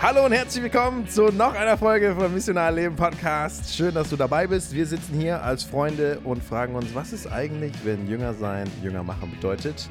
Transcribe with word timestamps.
Hallo 0.00 0.26
und 0.26 0.32
herzlich 0.32 0.62
willkommen 0.62 1.08
zu 1.08 1.28
noch 1.32 1.54
einer 1.54 1.78
Folge 1.78 2.14
von 2.14 2.34
Missionar 2.34 2.70
Leben 2.70 2.96
Podcast. 2.96 3.74
Schön, 3.74 3.94
dass 3.94 4.10
du 4.10 4.16
dabei 4.16 4.46
bist. 4.46 4.74
Wir 4.74 4.84
sitzen 4.84 5.18
hier 5.18 5.42
als 5.42 5.62
Freunde 5.62 6.20
und 6.24 6.44
fragen 6.44 6.74
uns, 6.74 6.94
was 6.94 7.14
ist 7.14 7.26
eigentlich, 7.26 7.72
wenn 7.82 8.06
Jünger 8.06 8.34
sein, 8.34 8.70
Jünger 8.82 9.02
machen 9.02 9.30
bedeutet. 9.30 9.88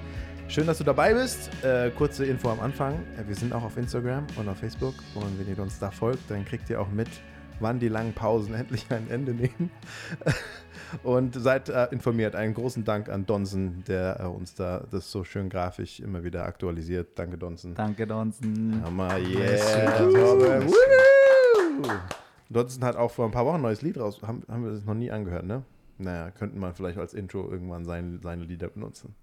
Schön, 0.47 0.67
dass 0.67 0.77
du 0.77 0.83
dabei 0.83 1.15
bist. 1.15 1.49
Äh, 1.63 1.89
kurze 1.89 2.25
Info 2.25 2.49
am 2.49 2.59
Anfang. 2.59 2.99
Wir 3.25 3.35
sind 3.35 3.51
auch 3.53 3.63
auf 3.63 3.75
Instagram 3.75 4.27
und 4.35 4.47
auf 4.47 4.59
Facebook. 4.59 4.93
Und 5.15 5.39
wenn 5.39 5.47
ihr 5.47 5.59
uns 5.59 5.79
da 5.79 5.89
folgt, 5.89 6.29
dann 6.29 6.45
kriegt 6.45 6.69
ihr 6.69 6.79
auch 6.79 6.89
mit, 6.89 7.09
wann 7.59 7.79
die 7.79 7.89
langen 7.89 8.13
Pausen 8.13 8.53
endlich 8.55 8.85
ein 8.89 9.09
Ende 9.09 9.33
nehmen. 9.33 9.71
und 11.03 11.35
seid 11.35 11.69
äh, 11.69 11.87
informiert. 11.91 12.35
Einen 12.35 12.53
großen 12.53 12.83
Dank 12.83 13.09
an 13.09 13.25
Donsen, 13.25 13.83
der 13.87 14.19
äh, 14.19 14.25
uns 14.25 14.53
da 14.55 14.85
das 14.91 15.11
so 15.11 15.23
schön 15.23 15.49
grafisch 15.49 15.99
immer 15.99 16.23
wieder 16.23 16.45
aktualisiert. 16.45 17.17
Danke, 17.17 17.37
Donsen. 17.37 17.73
Danke, 17.75 18.05
Donsen. 18.05 18.81
Hammer, 18.83 19.17
yeah. 19.17 20.61
Donsen 22.49 22.83
hat 22.83 22.95
auch 22.95 23.11
vor 23.11 23.25
ein 23.25 23.31
paar 23.31 23.45
Wochen 23.45 23.55
ein 23.55 23.61
neues 23.61 23.81
Lied 23.81 23.97
raus. 23.97 24.21
Haben, 24.21 24.43
haben 24.47 24.63
wir 24.63 24.71
das 24.71 24.85
noch 24.85 24.93
nie 24.93 25.11
angehört, 25.11 25.45
ne? 25.45 25.63
Naja, 25.97 26.31
könnten 26.31 26.59
wir 26.59 26.73
vielleicht 26.73 26.97
als 26.97 27.13
Intro 27.13 27.49
irgendwann 27.49 27.85
sein, 27.85 28.19
seine 28.21 28.43
Lieder 28.43 28.67
benutzen. 28.67 29.15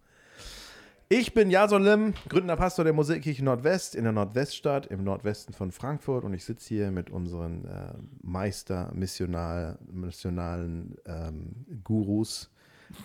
Ich 1.12 1.34
bin 1.34 1.50
Jason 1.50 1.82
Lim, 1.82 2.14
gründender 2.28 2.55
Pastor 2.55 2.84
der 2.84 2.95
Musikkirche 2.95 3.45
Nordwest 3.45 3.96
in 3.96 4.05
der 4.05 4.12
Nordweststadt 4.12 4.87
im 4.87 5.02
Nordwesten 5.02 5.52
von 5.52 5.73
Frankfurt 5.73 6.23
und 6.23 6.34
ich 6.34 6.45
sitze 6.45 6.69
hier 6.69 6.92
mit 6.92 7.10
unseren 7.10 7.64
äh, 7.64 7.95
Meister, 8.23 8.92
Missional, 8.95 9.77
missionalen 9.91 10.95
ähm, 11.06 11.66
Gurus. 11.83 12.48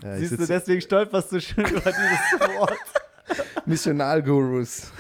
Äh, 0.04 0.20
Siehst 0.20 0.34
du, 0.34 0.46
deswegen 0.46 0.82
stolperst 0.82 1.32
du 1.32 1.42
schon 1.42 1.66
über 1.66 1.80
dieses 1.80 2.58
Wort. 2.60 2.78
Missionalgurus. 3.66 4.92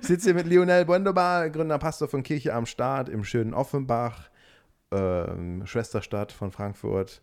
Ich 0.00 0.06
sitze 0.06 0.26
hier 0.26 0.34
mit 0.34 0.46
Lionel 0.46 0.84
Bondobar, 0.84 1.50
Gründer 1.50 1.78
Pastor 1.78 2.06
von 2.06 2.22
Kirche 2.22 2.54
am 2.54 2.66
Start 2.66 3.08
im 3.08 3.24
schönen 3.24 3.52
Offenbach, 3.52 4.30
ähm, 4.92 5.66
Schwesterstadt 5.66 6.30
von 6.30 6.52
Frankfurt. 6.52 7.20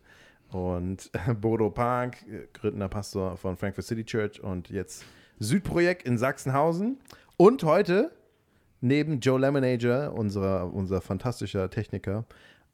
Und 0.50 1.10
Bodo 1.40 1.70
Park, 1.70 2.18
äh, 2.28 2.48
Gründer 2.52 2.90
Pastor 2.90 3.38
von 3.38 3.56
Frankfurt 3.56 3.86
City 3.86 4.04
Church 4.04 4.38
und 4.38 4.68
jetzt 4.68 5.06
Südprojekt 5.38 6.02
in 6.06 6.18
Sachsenhausen. 6.18 6.98
Und 7.36 7.64
heute, 7.64 8.12
neben 8.80 9.20
Joe 9.20 9.40
Lemonager, 9.40 10.12
unser, 10.14 10.72
unser 10.72 11.00
fantastischer 11.00 11.70
Techniker, 11.70 12.24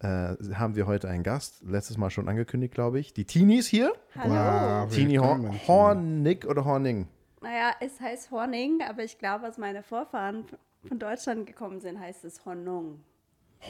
äh, 0.00 0.34
haben 0.55 0.77
wir 0.77 0.87
heute 0.87 1.09
einen 1.09 1.23
Gast. 1.23 1.62
Letztes 1.67 1.97
Mal 1.97 2.11
schon 2.11 2.28
angekündigt, 2.28 2.75
glaube 2.75 3.00
ich. 3.00 3.12
Die 3.15 3.25
ist 3.59 3.67
hier. 3.69 3.92
Hallo. 4.17 4.87
Wow, 4.87 4.97
willkommen, 4.97 5.61
Hor. 5.67 5.89
Hornig 5.95 6.47
oder 6.47 6.65
Horning? 6.65 7.09
Naja, 7.41 7.73
es 7.81 8.00
heißt 8.00 8.31
Horning, 8.31 8.81
aber 8.89 9.05
ich 9.05 9.19
glaube, 9.19 9.45
als 9.47 9.59
meine 9.59 9.83
Vorfahren 9.83 10.45
von 10.87 10.98
Deutschland 10.98 11.47
gekommen 11.47 11.81
sind, 11.81 11.98
heißt 11.98 12.25
es 12.25 12.45
Hornung. 12.45 13.00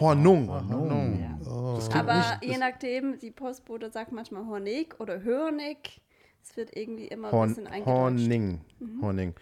Hornung. 0.00 0.48
Ja. 0.48 1.38
Oh. 1.50 1.78
Aber 1.94 2.14
nicht- 2.14 2.42
je 2.44 2.58
nachdem, 2.58 3.18
die 3.18 3.30
Postbote 3.30 3.90
sagt 3.90 4.12
manchmal 4.12 4.44
Hornig 4.46 4.98
oder 5.00 5.22
Hörnig. 5.22 6.00
Es 6.50 6.56
wird 6.56 6.74
irgendwie 6.76 7.06
immer 7.08 7.28
ein 7.28 7.32
Horn, 7.32 7.48
bisschen 7.48 7.66
eingedeutscht. 7.66 7.86
Horning. 7.98 8.60
Horning. 9.00 9.34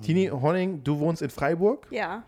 Tini 0.00 0.26
Horning, 0.28 0.82
du 0.84 0.98
wohnst 0.98 1.22
in 1.22 1.30
Freiburg. 1.30 1.86
Ja, 1.90 2.24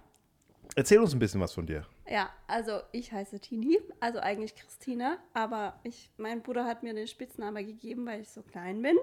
Erzähl 0.77 0.99
uns 0.99 1.13
ein 1.15 1.19
bisschen 1.21 1.41
was 1.41 1.53
von 1.53 1.67
dir. 1.67 1.87
ja, 2.09 2.31
also 2.49 2.81
ich 2.91 3.13
heiße 3.13 3.39
Tini, 3.39 3.79
also 4.01 4.19
eigentlich 4.19 4.57
Christina, 4.57 5.19
aber 5.35 5.79
ich, 5.85 6.11
mein 6.17 6.43
Bruder 6.43 6.65
hat 6.65 6.83
mir 6.83 6.95
den 6.95 7.07
Spitznamen 7.07 7.65
gegeben, 7.65 8.07
weil 8.07 8.23
ich 8.23 8.29
so 8.29 8.43
klein 8.43 8.83
bin. 8.83 8.97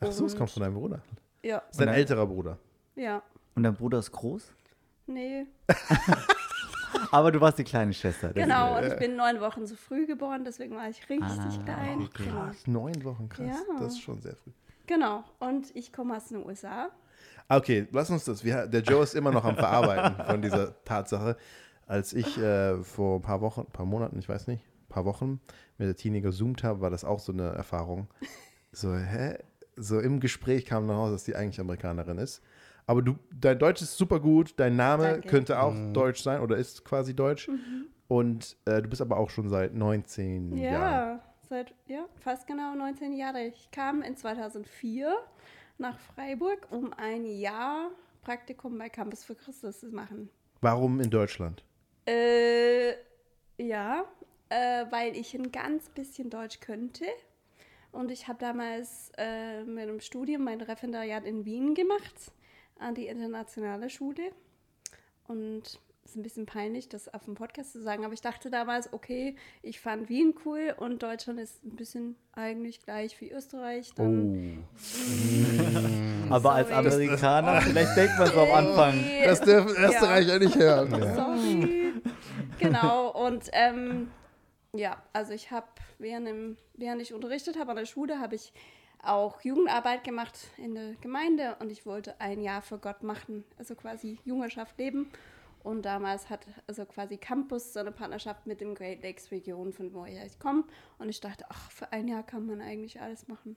Ach 0.00 0.10
so, 0.10 0.26
es 0.26 0.36
kommt 0.36 0.50
von 0.50 0.62
deinem 0.62 0.74
Bruder. 0.74 1.00
Ja, 1.42 1.58
Das 1.60 1.70
ist 1.72 1.80
dein 1.80 1.86
dann- 1.88 1.96
älterer 1.96 2.26
Bruder. 2.26 2.58
ja, 2.96 3.22
Und 3.54 3.62
dein 3.62 3.74
Bruder 3.74 3.98
ist 4.00 4.10
groß? 4.10 4.52
nee. 5.06 5.46
Aber 7.10 7.32
du 7.32 7.40
warst 7.40 7.58
die 7.58 7.64
kleine 7.64 7.92
Schwester. 7.92 8.32
Genau, 8.32 8.78
und 8.78 8.86
ich 8.86 8.96
bin 8.98 9.16
neun 9.16 9.40
Wochen 9.40 9.66
zu 9.66 9.76
früh 9.76 10.06
geboren, 10.06 10.44
deswegen 10.44 10.74
war 10.76 10.88
ich 10.88 11.08
richtig 11.08 11.28
Ah, 11.30 11.62
klein. 11.64 12.02
okay. 12.02 12.28
Krass, 12.30 12.66
neun 12.66 13.04
Wochen, 13.04 13.28
krass. 13.28 13.46
Ja. 13.46 13.78
Das 13.78 13.94
ist 13.94 14.00
schon 14.00 14.20
sehr 14.20 14.36
früh. 14.36 14.50
genau, 14.86 15.24
und 15.38 15.74
ich 15.74 15.92
komme 15.92 16.16
aus 16.16 16.28
den 16.28 16.44
USA. 16.44 16.90
Okay, 17.48 17.86
lass 17.92 18.10
uns 18.10 18.24
das. 18.24 18.44
Wir, 18.44 18.66
der 18.66 18.82
Joe 18.82 19.02
ist 19.02 19.14
immer 19.14 19.30
noch 19.30 19.44
am 19.44 19.56
Verarbeiten 19.56 20.22
von 20.24 20.42
dieser 20.42 20.82
Tatsache. 20.84 21.36
Als 21.86 22.12
ich 22.12 22.36
äh, 22.36 22.76
vor 22.82 23.18
ein 23.18 23.22
paar 23.22 23.40
Wochen, 23.40 23.62
ein 23.62 23.72
paar 23.72 23.86
Monaten, 23.86 24.18
ich 24.18 24.28
weiß 24.28 24.46
nicht, 24.48 24.62
ein 24.62 24.88
paar 24.90 25.06
Wochen 25.06 25.40
mit 25.78 25.88
der 25.88 25.96
Tini 25.96 26.20
gezoomt 26.20 26.62
habe, 26.62 26.82
war 26.82 26.90
das 26.90 27.04
auch 27.04 27.20
so 27.20 27.32
eine 27.32 27.48
Erfahrung. 27.54 28.08
So, 28.72 28.94
hä? 28.94 29.38
So 29.76 29.98
im 30.00 30.20
Gespräch 30.20 30.66
kam 30.66 30.86
dann 30.88 30.96
raus, 30.98 31.12
dass 31.12 31.24
die 31.24 31.34
eigentlich 31.36 31.58
Amerikanerin 31.60 32.18
ist. 32.18 32.42
Aber 32.88 33.02
du, 33.02 33.16
dein 33.30 33.58
Deutsch 33.58 33.82
ist 33.82 33.96
super 33.98 34.18
gut, 34.18 34.54
dein 34.56 34.74
Name 34.74 35.04
Danke. 35.12 35.28
könnte 35.28 35.60
auch 35.60 35.74
deutsch 35.92 36.22
sein 36.22 36.40
oder 36.40 36.56
ist 36.56 36.84
quasi 36.84 37.14
deutsch. 37.14 37.48
Und 38.08 38.56
äh, 38.64 38.80
du 38.80 38.88
bist 38.88 39.02
aber 39.02 39.18
auch 39.18 39.28
schon 39.28 39.50
seit 39.50 39.74
19 39.74 40.56
Ja, 40.56 40.70
Jahren. 40.72 41.20
seit 41.50 41.74
ja, 41.86 42.06
fast 42.20 42.46
genau 42.46 42.74
19 42.74 43.12
Jahre. 43.12 43.42
Ich 43.44 43.70
kam 43.70 44.00
in 44.00 44.16
2004 44.16 45.14
nach 45.76 45.98
Freiburg, 45.98 46.66
um 46.70 46.92
ein 46.94 47.26
Jahr 47.26 47.90
Praktikum 48.22 48.78
bei 48.78 48.88
Campus 48.88 49.22
für 49.22 49.34
Christus 49.34 49.80
zu 49.80 49.88
machen. 49.88 50.30
Warum 50.62 50.98
in 51.00 51.10
Deutschland? 51.10 51.62
Äh, 52.06 52.92
ja, 53.58 54.04
äh, 54.48 54.86
weil 54.90 55.14
ich 55.14 55.34
ein 55.34 55.52
ganz 55.52 55.90
bisschen 55.90 56.30
Deutsch 56.30 56.60
könnte. 56.60 57.04
Und 57.92 58.10
ich 58.10 58.28
habe 58.28 58.38
damals 58.38 59.12
äh, 59.18 59.62
mit 59.64 59.88
dem 59.88 60.00
Studium 60.00 60.44
mein 60.44 60.60
Referendariat 60.62 61.24
in 61.24 61.44
Wien 61.44 61.74
gemacht, 61.74 62.32
an 62.78 62.94
die 62.94 63.06
internationale 63.06 63.90
Schule. 63.90 64.32
Und 65.26 65.80
es 66.04 66.12
ist 66.12 66.16
ein 66.16 66.22
bisschen 66.22 66.46
peinlich, 66.46 66.88
das 66.88 67.12
auf 67.12 67.26
dem 67.26 67.34
Podcast 67.34 67.72
zu 67.72 67.82
sagen, 67.82 68.02
aber 68.04 68.14
ich 68.14 68.22
dachte 68.22 68.50
damals, 68.50 68.92
okay, 68.94 69.36
ich 69.60 69.78
fand 69.78 70.08
Wien 70.08 70.34
cool 70.46 70.74
und 70.78 71.02
Deutschland 71.02 71.38
ist 71.38 71.62
ein 71.64 71.76
bisschen 71.76 72.16
eigentlich 72.32 72.80
gleich 72.82 73.20
wie 73.20 73.30
Österreich. 73.30 73.92
Dann, 73.94 74.64
Aber 76.30 76.52
als. 76.52 76.70
Amerikaner, 76.70 77.60
vielleicht 77.60 77.94
denkt 77.96 78.18
man 78.18 78.28
so 78.28 78.40
am 78.40 78.52
Anfang. 78.52 79.04
Das 79.22 79.40
dürfen 79.42 79.74
Ja. 79.74 79.88
Österreicher 79.90 80.38
nicht 80.38 80.56
hören. 80.56 80.90
Sorry. 81.14 81.92
genau, 82.58 83.10
und 83.10 83.44
ähm, 83.52 84.10
ja, 84.72 85.02
also 85.12 85.32
ich 85.32 85.50
habe, 85.50 85.66
während, 85.98 86.58
während 86.74 87.02
ich 87.02 87.12
unterrichtet 87.12 87.58
habe 87.58 87.70
an 87.72 87.76
der 87.76 87.86
Schule, 87.86 88.18
habe 88.18 88.34
ich 88.34 88.52
auch 89.02 89.40
Jugendarbeit 89.42 90.04
gemacht 90.04 90.38
in 90.56 90.74
der 90.74 90.94
Gemeinde 91.00 91.56
und 91.60 91.70
ich 91.70 91.86
wollte 91.86 92.20
ein 92.20 92.40
Jahr 92.40 92.62
für 92.62 92.78
Gott 92.78 93.02
machen, 93.02 93.44
also 93.58 93.74
quasi 93.74 94.18
Jüngerschaft 94.24 94.78
leben. 94.78 95.10
Und 95.62 95.82
damals 95.82 96.30
hat 96.30 96.46
also 96.66 96.84
quasi 96.84 97.16
Campus 97.16 97.72
so 97.72 97.80
eine 97.80 97.92
Partnerschaft 97.92 98.46
mit 98.46 98.60
dem 98.60 98.74
Great 98.74 99.02
Lakes 99.02 99.30
Region, 99.30 99.72
von 99.72 99.92
woher 99.92 100.24
ich 100.24 100.38
komme. 100.38 100.64
Und 100.98 101.08
ich 101.08 101.20
dachte, 101.20 101.44
ach, 101.48 101.70
für 101.70 101.92
ein 101.92 102.08
Jahr 102.08 102.22
kann 102.22 102.46
man 102.46 102.60
eigentlich 102.60 103.00
alles 103.00 103.28
machen. 103.28 103.56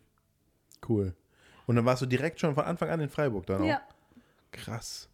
Cool. 0.87 1.15
Und 1.67 1.75
dann 1.75 1.85
warst 1.85 2.01
du 2.01 2.05
direkt 2.05 2.39
schon 2.39 2.55
von 2.55 2.65
Anfang 2.65 2.89
an 2.89 2.99
in 2.99 3.09
Freiburg 3.09 3.45
dann 3.45 3.61
auch? 3.61 3.65
Ja. 3.65 3.81
Krass. 4.51 5.09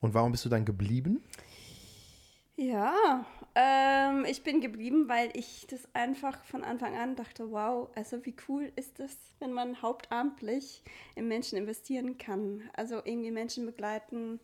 Und 0.00 0.14
warum 0.14 0.32
bist 0.32 0.44
du 0.44 0.48
dann 0.48 0.64
geblieben? 0.64 1.22
Ja, 2.56 3.26
ähm, 3.54 4.24
ich 4.24 4.42
bin 4.42 4.60
geblieben, 4.60 5.08
weil 5.08 5.30
ich 5.34 5.66
das 5.68 5.88
einfach 5.94 6.42
von 6.44 6.64
Anfang 6.64 6.96
an 6.96 7.14
dachte, 7.14 7.50
wow, 7.52 7.88
also 7.94 8.24
wie 8.26 8.34
cool 8.48 8.72
ist 8.74 8.98
das, 8.98 9.16
wenn 9.38 9.52
man 9.52 9.80
hauptamtlich 9.80 10.82
in 11.14 11.28
Menschen 11.28 11.58
investieren 11.58 12.18
kann. 12.18 12.62
Also 12.74 12.96
irgendwie 13.04 13.30
Menschen 13.30 13.66
begleiten, 13.66 14.40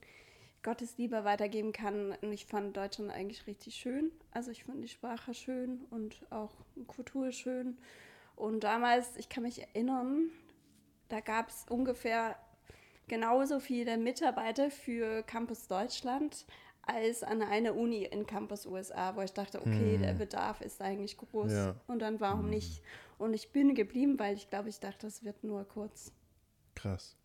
Gottes 0.63 0.97
Liebe 0.99 1.25
weitergeben 1.25 1.73
kann. 1.73 2.13
Und 2.21 2.33
ich 2.33 2.47
fand 2.47 2.77
Deutschland 2.77 3.11
eigentlich 3.11 3.47
richtig 3.47 3.75
schön. 3.75 4.13
Also 4.31 4.51
ich 4.51 4.65
fand 4.65 4.85
die 4.85 4.89
Sprache 4.89 5.35
schön 5.35 5.87
und 5.91 6.21
auch 6.31 6.53
Kultur 6.87 7.33
schön. 7.33 7.79
Und 8.37 8.65
damals, 8.65 9.17
ich 9.17 9.29
kann 9.29 9.43
mich 9.43 9.61
erinnern, 9.61 10.31
da 11.09 11.21
gab 11.21 11.49
es 11.49 11.67
ungefähr 11.69 12.37
genauso 13.09 13.59
viele 13.59 13.99
Mitarbeiter 13.99 14.71
für 14.71 15.25
Campus 15.25 15.67
Deutschland 15.67 16.47
als 16.83 17.23
an 17.23 17.43
einer 17.43 17.75
Uni 17.77 18.05
in 18.05 18.27
Campus 18.27 18.67
USA, 18.67 19.15
wo 19.15 19.23
ich 19.23 19.33
dachte, 19.33 19.61
okay, 19.61 19.99
der 19.99 20.15
Bedarf 20.15 20.61
ist 20.61 20.81
eigentlich 20.81 21.17
groß. 21.17 21.53
Ja. 21.53 21.75
Und 21.87 22.01
dann 22.01 22.21
warum 22.21 22.51
nicht? 22.51 22.83
Und 23.19 23.35
ich 23.35 23.53
bin 23.53 23.75
geblieben, 23.75 24.19
weil 24.19 24.35
ich 24.35 24.49
glaube, 24.49 24.69
ich 24.69 24.81
dachte, 24.81 25.07
das 25.07 25.25
wird 25.25 25.45
nur 25.45 25.65
kurz. 25.65 26.13
Krass. 26.75 27.17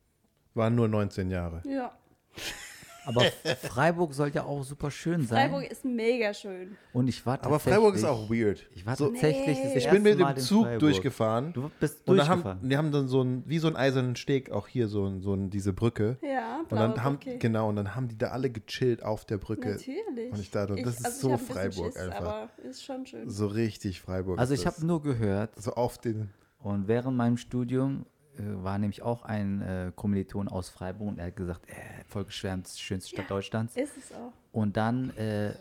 Waren 0.53 0.75
nur 0.75 0.87
19 0.87 1.29
Jahre. 1.31 1.61
Ja. 1.65 1.97
Aber 3.05 3.21
Freiburg 3.61 4.13
soll 4.13 4.29
ja 4.33 4.43
auch 4.43 4.63
super 4.63 4.89
schön 4.91 5.21
sein. 5.25 5.49
Freiburg 5.51 5.71
ist 5.71 5.85
mega 5.85 6.33
schön. 6.33 6.75
Und 6.93 7.07
ich 7.07 7.25
war 7.25 7.43
Aber 7.43 7.59
Freiburg 7.59 7.95
ist 7.95 8.03
auch 8.03 8.29
weird. 8.29 8.65
Ich 8.73 8.85
war 8.85 8.95
So, 8.95 9.09
tatsächlich 9.09 9.45
das 9.57 9.57
Nee. 9.57 9.77
ich 9.77 9.85
erste 9.85 9.91
bin 9.99 10.03
mit 10.03 10.19
dem 10.19 10.37
Zug 10.37 10.63
Freiburg. 10.63 10.79
durchgefahren. 10.79 11.53
Du 11.53 11.69
bist 11.79 12.07
Und 12.07 12.17
da 12.17 12.25
durchgefahren. 12.25 12.59
haben, 12.59 12.69
die 12.69 12.77
haben 12.77 12.91
dann 12.91 13.07
so 13.07 13.21
ein, 13.23 13.43
wie 13.45 13.59
so 13.59 13.67
einen 13.67 13.75
eisernen 13.75 14.15
Steg 14.15 14.51
auch 14.51 14.67
hier, 14.67 14.87
so, 14.87 15.05
ein- 15.05 15.21
so 15.21 15.33
ein, 15.33 15.49
diese 15.49 15.73
Brücke. 15.73 16.17
Ja, 16.21 16.61
Und 16.69 16.71
dann 16.77 17.03
haben, 17.03 17.19
genau, 17.39 17.69
und 17.69 17.75
dann 17.75 17.95
haben 17.95 18.07
die 18.07 18.17
da 18.17 18.27
alle 18.27 18.49
gechillt 18.49 19.03
auf 19.03 19.25
der 19.25 19.37
Brücke. 19.37 19.71
Natürlich. 19.71 20.31
Und 20.31 20.39
ich 20.39 20.51
dachte, 20.51 20.75
das 20.75 20.99
ist 20.99 21.05
also 21.05 21.15
ich 21.17 21.21
so 21.21 21.31
hab 21.33 21.39
ein 21.39 21.45
Freiburg 21.45 21.93
Schiss, 21.93 21.97
einfach. 21.97 22.19
Aber 22.21 22.49
ist 22.63 22.83
schon 22.83 23.05
schön. 23.05 23.29
So 23.29 23.47
richtig 23.47 24.01
Freiburg. 24.01 24.39
also 24.39 24.53
ich 24.53 24.63
das. 24.63 24.75
habe 24.77 24.85
nur 24.85 25.01
gehört 25.01 25.51
So 25.61 25.73
auf 25.73 25.97
den. 25.97 26.29
und 26.59 26.87
während 26.87 27.15
meinem 27.17 27.37
Studium 27.37 28.05
war 28.37 28.77
nämlich 28.77 29.01
auch 29.01 29.23
ein 29.23 29.61
äh, 29.61 29.91
Kommiliton 29.95 30.47
aus 30.47 30.69
Freiburg 30.69 31.07
und 31.09 31.19
er 31.19 31.27
hat 31.27 31.35
gesagt, 31.35 31.69
äh, 31.69 31.73
voll 32.07 32.25
geschwärmt, 32.25 32.67
schönste 32.67 33.09
Stadt 33.09 33.29
Deutschlands. 33.29 33.75
Ist 33.75 33.97
es 33.97 34.11
auch. 34.11 34.33
Und 34.51 34.77
dann 34.77 35.11
äh, 35.17 35.53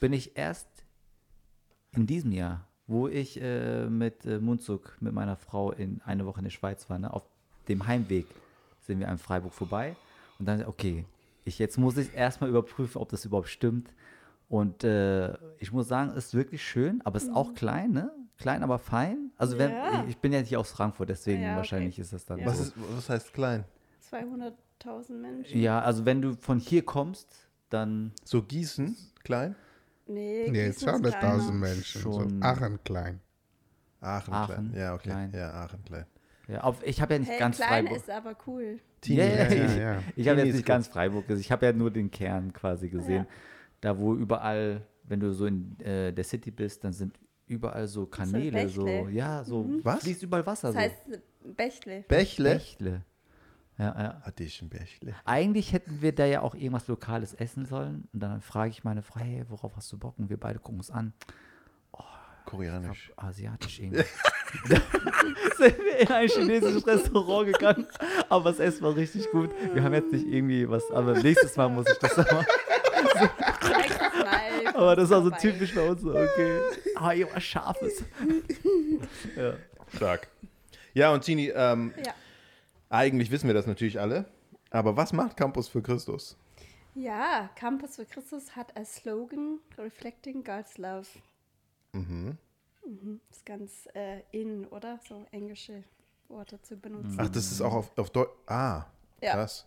bin 0.00 0.12
ich 0.12 0.36
erst 0.36 0.68
in 1.92 2.06
diesem 2.06 2.32
Jahr, 2.32 2.66
wo 2.86 3.08
ich 3.08 3.40
äh, 3.40 3.86
mit 3.86 4.26
äh, 4.26 4.38
Munzug, 4.38 4.96
mit 5.00 5.12
meiner 5.12 5.36
Frau 5.36 5.72
in 5.72 6.00
eine 6.04 6.26
Woche 6.26 6.40
in 6.40 6.44
der 6.44 6.50
Schweiz 6.50 6.88
war, 6.90 6.98
ne, 6.98 7.12
auf 7.12 7.22
dem 7.68 7.86
Heimweg 7.86 8.26
sind 8.80 9.00
wir 9.00 9.08
an 9.08 9.18
Freiburg 9.18 9.54
vorbei. 9.54 9.96
Und 10.38 10.46
dann, 10.46 10.64
okay, 10.66 11.04
ich, 11.44 11.58
jetzt 11.58 11.78
muss 11.78 11.96
ich 11.96 12.14
erstmal 12.14 12.50
überprüfen, 12.50 13.00
ob 13.00 13.08
das 13.08 13.24
überhaupt 13.24 13.48
stimmt. 13.48 13.92
Und 14.48 14.84
äh, 14.84 15.32
ich 15.58 15.72
muss 15.72 15.88
sagen, 15.88 16.10
es 16.10 16.26
ist 16.26 16.34
wirklich 16.34 16.62
schön, 16.62 17.00
aber 17.04 17.16
es 17.16 17.24
ist 17.24 17.34
auch 17.34 17.54
klein, 17.54 17.92
ne? 17.92 18.10
Klein, 18.38 18.62
aber 18.62 18.78
fein. 18.78 19.30
Also 19.36 19.58
wenn, 19.58 19.70
Ja. 19.70 20.04
ich, 20.08 20.18
bin 20.18 20.32
ja 20.32 20.40
nicht 20.40 20.56
aus 20.56 20.70
Frankfurt, 20.72 21.08
deswegen 21.08 21.42
Ja, 21.42 21.48
okay. 21.50 21.56
wahrscheinlich 21.58 21.98
ist 21.98 22.12
das 22.12 22.24
dann 22.24 22.38
Ja. 22.40 22.46
Was, 22.46 22.58
so. 22.58 22.62
ist, 22.64 22.74
was 22.96 23.08
heißt 23.10 23.32
klein? 23.32 23.64
200.000 24.10 25.12
Menschen. 25.14 25.60
Ja, 25.60 25.80
also 25.80 26.04
wenn 26.04 26.20
du 26.22 26.34
von 26.34 26.58
hier 26.58 26.84
kommst, 26.84 27.48
dann 27.70 28.12
So 28.24 28.42
Gießen, 28.42 28.96
klein? 29.22 29.54
Nee, 30.06 30.48
Nee, 30.50 30.66
Gießen 30.66 30.88
ist 30.88 30.94
200.000 31.04 31.10
kleiner. 31.10 31.52
Menschen. 31.52 32.00
Schon. 32.00 32.30
So 32.40 32.46
Aachen 32.46 32.78
klein. 32.84 33.20
Aachen, 34.00 34.34
Aachen, 34.34 34.70
klein. 34.70 34.72
Ja, 34.76 34.94
okay. 34.94 35.08
klein. 35.08 35.32
Ja, 35.34 35.50
Aachen 35.52 35.82
klein. 35.84 36.06
ja, 36.48 36.60
auf, 36.60 36.82
ich 36.84 37.00
habe 37.00 37.14
ja 37.14 37.18
nicht 37.20 37.30
Hey, 37.30 37.38
ganz 37.38 37.56
klein 37.56 37.86
Freiburg. 37.86 37.96
ist 37.96 38.10
aber 38.10 38.36
cool. 38.46 38.78
Tini, 39.00 39.18
Ja, 39.18 39.24
ja, 39.26 39.44
Ja, 39.76 39.98
ich, 40.10 40.18
ich 40.18 40.28
habe 40.28 40.40
jetzt 40.42 40.54
nicht 40.54 40.66
ganz 40.66 40.88
Freiburg 40.88 41.26
gesehen. 41.26 41.40
Ich 41.40 41.52
habe 41.52 41.66
ja 41.66 41.72
nur 41.72 41.90
den 41.90 42.10
Kern 42.10 42.52
quasi 42.52 42.88
gesehen. 42.90 43.26
Da, 43.80 43.98
wo 43.98 44.14
überall, 44.14 44.82
wenn 45.04 45.20
du 45.20 45.32
so 45.32 45.46
in 45.46 45.78
äh, 45.80 46.12
der 46.12 46.24
City 46.24 46.50
bist, 46.50 46.84
dann 46.84 46.92
sind 46.92 47.18
überall 47.46 47.86
so 47.88 48.06
Kanäle, 48.06 48.68
so, 48.68 48.86
ja, 49.08 49.44
so 49.44 49.66
Was? 49.82 50.02
fließt 50.02 50.22
überall 50.22 50.46
Wasser. 50.46 50.72
Das 50.72 50.74
so. 50.74 50.80
heißt 50.80 51.22
Bächle. 51.56 52.04
Bächle? 52.08 52.54
Bächle. 52.54 53.04
Ja, 53.76 53.84
ja. 53.86 54.22
Hatte 54.22 54.44
ich 54.44 54.62
ein 54.62 54.68
Bächle. 54.68 55.14
Eigentlich 55.24 55.72
hätten 55.72 56.00
wir 56.00 56.14
da 56.14 56.24
ja 56.26 56.42
auch 56.42 56.54
irgendwas 56.54 56.86
Lokales 56.86 57.34
essen 57.34 57.66
sollen. 57.66 58.08
Und 58.12 58.20
dann 58.20 58.40
frage 58.40 58.70
ich 58.70 58.84
meine 58.84 59.02
Frau, 59.02 59.20
hey, 59.20 59.44
worauf 59.48 59.76
hast 59.76 59.90
du 59.92 59.98
Bock? 59.98 60.18
Und 60.18 60.30
wir 60.30 60.38
beide 60.38 60.58
gucken 60.58 60.78
uns 60.78 60.90
an. 60.90 61.12
Koreanisch. 62.44 63.12
Asiatisch 63.16 63.80
irgendwie. 63.80 64.04
Sind 65.56 65.78
wir 65.78 65.98
in 65.98 66.08
ein 66.08 66.28
chinesisches 66.28 66.86
Restaurant 66.86 67.52
gegangen, 67.52 67.86
aber 68.28 68.50
das 68.50 68.60
Essen 68.60 68.82
war 68.82 68.94
richtig 68.94 69.30
gut. 69.30 69.50
Wir 69.72 69.82
haben 69.82 69.94
jetzt 69.94 70.12
nicht 70.12 70.26
irgendwie 70.26 70.68
was, 70.68 70.88
aber 70.90 71.14
nächstes 71.20 71.56
Mal 71.56 71.68
muss 71.68 71.86
ich 71.88 71.98
das 71.98 72.16
machen. 72.16 72.46
Aber 74.74 74.96
das 74.96 75.10
war 75.10 75.22
so 75.22 75.30
typisch 75.30 75.74
bei 75.74 75.88
uns, 75.88 76.00
so, 76.02 76.10
okay. 76.10 76.60
Ah, 76.96 77.12
irgendwas 77.12 77.42
Scharfes. 77.44 78.04
ja. 79.36 79.54
Stark. 79.94 80.28
Ja, 80.92 81.12
und 81.12 81.22
Tini, 81.22 81.48
ähm, 81.54 81.94
Ja. 82.04 82.12
eigentlich 82.88 83.30
wissen 83.30 83.46
wir 83.46 83.54
das 83.54 83.66
natürlich 83.66 84.00
alle. 84.00 84.26
Aber 84.70 84.96
was 84.96 85.12
macht 85.12 85.36
Campus 85.36 85.68
für 85.68 85.82
Christus? 85.82 86.36
ja, 86.96 87.50
Campus 87.56 87.96
für 87.96 88.04
Christus 88.04 88.54
hat 88.54 88.76
als 88.76 88.96
Slogan 88.96 89.58
Reflecting 89.78 90.44
God's 90.44 90.78
Love. 90.78 91.06
Mhm. 91.92 92.38
Mhm. 92.86 93.20
Ist 93.30 93.44
ganz 93.46 93.88
äh, 93.94 94.20
in, 94.30 94.66
oder? 94.66 95.00
So 95.08 95.24
englische 95.32 95.82
Worte 96.28 96.60
zu 96.62 96.76
benutzen. 96.76 97.16
Ach, 97.18 97.28
das 97.28 97.50
ist 97.50 97.60
auch 97.60 97.72
auf, 97.74 97.98
auf 97.98 98.10
Deutsch. 98.10 98.30
Ah, 98.46 98.84
Ja. 99.20 99.32
krass. 99.32 99.66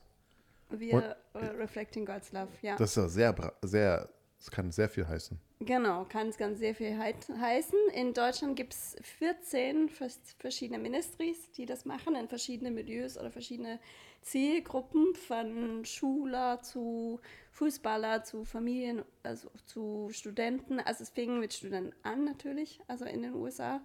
Wir 0.69 1.15
äh, 1.33 1.37
Reflecting 1.57 2.05
God's 2.05 2.31
Love, 2.33 2.49
ja. 2.61 2.75
Das 2.77 2.91
ist 2.91 2.95
ja 2.97 3.07
sehr, 3.09 3.53
sehr, 3.61 4.09
das 4.37 4.51
kann 4.51 4.71
sehr 4.71 4.89
viel 4.89 5.07
heißen. 5.07 5.39
Genau, 5.61 6.05
kann 6.05 6.27
es 6.29 6.37
ganz 6.37 6.59
sehr 6.59 6.75
viel 6.75 6.97
heit- 6.97 7.27
heißen. 7.29 7.77
In 7.93 8.13
Deutschland 8.13 8.55
gibt 8.55 8.73
es 8.73 8.95
14 9.01 9.89
vers- 9.89 10.35
verschiedene 10.37 10.77
Ministries, 10.77 11.51
die 11.51 11.65
das 11.65 11.85
machen, 11.85 12.15
in 12.15 12.27
verschiedene 12.27 12.69
Milieus 12.69 13.17
oder 13.17 13.31
verschiedene 13.31 13.79
Zielgruppen, 14.21 15.15
von 15.15 15.83
Schüler 15.85 16.61
zu 16.61 17.19
Fußballer 17.51 18.23
zu 18.23 18.43
Familien, 18.45 19.03
also 19.23 19.49
zu 19.65 20.09
Studenten. 20.11 20.79
Also 20.79 21.03
es 21.03 21.09
fing 21.09 21.39
mit 21.39 21.53
Studenten 21.53 21.93
an 22.03 22.23
natürlich, 22.25 22.79
also 22.87 23.05
in 23.05 23.23
den 23.23 23.33
USA. 23.33 23.81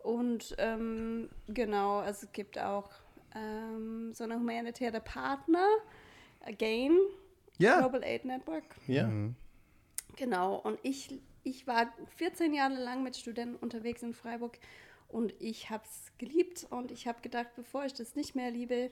Und 0.00 0.54
ähm, 0.58 1.30
genau, 1.48 1.98
also 2.00 2.26
es 2.26 2.32
gibt 2.32 2.58
auch 2.58 2.90
ähm, 3.34 4.12
so 4.12 4.24
eine 4.24 4.34
humanitäre 4.38 5.00
Partner, 5.00 5.66
Again, 6.44 6.96
Ja, 7.58 7.80
Global 7.80 8.04
Aid 8.04 8.24
Network. 8.26 8.64
ja. 8.86 9.10
Genau, 10.16 10.56
und 10.56 10.78
ich, 10.82 11.20
ich 11.44 11.66
war 11.66 11.92
14 12.16 12.54
Jahre 12.54 12.74
lang 12.74 13.02
mit 13.02 13.16
Studenten 13.16 13.56
unterwegs 13.56 14.02
in 14.02 14.14
Freiburg 14.14 14.58
und 15.08 15.34
ich 15.38 15.70
habe 15.70 15.84
es 15.84 16.12
geliebt 16.18 16.66
und 16.70 16.90
ich 16.90 17.06
habe 17.06 17.20
gedacht, 17.20 17.48
bevor 17.54 17.84
ich 17.84 17.92
das 17.92 18.16
nicht 18.16 18.34
mehr 18.34 18.50
liebe, 18.50 18.90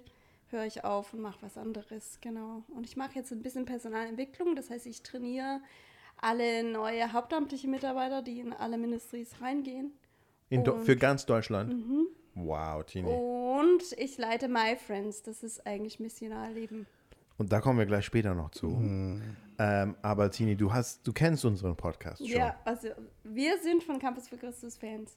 höre 0.51 0.67
ich 0.67 0.85
auf 0.85 1.13
und 1.13 1.21
mache 1.21 1.39
was 1.41 1.57
anderes. 1.57 2.19
Genau. 2.21 2.63
Und 2.69 2.87
ich 2.87 2.97
mache 2.97 3.15
jetzt 3.15 3.33
ein 3.33 3.43
bisschen 3.43 3.65
Personalentwicklung, 3.65 4.55
das 4.55 4.71
heißt, 4.71 4.87
ich 4.87 5.03
trainiere 5.03 5.61
alle 6.17 6.63
neue 6.63 7.13
hauptamtliche 7.13 7.69
Mitarbeiter, 7.69 8.23
die 8.23 8.41
in 8.41 8.53
alle 8.53 8.79
Ministries 8.79 9.41
reingehen. 9.41 9.93
Für 10.85 10.97
ganz 10.97 11.27
Deutschland. 11.27 11.75
Wow, 12.35 12.85
Tini. 12.85 13.09
Und 13.09 13.93
ich 13.97 14.19
leite 14.19 14.49
My 14.49 14.77
Friends, 14.77 15.23
das 15.23 15.43
ist 15.43 15.67
eigentlich 15.67 16.01
Missionarleben. 16.01 16.87
Und 17.37 17.53
da 17.53 17.61
kommen 17.61 17.79
wir 17.79 17.87
gleich 17.87 18.05
später 18.05 18.35
noch 18.35 18.51
zu. 18.51 18.81
Ähm, 19.59 19.97
aber 20.03 20.31
Tini, 20.31 20.57
du 20.57 20.73
hast, 20.73 21.07
du 21.07 21.13
kennst 21.13 21.45
unseren 21.45 21.77
Podcast 21.77 22.19
schon. 22.27 22.37
Ja, 22.37 22.57
also 22.65 22.89
wir 23.25 23.59
sind 23.63 23.83
von 23.83 23.99
Campus 23.99 24.29
für 24.29 24.37
Christus 24.37 24.77
Fans. 24.77 25.17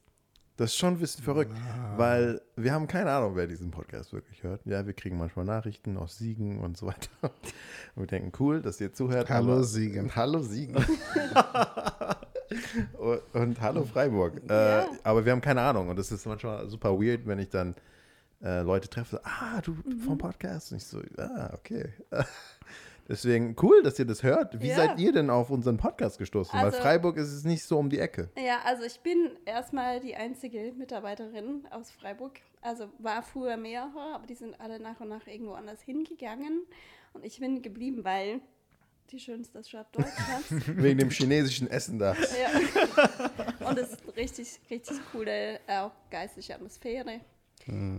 Das 0.58 0.72
ist 0.72 0.78
schon 0.78 0.96
ein 0.96 1.00
bisschen 1.00 1.24
verrückt, 1.24 1.52
weil 1.98 2.42
wir 2.56 2.74
haben 2.74 2.88
keine 2.88 3.12
Ahnung, 3.12 3.36
wer 3.36 3.46
diesen 3.46 3.70
Podcast 3.70 4.12
wirklich 4.12 4.42
hört. 4.42 4.66
Ja, 4.66 4.84
wir 4.88 4.94
kriegen 4.94 5.16
manchmal 5.16 5.46
Nachrichten 5.46 5.98
aus 5.98 6.18
Siegen 6.18 6.60
und 6.60 6.78
so 6.78 6.88
weiter. 6.88 7.10
Und 7.96 8.02
wir 8.04 8.08
denken, 8.08 8.32
cool, 8.40 8.62
dass 8.64 8.82
ihr 8.82 8.92
zuhört. 8.92 9.30
Hallo 9.30 9.54
aber- 9.54 9.64
Siegen. 9.64 10.16
Hallo 10.16 10.42
Siegen. 10.42 10.76
und, 12.98 13.22
und 13.34 13.62
hallo 13.62 13.84
Freiburg. 13.84 14.42
Ja. 14.50 14.84
Äh, 14.84 14.86
aber 15.04 15.26
wir 15.26 15.32
haben 15.32 15.42
keine 15.42 15.62
Ahnung 15.62 15.90
und 15.90 15.98
das 15.98 16.12
ist 16.12 16.26
manchmal 16.26 16.68
super 16.70 16.92
weird, 17.00 17.28
wenn 17.28 17.40
ich 17.40 17.50
dann 17.50 17.76
äh, 18.44 18.62
Leute 18.62 18.90
treffe. 18.90 19.22
Ah, 19.24 19.62
du 19.62 19.72
Mhm. 19.84 20.00
vom 20.02 20.18
Podcast. 20.18 20.72
Und 20.72 20.78
ich 20.78 20.86
so, 20.86 21.02
ah, 21.18 21.52
okay. 21.56 21.94
Deswegen 23.10 23.56
cool, 23.62 23.84
dass 23.84 23.98
ihr 24.00 24.06
das 24.06 24.22
hört. 24.22 24.62
Wie 24.62 24.68
Ja. 24.68 24.76
seid 24.76 25.00
ihr 25.00 25.14
denn 25.14 25.30
auf 25.30 25.50
unseren 25.50 25.78
Podcast 25.78 26.18
gestoßen? 26.18 26.54
Weil 26.60 26.66
Also- 26.66 26.80
Freiburg 26.80 27.16
ist 27.16 27.32
es 27.32 27.46
nicht 27.46 27.64
so 27.64 27.78
um 27.80 27.90
die 27.90 28.00
Ecke. 28.00 28.30
Ja, 28.38 28.60
also 28.66 28.84
ich 28.84 29.00
bin 29.00 29.32
erstmal 29.46 30.02
die 30.02 30.14
einzige 30.16 30.74
Mitarbeiterin 30.78 31.66
aus 31.72 31.90
Freiburg. 31.90 32.34
Also 32.62 32.90
war 33.00 33.24
früher 33.24 33.56
mehrere, 33.56 34.14
aber 34.14 34.28
die 34.28 34.36
sind 34.36 34.60
alle 34.60 34.80
nach 34.82 35.00
und 35.00 35.08
nach 35.08 35.26
irgendwo 35.26 35.54
anders 35.54 35.82
hingegangen. 35.82 36.64
Und 37.14 37.24
ich 37.24 37.40
bin 37.40 37.62
geblieben, 37.62 38.04
weil 38.04 38.42
die 39.12 39.20
schönste 39.22 39.64
Stadt 39.64 39.88
Deutschlands. 39.96 40.50
Wegen 40.76 41.00
dem 41.00 41.10
chinesischen 41.10 41.70
Essen 41.72 41.98
da. 42.00 42.14
ja. 42.14 43.70
Und 43.70 43.78
es 43.78 43.94
ist 43.94 44.04
eine 44.04 44.16
richtig, 44.18 44.60
richtig 44.70 44.98
coole, 45.14 45.62
auch 45.68 45.92
geistliche 46.12 46.56
Atmosphäre. 46.56 47.22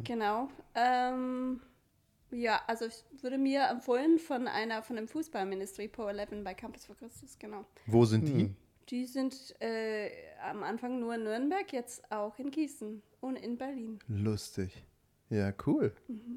Genau. 0.04 0.48
Ähm, 0.74 1.60
ja, 2.30 2.60
also 2.66 2.86
ich 2.86 3.04
würde 3.22 3.38
mir 3.38 3.68
empfohlen 3.68 4.18
von 4.18 4.46
einer, 4.48 4.82
von 4.82 4.96
dem 4.96 5.08
Fußballministry 5.08 5.88
Pro 5.88 6.06
11 6.08 6.44
bei 6.44 6.54
Campus 6.54 6.84
for 6.86 6.96
Christus, 6.96 7.38
genau. 7.38 7.64
Wo 7.86 8.04
sind 8.04 8.26
die? 8.28 8.54
Die 8.90 9.04
sind 9.06 9.54
äh, 9.60 10.10
am 10.42 10.62
Anfang 10.62 10.98
nur 11.00 11.14
in 11.14 11.24
Nürnberg, 11.24 11.70
jetzt 11.72 12.10
auch 12.10 12.38
in 12.38 12.50
Gießen 12.50 13.02
und 13.20 13.36
in 13.36 13.58
Berlin. 13.58 13.98
Lustig. 14.08 14.84
Ja, 15.30 15.52
cool. 15.66 15.92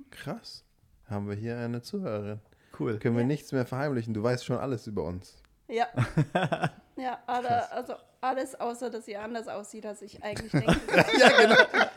Krass. 0.10 0.66
Haben 1.10 1.30
wir 1.30 1.36
hier 1.36 1.58
eine 1.58 1.82
Zuhörerin. 1.82 2.42
Cool. 2.78 3.00
Können 3.00 3.16
wir 3.16 3.22
Ja. 3.22 3.28
nichts 3.28 3.52
mehr 3.54 3.66
verheimlichen. 3.66 4.14
Du 4.14 4.22
weißt 4.24 4.44
schon 4.46 4.58
alles 4.58 4.88
über 4.88 5.04
uns. 5.06 5.42
Ja. 5.70 5.88
ja, 6.98 7.20
alle, 7.26 7.72
also 7.72 7.94
alles 8.22 8.60
außer, 8.60 8.90
dass 8.90 9.06
sie 9.06 9.18
anders 9.18 9.48
aussieht, 9.48 9.86
als 9.86 10.02
ich 10.02 10.24
eigentlich 10.24 10.52
denke. 10.52 10.80
ja, 11.20 11.30
genau. 11.30 11.56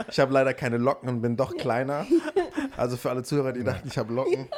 Ich 0.08 0.18
habe 0.18 0.32
leider 0.32 0.54
keine 0.54 0.78
Locken 0.78 1.08
und 1.08 1.20
bin 1.22 1.36
doch 1.36 1.54
kleiner. 1.56 2.06
Also 2.76 2.96
für 2.96 3.10
alle 3.10 3.22
Zuhörer, 3.22 3.52
die 3.52 3.62
dachten, 3.62 3.86
ich 3.88 3.98
habe 3.98 4.12
Locken. 4.12 4.48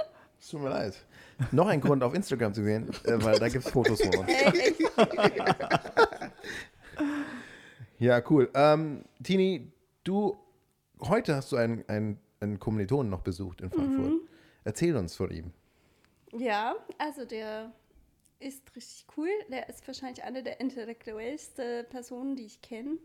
Es 0.40 0.48
tut 0.48 0.62
mir 0.62 0.70
leid. 0.70 0.94
Noch 1.52 1.66
ein 1.66 1.80
Grund, 1.80 2.02
auf 2.02 2.14
Instagram 2.14 2.54
zu 2.54 2.62
gehen, 2.62 2.88
äh, 3.04 3.22
weil 3.22 3.38
da 3.38 3.48
gibt 3.48 3.66
es 3.66 3.70
Fotos 3.70 4.00
von 4.00 4.14
uns. 4.16 4.30
Ja, 7.98 8.22
cool. 8.30 8.50
Ähm, 8.54 9.04
Tini, 9.22 9.72
du, 10.04 10.36
heute 11.00 11.34
hast 11.36 11.52
du 11.52 11.56
einen, 11.56 11.84
einen, 11.88 12.18
einen 12.40 12.58
Kommilitonen 12.58 13.10
noch 13.10 13.20
besucht 13.22 13.60
in 13.60 13.70
Frankfurt. 13.70 14.12
Erzähl 14.64 14.96
uns 14.96 15.14
von 15.14 15.30
ihm. 15.30 15.52
ja, 16.32 16.74
also 16.98 17.24
der 17.24 17.72
ist 18.38 18.74
richtig 18.76 19.06
cool. 19.16 19.28
Der 19.50 19.68
ist 19.68 19.86
wahrscheinlich 19.86 20.24
eine 20.24 20.42
der 20.42 20.60
intellektuellsten 20.60 21.86
Personen, 21.88 22.36
die 22.36 22.46
ich 22.46 22.60
kenne. 22.62 22.98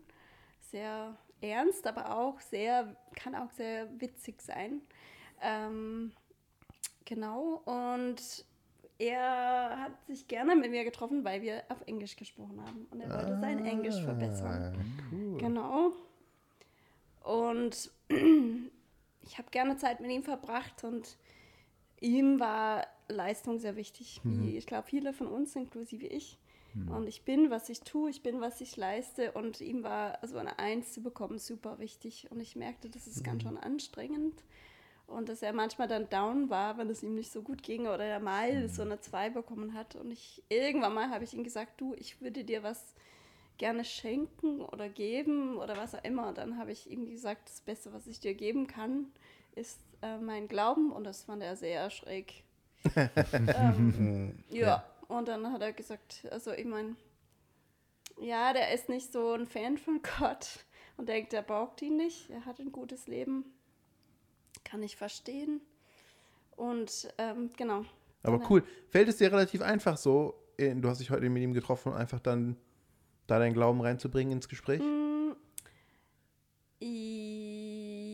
Sehr 0.70 1.16
ernst, 1.40 1.86
aber 1.86 2.16
auch 2.16 2.40
sehr, 2.40 2.96
kann 3.16 3.34
auch 3.34 3.50
sehr 3.50 3.88
witzig 4.00 4.40
sein. 4.42 4.80
Ähm, 5.40 6.12
genau, 7.04 7.62
und 7.64 8.44
er 8.98 9.78
hat 9.80 10.06
sich 10.06 10.28
gerne 10.28 10.54
mit 10.54 10.70
mir 10.70 10.84
getroffen, 10.84 11.24
weil 11.24 11.42
wir 11.42 11.64
auf 11.68 11.80
Englisch 11.86 12.16
gesprochen 12.16 12.60
haben. 12.64 12.86
Und 12.90 13.00
er 13.00 13.10
wollte 13.10 13.40
sein 13.40 13.64
Englisch 13.64 14.00
verbessern. 14.00 14.76
Ah, 14.76 15.02
cool. 15.10 15.38
Genau. 15.38 15.92
Und 17.24 17.90
ich 18.08 19.38
habe 19.38 19.50
gerne 19.50 19.76
Zeit 19.76 20.00
mit 20.00 20.10
ihm 20.10 20.22
verbracht 20.22 20.84
und 20.84 21.16
ihm 22.00 22.38
war 22.38 22.86
Leistung 23.12 23.58
sehr 23.58 23.76
wichtig. 23.76 24.20
Wie 24.24 24.56
ich 24.56 24.66
glaube, 24.66 24.86
viele 24.88 25.12
von 25.12 25.26
uns, 25.26 25.54
inklusive 25.56 26.06
ich. 26.06 26.38
Und 26.88 27.06
ich 27.06 27.22
bin, 27.22 27.50
was 27.50 27.68
ich 27.68 27.80
tue, 27.80 28.08
ich 28.08 28.22
bin, 28.22 28.40
was 28.40 28.60
ich 28.62 28.76
leiste. 28.76 29.32
Und 29.32 29.60
ihm 29.60 29.82
war 29.82 30.18
so 30.26 30.38
eine 30.38 30.58
Eins 30.58 30.92
zu 30.92 31.02
bekommen 31.02 31.38
super 31.38 31.78
wichtig. 31.78 32.28
Und 32.30 32.40
ich 32.40 32.56
merkte, 32.56 32.88
das 32.88 33.06
ist 33.06 33.22
ganz 33.22 33.42
schön 33.42 33.58
anstrengend. 33.58 34.42
Und 35.06 35.28
dass 35.28 35.42
er 35.42 35.52
manchmal 35.52 35.88
dann 35.88 36.08
down 36.08 36.48
war, 36.48 36.78
wenn 36.78 36.88
es 36.88 37.02
ihm 37.02 37.14
nicht 37.14 37.30
so 37.30 37.42
gut 37.42 37.62
ging 37.62 37.82
oder 37.82 38.04
er 38.04 38.20
mal 38.20 38.68
so 38.70 38.82
eine 38.82 39.00
Zwei 39.00 39.28
bekommen 39.28 39.74
hat. 39.74 39.96
Und 39.96 40.10
ich 40.10 40.42
irgendwann 40.48 40.94
mal 40.94 41.10
habe 41.10 41.24
ich 41.24 41.34
ihm 41.34 41.44
gesagt, 41.44 41.78
du, 41.78 41.94
ich 41.98 42.22
würde 42.22 42.42
dir 42.42 42.62
was 42.62 42.94
gerne 43.58 43.84
schenken 43.84 44.62
oder 44.62 44.88
geben 44.88 45.58
oder 45.58 45.76
was 45.76 45.94
auch 45.94 46.04
immer. 46.04 46.28
Und 46.28 46.38
dann 46.38 46.56
habe 46.56 46.72
ich 46.72 46.90
ihm 46.90 47.04
gesagt, 47.04 47.50
das 47.50 47.60
Beste, 47.60 47.92
was 47.92 48.06
ich 48.06 48.20
dir 48.20 48.32
geben 48.32 48.66
kann, 48.66 49.12
ist 49.54 49.78
äh, 50.00 50.16
mein 50.16 50.48
Glauben. 50.48 50.90
Und 50.90 51.04
das 51.04 51.24
fand 51.24 51.42
er 51.42 51.56
sehr 51.56 51.90
schräg. 51.90 52.44
Ähm, 52.96 54.44
ja. 54.50 54.84
und 55.08 55.28
dann 55.28 55.52
hat 55.52 55.62
er 55.62 55.72
gesagt, 55.72 56.26
also 56.30 56.52
ich 56.52 56.64
meine, 56.66 56.96
ja, 58.20 58.52
der 58.52 58.72
ist 58.72 58.88
nicht 58.88 59.12
so 59.12 59.32
ein 59.32 59.46
Fan 59.46 59.78
von 59.78 60.00
Gott 60.18 60.64
und 60.96 61.08
denkt, 61.08 61.32
er 61.32 61.42
braucht 61.42 61.82
ihn 61.82 61.96
nicht. 61.96 62.30
Er 62.30 62.44
hat 62.44 62.58
ein 62.60 62.72
gutes 62.72 63.06
Leben. 63.06 63.44
Kann 64.64 64.82
ich 64.82 64.96
verstehen. 64.96 65.60
Und 66.56 67.12
ähm, 67.18 67.50
genau. 67.56 67.84
Aber 68.22 68.38
Dann- 68.38 68.46
cool. 68.50 68.64
Fällt 68.90 69.08
es 69.08 69.16
dir 69.16 69.32
relativ 69.32 69.62
einfach 69.62 69.96
so, 69.96 70.34
äh, 70.58 70.74
du 70.74 70.88
hast 70.88 70.98
dich 71.00 71.10
heute 71.10 71.28
mit 71.30 71.42
ihm 71.42 71.54
getroffen, 71.54 71.92
einfach 71.92 72.20
dann 72.20 72.56
da 73.26 73.38
deinen 73.38 73.54
Glauben 73.54 73.80
reinzubringen 73.80 74.32
ins 74.34 74.48
Gespräch? 74.48 74.80
Mm, 74.80 75.32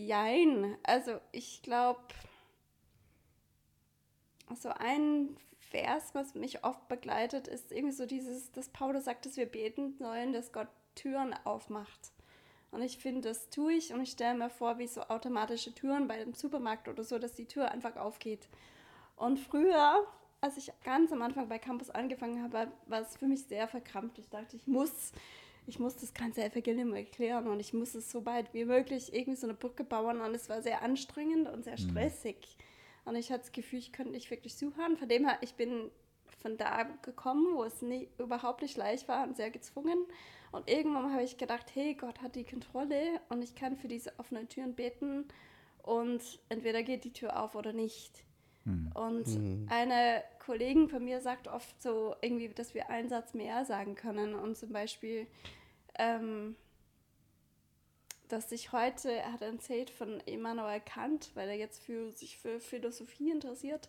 Jein. 0.06 0.76
Also 0.84 1.20
ich 1.32 1.62
glaube, 1.62 2.00
so 4.56 4.70
ein 4.70 5.36
Vers, 5.58 6.14
was 6.14 6.34
mich 6.34 6.64
oft 6.64 6.88
begleitet, 6.88 7.48
ist 7.48 7.72
irgendwie 7.72 7.94
so 7.94 8.06
dieses, 8.06 8.50
dass 8.52 8.68
Paulus 8.68 9.04
sagt, 9.04 9.26
dass 9.26 9.36
wir 9.36 9.46
beten 9.46 9.92
sollen, 9.98 10.32
dass 10.32 10.52
Gott 10.52 10.68
Türen 10.94 11.34
aufmacht. 11.44 12.12
Und 12.70 12.82
ich 12.82 12.98
finde, 12.98 13.28
das 13.28 13.48
tue 13.50 13.74
ich 13.74 13.92
und 13.92 14.02
ich 14.02 14.10
stelle 14.10 14.36
mir 14.36 14.50
vor, 14.50 14.78
wie 14.78 14.86
so 14.86 15.02
automatische 15.02 15.74
Türen 15.74 16.06
bei 16.06 16.18
dem 16.18 16.34
Supermarkt 16.34 16.88
oder 16.88 17.02
so, 17.02 17.18
dass 17.18 17.34
die 17.34 17.46
Tür 17.46 17.70
einfach 17.70 17.96
aufgeht. 17.96 18.48
Und 19.16 19.38
früher, 19.38 20.06
als 20.40 20.56
ich 20.58 20.70
ganz 20.84 21.12
am 21.12 21.22
Anfang 21.22 21.48
bei 21.48 21.58
Campus 21.58 21.90
angefangen 21.90 22.42
habe, 22.42 22.70
war 22.86 23.00
es 23.00 23.16
für 23.16 23.26
mich 23.26 23.44
sehr 23.44 23.68
verkrampft. 23.68 24.18
Ich 24.18 24.28
dachte, 24.28 24.56
ich 24.56 24.66
muss, 24.66 25.12
ich 25.66 25.78
muss 25.78 25.96
das 25.96 26.12
ganze 26.12 26.44
Evangelium 26.44 26.92
erklären 26.94 27.48
und 27.48 27.58
ich 27.58 27.72
muss 27.72 27.94
es 27.94 28.10
so 28.10 28.26
weit 28.26 28.52
wie 28.52 28.64
möglich 28.64 29.14
irgendwie 29.14 29.38
so 29.38 29.46
eine 29.46 29.54
Brücke 29.54 29.84
bauen. 29.84 30.20
Und 30.20 30.34
es 30.34 30.48
war 30.48 30.60
sehr 30.60 30.82
anstrengend 30.82 31.48
und 31.48 31.64
sehr 31.64 31.78
stressig. 31.78 32.36
Und 33.08 33.16
ich 33.16 33.30
hatte 33.30 33.40
das 33.40 33.52
Gefühl, 33.52 33.78
ich 33.78 33.92
könnte 33.92 34.12
nicht 34.12 34.30
wirklich 34.30 34.56
zuhören. 34.56 34.96
Von 34.96 35.08
dem 35.08 35.26
her, 35.26 35.38
ich 35.40 35.54
bin 35.54 35.90
von 36.42 36.56
da 36.56 36.84
gekommen, 37.02 37.54
wo 37.54 37.64
es 37.64 37.82
nie, 37.82 38.08
überhaupt 38.18 38.62
nicht 38.62 38.76
leicht 38.76 39.08
war 39.08 39.26
und 39.26 39.36
sehr 39.36 39.50
gezwungen. 39.50 39.98
Und 40.52 40.68
irgendwann 40.70 41.12
habe 41.12 41.22
ich 41.22 41.36
gedacht, 41.38 41.74
hey, 41.74 41.94
Gott 41.94 42.20
hat 42.22 42.36
die 42.36 42.44
Kontrolle 42.44 43.20
und 43.28 43.42
ich 43.42 43.54
kann 43.54 43.76
für 43.76 43.88
diese 43.88 44.18
offenen 44.18 44.48
Türen 44.48 44.74
beten 44.74 45.26
und 45.82 46.22
entweder 46.48 46.82
geht 46.82 47.04
die 47.04 47.12
Tür 47.12 47.42
auf 47.42 47.54
oder 47.54 47.72
nicht. 47.72 48.24
Und 48.94 49.26
eine 49.70 50.22
Kollegin 50.44 50.88
von 50.88 51.04
mir 51.04 51.20
sagt 51.20 51.48
oft 51.48 51.80
so 51.80 52.14
irgendwie, 52.20 52.48
dass 52.48 52.74
wir 52.74 52.90
einen 52.90 53.08
Satz 53.08 53.32
mehr 53.32 53.64
sagen 53.64 53.94
können 53.94 54.34
und 54.34 54.56
zum 54.56 54.72
Beispiel, 54.72 55.26
ähm, 55.98 56.54
dass 58.28 58.50
sich 58.50 58.72
heute, 58.72 59.12
er 59.12 59.32
hat 59.32 59.42
erzählt 59.42 59.90
von 59.90 60.20
Immanuel 60.20 60.80
Kant, 60.80 61.30
weil 61.34 61.48
er 61.48 61.56
jetzt 61.56 61.82
für, 61.82 62.12
sich 62.12 62.38
für 62.38 62.60
Philosophie 62.60 63.30
interessiert. 63.30 63.88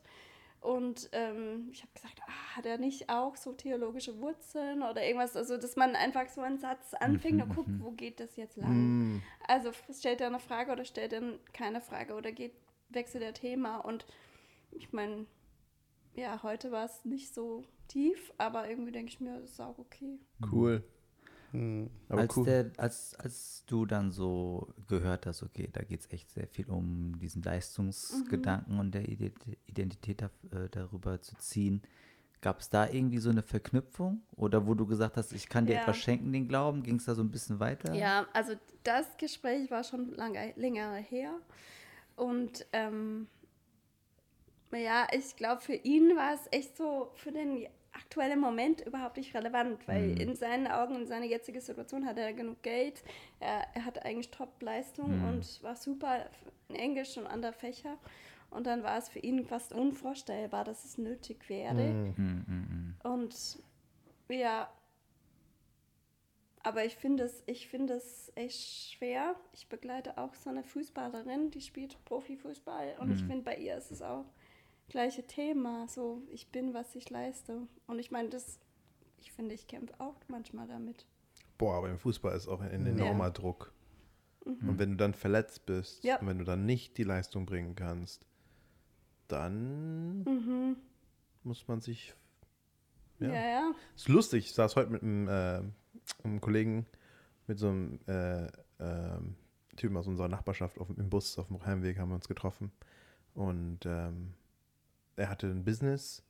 Und 0.62 1.10
ähm, 1.14 1.70
ich 1.72 1.82
habe 1.82 1.94
gesagt, 1.94 2.20
ah, 2.28 2.58
hat 2.58 2.66
er 2.66 2.78
nicht 2.78 3.10
auch 3.10 3.38
so 3.38 3.54
theologische 3.54 4.20
Wurzeln 4.20 4.84
oder 4.84 5.04
irgendwas? 5.06 5.38
Also, 5.38 5.58
dass 5.58 5.78
man 5.78 5.96
einfach 5.96 6.28
so 6.28 6.42
einen 6.42 6.58
Satz 6.58 6.94
anfängt 6.94 7.42
und 7.42 7.56
guckt, 7.56 7.70
wo 7.80 7.92
geht 7.92 8.20
das 8.20 8.36
jetzt 8.36 8.58
lang? 8.58 9.16
Mm. 9.16 9.24
Also 9.48 9.72
stellt 9.98 10.20
er 10.20 10.28
eine 10.28 10.40
Frage 10.40 10.72
oder 10.74 10.84
stellt 10.84 11.14
er 11.14 11.22
keine 11.54 11.80
Frage 11.80 12.14
oder 12.14 12.34
geht, 12.34 12.54
wechselt 12.90 13.24
der 13.24 13.34
Thema? 13.34 13.78
Und 13.78 14.06
ich 14.72 14.92
meine, 14.92 15.28
ja, 16.16 16.44
heute 16.44 16.72
war 16.72 16.86
es 16.86 17.06
nicht 17.06 17.34
so 17.34 17.64
tief, 17.88 18.34
aber 18.38 18.70
irgendwie 18.70 18.92
denke 18.92 19.12
ich 19.12 19.22
mir, 19.22 19.40
das 19.40 19.52
ist 19.52 19.62
auch 19.62 19.78
okay. 19.78 20.20
Cool. 20.52 20.84
Hm. 21.52 21.90
Aber 22.10 22.22
als, 22.22 22.38
cool. 22.38 22.46
der, 22.46 22.72
als, 22.78 23.16
als 23.16 23.64
du 23.66 23.86
dann 23.86 24.12
so 24.12 24.74
gehört 24.88 25.26
hast, 25.26 25.44
okay, 25.44 25.70
da 25.72 25.82
geht 25.84 26.02
es 26.02 26.12
echt 26.12 26.30
sehr 26.30 26.48
viel 26.48 26.70
um 26.70 27.18
diesen 27.20 27.42
Leistungsgedanken 27.42 28.80
und 28.80 28.94
der 28.94 29.04
Ident- 29.08 29.58
Identität 29.66 30.22
da, 30.22 30.30
äh, 30.58 30.70
darüber 30.70 31.22
zu 31.22 31.36
ziehen. 31.38 31.82
Gab 32.42 32.62
es 32.62 32.70
da 32.70 32.88
irgendwie 32.88 33.18
so 33.18 33.30
eine 33.30 33.42
Verknüpfung? 33.42 34.22
Oder 34.36 34.66
wo 34.66 34.74
du 34.74 34.86
gesagt 34.86 35.18
hast, 35.18 35.34
ich 35.34 35.50
kann 35.50 35.66
dir 35.66 35.74
Ja. 35.74 35.82
etwas 35.82 35.98
schenken, 35.98 36.32
den 36.32 36.48
Glauben? 36.48 36.84
Ging 36.84 36.96
es 36.96 37.06
da 37.06 37.14
so 37.16 37.22
ein 37.22 37.32
bisschen 37.32 37.60
weiter? 37.60 37.94
Ja, 37.94 38.28
also 38.34 38.54
das 38.84 39.18
Gespräch 39.18 39.70
war 39.70 39.84
schon 39.84 40.14
lange, 40.14 40.54
länger 40.56 40.94
her. 40.96 41.34
Und 42.16 42.66
ähm, 42.72 43.28
ja, 44.72 45.08
ich 45.12 45.36
glaube, 45.36 45.62
für 45.62 45.74
ihn 45.74 46.16
war 46.16 46.34
es 46.34 46.48
echt 46.52 46.78
so 46.78 47.12
für 47.16 47.32
den 47.32 47.68
aktuellen 48.00 48.40
Moment 48.40 48.82
überhaupt 48.82 49.18
nicht 49.18 49.36
relevant, 49.36 49.88
weil 49.88 50.20
in 50.20 50.36
seinen 50.36 50.68
Augen, 50.68 50.96
in 50.96 51.08
seiner 51.08 51.26
jetzigen 51.26 51.62
Situation 51.62 52.06
hat 52.06 52.18
er 52.18 52.34
genug 52.34 52.62
Geld, 52.64 53.04
er, 53.40 53.66
er 53.74 53.86
hatte 53.86 54.04
eigentlich 54.06 54.32
Top-Leistung 54.32 55.28
und 55.28 55.64
war 55.64 55.76
super 55.76 56.26
in 56.70 56.76
Englisch 56.76 57.18
und 57.18 57.28
andere 57.28 57.54
Fächer. 57.54 57.98
Und 58.50 58.66
dann 58.66 58.84
war 58.84 58.98
es 58.98 59.10
für 59.10 59.20
ihn 59.20 59.46
fast 59.46 59.74
unvorstellbar, 59.74 60.64
dass 60.64 60.84
es 60.84 60.98
nötig 60.98 61.50
wäre. 61.50 61.78
Hm, 61.78 62.14
hm, 62.16 62.46
hm. 62.48 62.96
Und 63.04 63.60
ja, 64.28 64.70
aber 66.64 66.84
ich 66.84 66.96
finde 66.96 67.24
es, 67.24 67.44
ich 67.46 67.68
finde 67.68 67.94
es 67.96 68.32
echt 68.36 68.92
schwer. 68.94 69.36
Ich 69.54 69.70
begleite 69.70 70.18
auch 70.18 70.34
so 70.34 70.50
eine 70.50 70.64
Fußballerin, 70.64 71.52
die 71.52 71.62
spielt 71.62 72.04
Profifußball 72.06 72.96
und 73.00 73.12
ich 73.12 73.24
finde 73.24 73.44
bei 73.44 73.56
ihr 73.56 73.78
ist 73.78 73.92
es 73.92 74.02
auch 74.02 74.26
gleiche 74.90 75.26
Thema. 75.26 75.88
So, 75.88 76.22
ich 76.32 76.52
bin, 76.52 76.74
was 76.74 76.96
ich 76.96 77.10
leiste. 77.10 77.68
Und 77.88 78.00
ich 78.00 78.12
meine, 78.12 78.30
das, 78.30 78.60
ich 79.20 79.32
finde, 79.32 79.56
ich 79.56 79.68
kämpfe 79.68 79.94
auch 80.00 80.16
manchmal 80.28 80.68
damit. 80.68 81.06
Boah, 81.58 81.76
aber 81.78 81.90
im 81.90 81.98
Fußball 82.00 82.36
ist 82.36 82.48
auch 82.48 82.62
ein 82.62 82.86
Ja. 82.86 82.92
enormer 82.92 83.32
Druck. 83.32 83.74
Und 84.46 84.80
wenn 84.80 84.92
du 84.92 84.96
dann 84.98 85.14
verletzt 85.14 85.66
bist 85.66 86.04
Ja. 86.04 86.20
und 86.20 86.28
wenn 86.28 86.40
du 86.40 86.46
dann 86.46 86.66
nicht 86.66 86.98
die 86.98 87.04
Leistung 87.04 87.46
bringen 87.46 87.76
kannst, 87.76 88.26
dann 89.28 90.24
Mhm. 90.24 90.78
muss 91.44 91.68
man 91.68 91.82
sich. 91.82 92.14
Ja, 93.20 93.28
Ja. 93.28 93.34
ja. 93.50 93.72
Ist 93.96 94.08
lustig, 94.08 94.46
ich 94.46 94.54
saß 94.54 94.76
heute 94.76 94.90
mit 94.92 95.04
einem, 95.04 95.28
äh, 95.28 95.62
einem 96.24 96.42
Kollegen, 96.42 96.86
mit 97.48 97.60
so 97.60 97.68
einem 97.70 98.00
äh, 98.08 98.48
ähm, 98.80 99.36
Typen 99.76 99.98
aus 99.98 100.08
unserer 100.08 100.30
Nachbarschaft 100.30 100.80
auf, 100.80 100.88
dem- 100.88 100.98
im 100.98 101.10
Bus 101.10 101.38
auf 101.38 101.48
dem 101.48 101.64
Heimweg 101.66 102.00
haben 102.00 102.10
wir 102.10 102.16
uns 102.16 102.28
getroffen. 102.28 102.72
Und 103.34 103.80
ähm, 103.86 104.34
er 105.20 105.30
hatte 105.30 105.48
ein 105.48 105.66
Business 105.66 106.24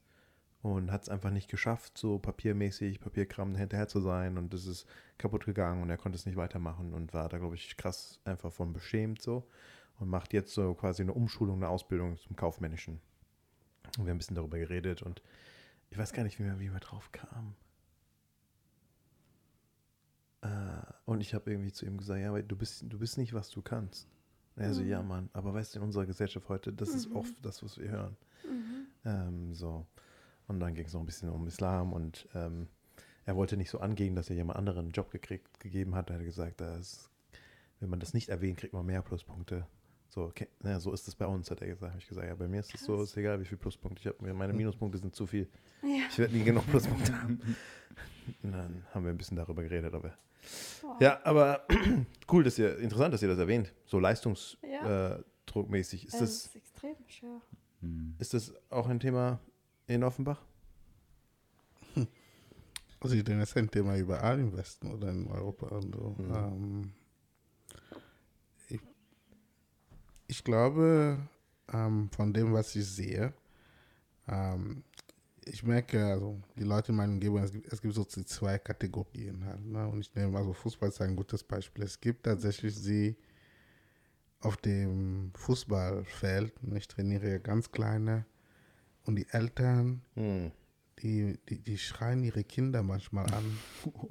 und 0.62 0.92
hat 0.92 1.04
es 1.04 1.10
einfach 1.10 1.30
nicht 1.30 1.50
geschafft, 1.50 1.98
so 1.98 2.20
papiermäßig, 2.20 3.00
Papierkram 3.00 3.56
hinterher 3.56 3.88
zu 3.88 4.02
sein. 4.02 4.38
Und 4.38 4.54
das 4.54 4.66
ist 4.66 4.86
kaputt 5.18 5.46
gegangen 5.46 5.82
und 5.82 5.90
er 5.90 5.98
konnte 5.98 6.18
es 6.18 6.26
nicht 6.26 6.36
weitermachen 6.36 6.94
und 6.94 7.14
war 7.14 7.30
da, 7.30 7.38
glaube 7.38 7.56
ich, 7.56 7.78
krass 7.78 8.20
einfach 8.26 8.52
von 8.52 8.74
beschämt 8.74 9.22
so. 9.22 9.48
Und 10.00 10.10
macht 10.10 10.34
jetzt 10.34 10.54
so 10.54 10.74
quasi 10.74 11.02
eine 11.02 11.14
Umschulung, 11.14 11.58
eine 11.58 11.68
Ausbildung 11.68 12.18
zum 12.18 12.36
Kaufmännischen. 12.36 13.02
Und 13.98 14.06
wir 14.06 14.12
haben 14.12 14.16
ein 14.16 14.18
bisschen 14.18 14.36
darüber 14.36 14.58
geredet 14.58 15.02
und 15.02 15.22
ich 15.90 15.98
weiß 15.98 16.14
gar 16.14 16.24
nicht, 16.24 16.40
wie 16.40 16.46
wir, 16.46 16.60
wie 16.60 16.72
wir 16.72 16.80
drauf 16.80 17.12
kamen. 17.12 17.56
Äh, 20.42 20.48
und 21.06 21.20
ich 21.22 21.34
habe 21.34 21.52
irgendwie 21.52 21.72
zu 21.72 21.86
ihm 21.86 21.98
gesagt, 21.98 22.22
ja, 22.22 22.30
aber 22.30 22.44
du 22.44 22.56
bist, 22.56 22.86
du 22.88 23.00
bist 23.00 23.18
nicht, 23.18 23.34
was 23.34 23.50
du 23.50 23.62
kannst. 23.62 24.08
Und 24.56 24.64
er 24.64 24.74
so, 24.74 24.84
ja, 24.84 25.02
Mann, 25.02 25.30
aber 25.34 25.54
weißt 25.54 25.76
du, 25.76 25.80
in 25.80 25.86
unserer 25.86 26.06
Gesellschaft 26.06 26.48
heute, 26.50 26.72
das 26.72 26.90
ist 26.90 27.12
oft 27.12 27.34
das, 27.44 27.64
was 27.64 27.78
wir 27.78 27.90
hören. 27.90 28.18
Ähm, 29.06 29.54
so. 29.54 29.86
Und 30.48 30.60
dann 30.60 30.74
ging 30.74 30.86
es 30.86 30.94
noch 30.94 31.02
ein 31.02 31.06
bisschen 31.06 31.30
um 31.30 31.46
Islam 31.48 31.94
und 31.94 32.28
ähm, 32.34 32.68
er 33.26 33.36
wollte 33.36 33.58
nicht 33.58 33.70
so 33.70 33.80
angehen, 33.80 34.16
dass 34.16 34.30
er 34.30 34.36
jemand 34.36 34.58
anderen 34.58 34.86
einen 34.86 34.92
Job 34.92 35.12
gekriegt, 35.12 35.60
gegeben 35.60 35.94
hat. 35.94 36.10
Er 36.10 36.16
hat 36.18 36.24
gesagt, 36.26 36.62
dass, 36.62 37.12
wenn 37.80 37.90
man 37.90 38.00
das 38.00 38.14
nicht 38.16 38.30
erwähnt, 38.30 38.58
kriegt 38.58 38.74
man 38.74 38.86
mehr 38.86 39.04
Pluspunkte. 39.04 39.68
So, 40.08 40.24
okay, 40.24 40.48
ja, 40.64 40.80
so 40.80 40.92
ist 40.92 41.08
es 41.08 41.16
bei 41.16 41.28
uns, 41.28 41.52
hat 41.52 41.62
er 41.62 41.68
gesagt. 41.68 41.94
Hab 41.94 42.02
ich 42.02 42.08
gesagt, 42.08 42.26
ja, 42.28 42.34
bei 42.34 42.48
mir 42.48 42.62
ist 42.62 42.74
es 42.74 42.84
so, 42.84 43.00
ist 43.04 43.16
egal, 43.16 43.40
wie 43.40 43.46
viele 43.46 43.60
Pluspunkte 43.60 44.02
ich 44.02 44.08
habe. 44.08 44.34
Meine 44.34 44.54
Minuspunkte 44.54 44.98
sind 44.98 45.16
zu 45.16 45.28
viel. 45.28 45.48
Ja. 45.84 46.06
Ich 46.10 46.18
werde 46.18 46.36
nie 46.36 46.44
genug 46.44 46.66
Pluspunkte 46.68 47.14
haben. 47.22 47.40
Und 48.42 48.52
dann 48.52 48.84
haben 48.92 49.04
wir 49.04 49.12
ein 49.12 49.18
bisschen 49.18 49.38
darüber 49.38 49.62
geredet, 49.62 49.94
aber. 49.94 50.16
Ja, 51.00 51.20
aber 51.24 51.68
cool, 52.32 52.44
dass 52.44 52.58
ihr, 52.58 52.80
interessant, 52.80 53.14
dass 53.14 53.22
ihr 53.22 53.28
das 53.28 53.38
erwähnt. 53.38 53.72
So 53.86 53.98
Ja. 53.98 54.02
leistungsdruckmäßig. 54.04 56.08
Ist, 56.08 56.14
Es 56.16 56.20
das, 56.20 56.46
ist 56.48 56.56
extrem 56.56 56.96
schwer. 57.08 57.40
Hm. 57.82 58.16
ist 58.20 58.34
das 58.34 58.54
auch 58.70 58.88
ein 58.88 59.00
Thema 59.00 59.40
in 59.88 60.04
Offenbach? 60.04 60.42
Also 63.02 63.16
ich 63.16 63.24
denke, 63.24 63.40
das 63.40 63.52
ist 63.52 63.58
ein 63.58 63.72
Thema 63.72 63.96
überall 63.96 64.38
im 64.40 64.52
Westen 64.58 64.92
oder 64.92 65.10
in 65.10 65.26
Europa 65.28 65.68
und 65.68 65.96
so. 65.96 66.16
Mhm. 66.18 66.36
Ähm, 66.36 66.94
ich, 68.68 68.82
ich 70.28 70.44
glaube, 70.44 71.18
ähm, 71.72 72.10
von 72.12 72.34
dem, 72.34 72.52
was 72.52 72.76
ich 72.76 72.86
sehe, 72.86 73.34
ähm, 74.28 74.84
ich 75.46 75.64
merke, 75.64 76.06
also 76.06 76.42
die 76.58 76.64
Leute 76.64 76.92
in 76.92 76.98
meiner 76.98 77.14
Umgebung, 77.14 77.42
es 77.42 77.52
gibt, 77.52 77.72
es 77.72 77.82
gibt 77.82 77.94
so 77.94 78.04
zwei 78.04 78.60
Kategorien 78.60 79.46
halt. 79.46 79.66
Ne? 79.66 79.88
Und 79.88 80.02
ich 80.02 80.14
nehme, 80.14 80.38
also 80.38 80.54
Fußball 80.54 80.90
ist 80.90 81.02
ein 81.02 81.16
gutes 81.16 81.44
Beispiel. 81.44 81.84
Es 81.84 82.00
gibt 82.00 82.24
tatsächlich 82.24 82.76
sie 82.76 83.16
auf 84.42 84.58
dem 84.58 85.32
Fußballfeld, 85.36 86.54
und 86.64 86.76
ich 86.76 86.88
trainiere 86.88 87.30
ja 87.30 87.38
ganz 87.38 87.72
kleine, 87.72 88.26
und 89.06 89.16
die 89.16 89.28
Eltern, 89.30 90.02
Hm. 90.16 90.52
die, 91.02 91.38
die, 91.50 91.60
die 91.60 91.78
schreien 91.78 92.24
ihre 92.24 92.44
Kinder 92.44 92.84
manchmal 92.84 93.26
an. 93.34 93.58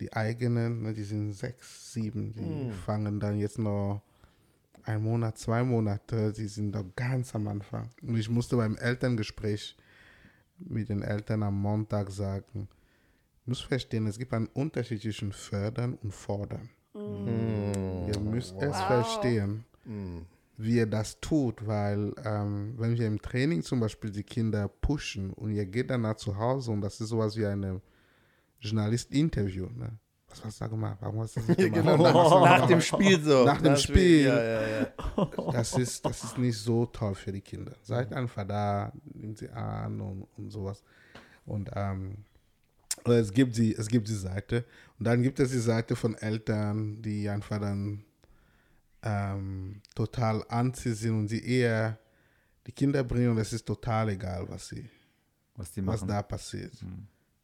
Die 0.00 0.12
eigenen, 0.12 0.82
ne, 0.82 0.94
die 0.94 1.02
sind 1.02 1.32
sechs, 1.32 1.92
sieben, 1.92 2.32
die 2.32 2.70
fangen 2.86 3.18
dann 3.18 3.36
jetzt 3.36 3.58
noch 3.58 4.00
ein 4.84 5.02
Monat, 5.02 5.36
zwei 5.38 5.64
Monate, 5.64 6.32
die 6.32 6.46
sind 6.46 6.70
noch 6.70 6.84
ganz 6.94 7.34
am 7.34 7.48
Anfang. 7.48 7.90
Und 8.02 8.16
ich 8.16 8.28
musste 8.30 8.56
beim 8.56 8.76
Elterngespräch 8.76 9.76
mit 10.60 10.88
den 10.88 11.02
Eltern 11.02 11.42
am 11.42 11.60
Montag 11.60 12.12
sagen, 12.12 12.68
ich 13.40 13.46
muss 13.48 13.60
verstehen, 13.60 14.06
es 14.06 14.20
gibt 14.20 14.32
einen 14.32 14.46
Unterschied 14.46 15.02
zwischen 15.02 15.32
fördern 15.32 15.94
und 15.94 16.14
fordern. 16.14 16.68
Ihr 16.94 18.18
müsst 18.20 18.54
es 18.60 18.74
Wow. 18.74 18.86
verstehen 18.86 19.64
Hm. 19.84 20.26
wie 20.56 20.76
ihr 20.76 20.86
das 20.86 21.20
tut, 21.20 21.66
weil 21.66 22.12
ähm, 22.24 22.74
wenn 22.78 22.98
wir 22.98 23.06
im 23.06 23.20
Training 23.22 23.62
zum 23.62 23.80
Beispiel 23.80 24.10
die 24.10 24.22
Kinder 24.24 24.68
pushen 24.68 25.32
und 25.32 25.52
ihr 25.52 25.66
geht 25.66 25.90
dann 25.90 26.02
nach 26.02 26.16
zu 26.16 26.36
Hause 26.36 26.72
und 26.72 26.80
das 26.80 27.00
ist 27.00 27.08
sowas 27.10 27.36
wie 27.36 27.46
ein 27.46 27.80
Journalist-Interview, 28.60 29.66
ne? 29.76 29.98
Was 30.30 30.44
warst 30.44 30.60
du 30.60 30.64
da 30.64 30.68
gemacht? 30.68 30.98
Warum 31.00 31.20
hast 31.20 31.36
du 31.36 31.40
das 31.40 31.48
nicht 31.56 31.58
gemacht? 31.72 31.96
Genau, 31.96 32.44
nach, 32.44 32.58
nach 32.60 32.66
dem 32.66 32.80
Spiel 32.82 33.18
so. 33.22 33.44
Nach 33.44 33.56
dem 33.62 33.72
Das- 33.72 33.82
Spiel. 33.82 34.26
Ja, 34.26 34.42
ja, 34.42 34.60
ja. 34.80 34.86
Das 35.52 35.72
ist, 35.78 36.04
das 36.04 36.22
ist 36.22 36.36
nicht 36.36 36.58
so 36.58 36.84
toll 36.86 37.14
für 37.14 37.32
die 37.32 37.40
Kinder. 37.40 37.72
Seid 37.82 38.12
einfach 38.12 38.44
da, 38.46 38.92
nehmt 39.14 39.38
sie 39.38 39.48
an 39.48 40.00
und, 40.02 40.26
und 40.36 40.50
sowas. 40.50 40.82
Und 41.46 41.70
ähm, 41.74 42.16
es 43.14 43.32
gibt 43.32 43.56
die, 43.56 43.74
es 43.74 43.88
gibt 43.88 44.08
die 44.08 44.14
Seite. 44.14 44.64
Und 44.98 45.06
dann 45.06 45.22
gibt 45.22 45.40
es 45.40 45.50
die 45.50 45.58
Seite 45.58 45.96
von 45.96 46.14
Eltern, 46.16 47.00
die 47.02 47.28
einfach 47.28 47.60
dann 47.60 48.04
ähm, 49.02 49.80
total 49.94 50.44
anti 50.48 50.92
sind 50.92 51.18
und 51.18 51.28
sie 51.28 51.44
eher 51.44 51.98
die 52.66 52.72
Kinder 52.72 53.02
bringen 53.04 53.30
und 53.30 53.38
es 53.38 53.52
ist 53.52 53.66
total 53.66 54.10
egal, 54.10 54.48
was 54.48 54.68
sie, 54.68 54.88
was 55.54 55.72
die 55.72 55.86
was 55.86 56.04
da 56.04 56.22
passiert. 56.22 56.72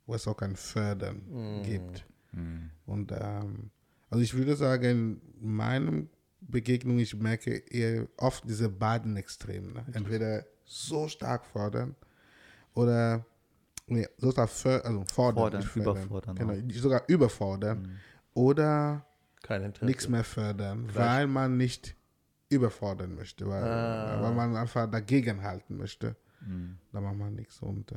Wo 0.06 0.14
es 0.14 0.28
auch 0.28 0.36
kein 0.36 0.54
Fördern 0.54 1.62
gibt. 1.62 2.04
Mhm. 2.32 2.70
Und 2.84 3.12
ähm, 3.12 3.70
also 4.10 4.22
ich 4.22 4.34
würde 4.34 4.54
sagen, 4.54 5.20
in 5.40 5.56
meinem 5.56 6.08
Begegnung, 6.40 6.98
ich 6.98 7.16
merke 7.16 7.56
eher 7.56 8.06
oft 8.18 8.44
diese 8.46 8.68
beiden 8.68 9.16
Extremen. 9.16 9.72
Ne? 9.72 9.84
Entweder 9.92 10.44
so 10.64 11.08
stark 11.08 11.46
fordern 11.46 11.94
oder 12.74 13.24
nee, 13.86 14.06
so 14.18 14.30
stark 14.30 14.50
för 14.50 14.80
also 14.84 15.04
fordern, 15.12 15.36
Fordern, 15.42 15.62
fördern. 15.62 15.96
überfordern 15.96 16.36
Genau, 16.36 16.72
sogar 16.80 17.02
überfordern 17.08 17.98
oder 18.34 19.04
Kein 19.42 19.62
Interesse. 19.62 19.84
nichts 19.86 20.08
mehr 20.08 20.24
fördern, 20.24 20.86
Gleich. 20.88 20.96
weil 20.96 21.26
man 21.26 21.56
nicht 21.56 21.94
überfordern 22.48 23.14
möchte, 23.14 23.46
weil, 23.48 23.62
Ah. 23.64 24.22
weil 24.22 24.32
man 24.34 24.56
einfach 24.56 24.90
dagegen 24.90 25.42
halten 25.42 25.76
möchte. 25.76 26.16
Mhm. 26.40 26.78
Da 26.92 27.00
macht 27.00 27.16
man 27.16 27.34
nichts 27.34 27.60
und 27.60 27.90
äh, 27.92 27.96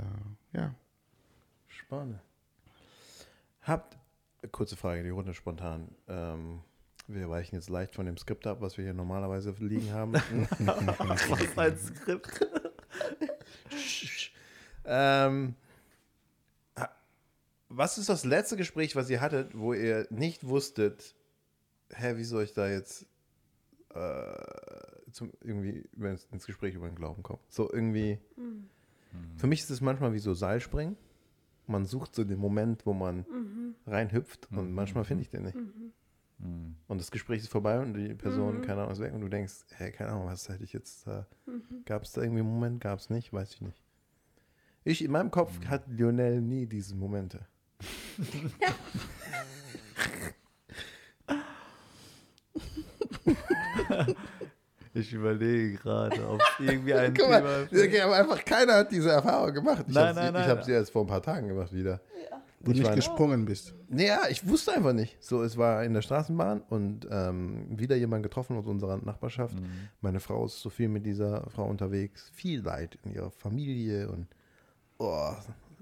ja. 0.54 0.74
Spannend. 1.68 2.20
Habt, 3.62 3.98
kurze 4.52 4.76
Frage, 4.78 5.04
die 5.04 5.10
Runde 5.10 5.34
spontan. 5.34 5.90
Ähm, 6.08 6.62
wir 7.08 7.30
weichen 7.30 7.56
jetzt 7.56 7.70
leicht 7.70 7.94
von 7.96 8.06
dem 8.06 8.18
Skript 8.18 8.46
ab, 8.48 8.60
was 8.62 8.78
wir 8.78 8.84
hier 8.86 8.94
normalerweise 8.94 9.52
liegen 9.60 9.92
haben. 9.94 10.14
Was 11.00 11.58
ein 11.58 11.78
Skript. 11.78 12.46
ähm, 14.86 15.56
was 17.70 17.98
ist 17.98 18.10
das 18.10 18.26
letzte 18.26 18.58
Gespräch, 18.58 18.96
was 18.96 19.10
ihr 19.10 19.22
hattet, 19.22 19.58
wo 19.58 19.74
ihr 19.74 20.08
nicht 20.10 20.48
wusstet, 20.48 21.16
hä, 21.90 22.18
wie 22.18 22.24
soll 22.24 22.44
ich 22.44 22.54
da 22.54 22.70
jetzt 22.70 23.06
äh, 23.94 25.12
zum, 25.12 25.32
irgendwie 25.42 25.88
ins 26.32 26.46
Gespräch 26.46 26.76
über 26.76 26.88
den 26.88 26.96
Glauben 26.96 27.24
kommen? 27.24 27.40
So 27.50 27.72
irgendwie. 27.72 28.20
Für 29.38 29.48
mich 29.48 29.62
ist 29.62 29.70
es 29.70 29.82
manchmal 29.82 30.14
wie 30.14 30.20
so 30.20 30.34
Seilspringen. 30.34 30.96
Man 31.66 31.86
sucht 31.86 32.16
so 32.16 32.24
den 32.24 32.40
Moment, 32.40 32.86
wo 32.86 32.94
man 32.94 33.26
reinhüpft 33.86 34.48
und 34.52 34.74
manchmal 34.74 35.04
finde 35.06 35.24
ich 35.24 35.30
den 35.30 35.44
nicht. 35.44 35.56
Mhm. 35.56 36.76
Und 36.88 37.02
das 37.02 37.10
Gespräch 37.10 37.40
ist 37.40 37.50
vorbei 37.50 37.80
und 37.80 37.96
die 37.96 38.14
Person, 38.14 38.62
keine 38.62 38.82
Ahnung, 38.82 38.92
ist 38.94 39.00
weg 39.00 39.14
und 39.14 39.22
du 39.22 39.28
denkst, 39.28 39.66
hey, 39.72 39.92
keine 39.92 40.12
Ahnung, 40.12 40.28
was 40.28 40.48
hätte 40.50 40.64
ich 40.64 40.74
jetzt 40.74 41.08
da. 41.08 41.28
Gab 41.86 42.04
es 42.04 42.12
da 42.12 42.22
irgendwie 42.22 42.42
einen 42.42 42.54
Moment? 42.54 42.80
Gab 42.80 43.00
es 43.00 43.10
nicht? 43.10 43.34
Weiß 43.34 43.54
ich 43.54 43.62
nicht. 43.62 43.82
Ich, 44.84 45.04
in 45.04 45.12
meinem 45.12 45.32
Kopf 45.32 45.66
hat 45.66 45.88
Lionel 45.88 46.42
nie 46.42 46.66
diese 46.68 46.96
Momente. 46.96 47.46
Ich 54.94 55.14
überlege 55.14 55.78
gerade, 55.78 56.28
ob 56.28 56.42
es 56.42 56.66
irgendwie 56.68 56.94
ein 56.94 57.14
Guck 57.14 57.26
Thema 57.28 57.42
mal, 57.42 57.68
okay, 57.72 58.02
aber 58.02 58.16
einfach 58.16 58.44
keiner 58.44 58.74
hat 58.76 58.92
diese 58.92 59.12
Erfahrung 59.12 59.54
gemacht. 59.54 59.86
Ich 59.88 59.94
Nein, 59.94 60.08
habe 60.08 60.16
nein, 60.16 60.28
ich 60.28 60.34
nein. 60.34 60.50
hab 60.50 60.64
sie 60.64 60.72
erst 60.72 60.92
vor 60.92 61.04
ein 61.04 61.08
paar 61.08 61.22
Tagen 61.22 61.48
gemacht 61.50 61.72
wieder. 61.72 62.02
Wo 62.60 62.66
du 62.66 62.72
Ich 62.72 62.78
nicht 62.80 62.88
war- 62.88 62.96
gesprungen 62.96 63.46
bist. 63.46 63.76
Naja, 63.90 64.22
ich 64.30 64.48
wusste 64.48 64.74
einfach 64.74 64.94
nicht. 64.94 65.24
So, 65.24 65.44
es 65.44 65.56
war 65.58 65.84
in 65.84 65.94
der 65.94 66.02
Straßenbahn 66.02 66.62
und 66.70 67.08
ähm, 67.12 67.68
wieder 67.78 67.96
jemand 67.96 68.24
getroffen 68.24 68.58
aus 68.58 68.66
unserer 68.66 68.98
Nachbarschaft. 68.98 69.56
Meine 70.02 70.20
Frau 70.20 70.46
ist 70.48 70.60
so 70.62 70.72
viel 70.72 70.90
mit 70.90 71.06
dieser 71.06 71.48
Frau 71.52 71.66
unterwegs. 71.66 72.32
Viel 72.34 72.62
Leid 72.62 72.98
in 73.04 73.14
ihrer 73.14 73.30
Familie 73.30 74.10
und 74.10 74.28
oh, 74.98 75.34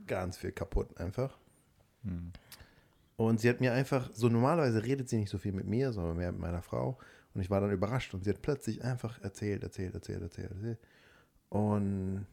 ganz 0.05 0.37
viel 0.37 0.51
kaputt 0.51 0.89
einfach. 0.99 1.37
Und 3.17 3.39
sie 3.39 3.49
hat 3.49 3.61
mir 3.61 3.73
einfach, 3.73 4.09
so 4.13 4.29
normalerweise 4.29 4.83
redet 4.83 5.09
sie 5.09 5.17
nicht 5.17 5.29
so 5.29 5.37
viel 5.37 5.53
mit 5.53 5.65
mir, 5.65 5.93
sondern 5.93 6.17
mehr 6.17 6.31
mit 6.31 6.41
meiner 6.41 6.61
Frau. 6.61 6.97
Und 7.33 7.41
ich 7.41 7.49
war 7.49 7.61
dann 7.61 7.71
überrascht 7.71 8.13
und 8.13 8.23
sie 8.23 8.29
hat 8.29 8.41
plötzlich 8.41 8.83
einfach 8.83 9.21
erzählt, 9.21 9.63
erzählt, 9.63 9.93
erzählt, 9.93 10.21
erzählt, 10.21 10.51
erzählt. 10.51 10.79
Und, 11.49 12.25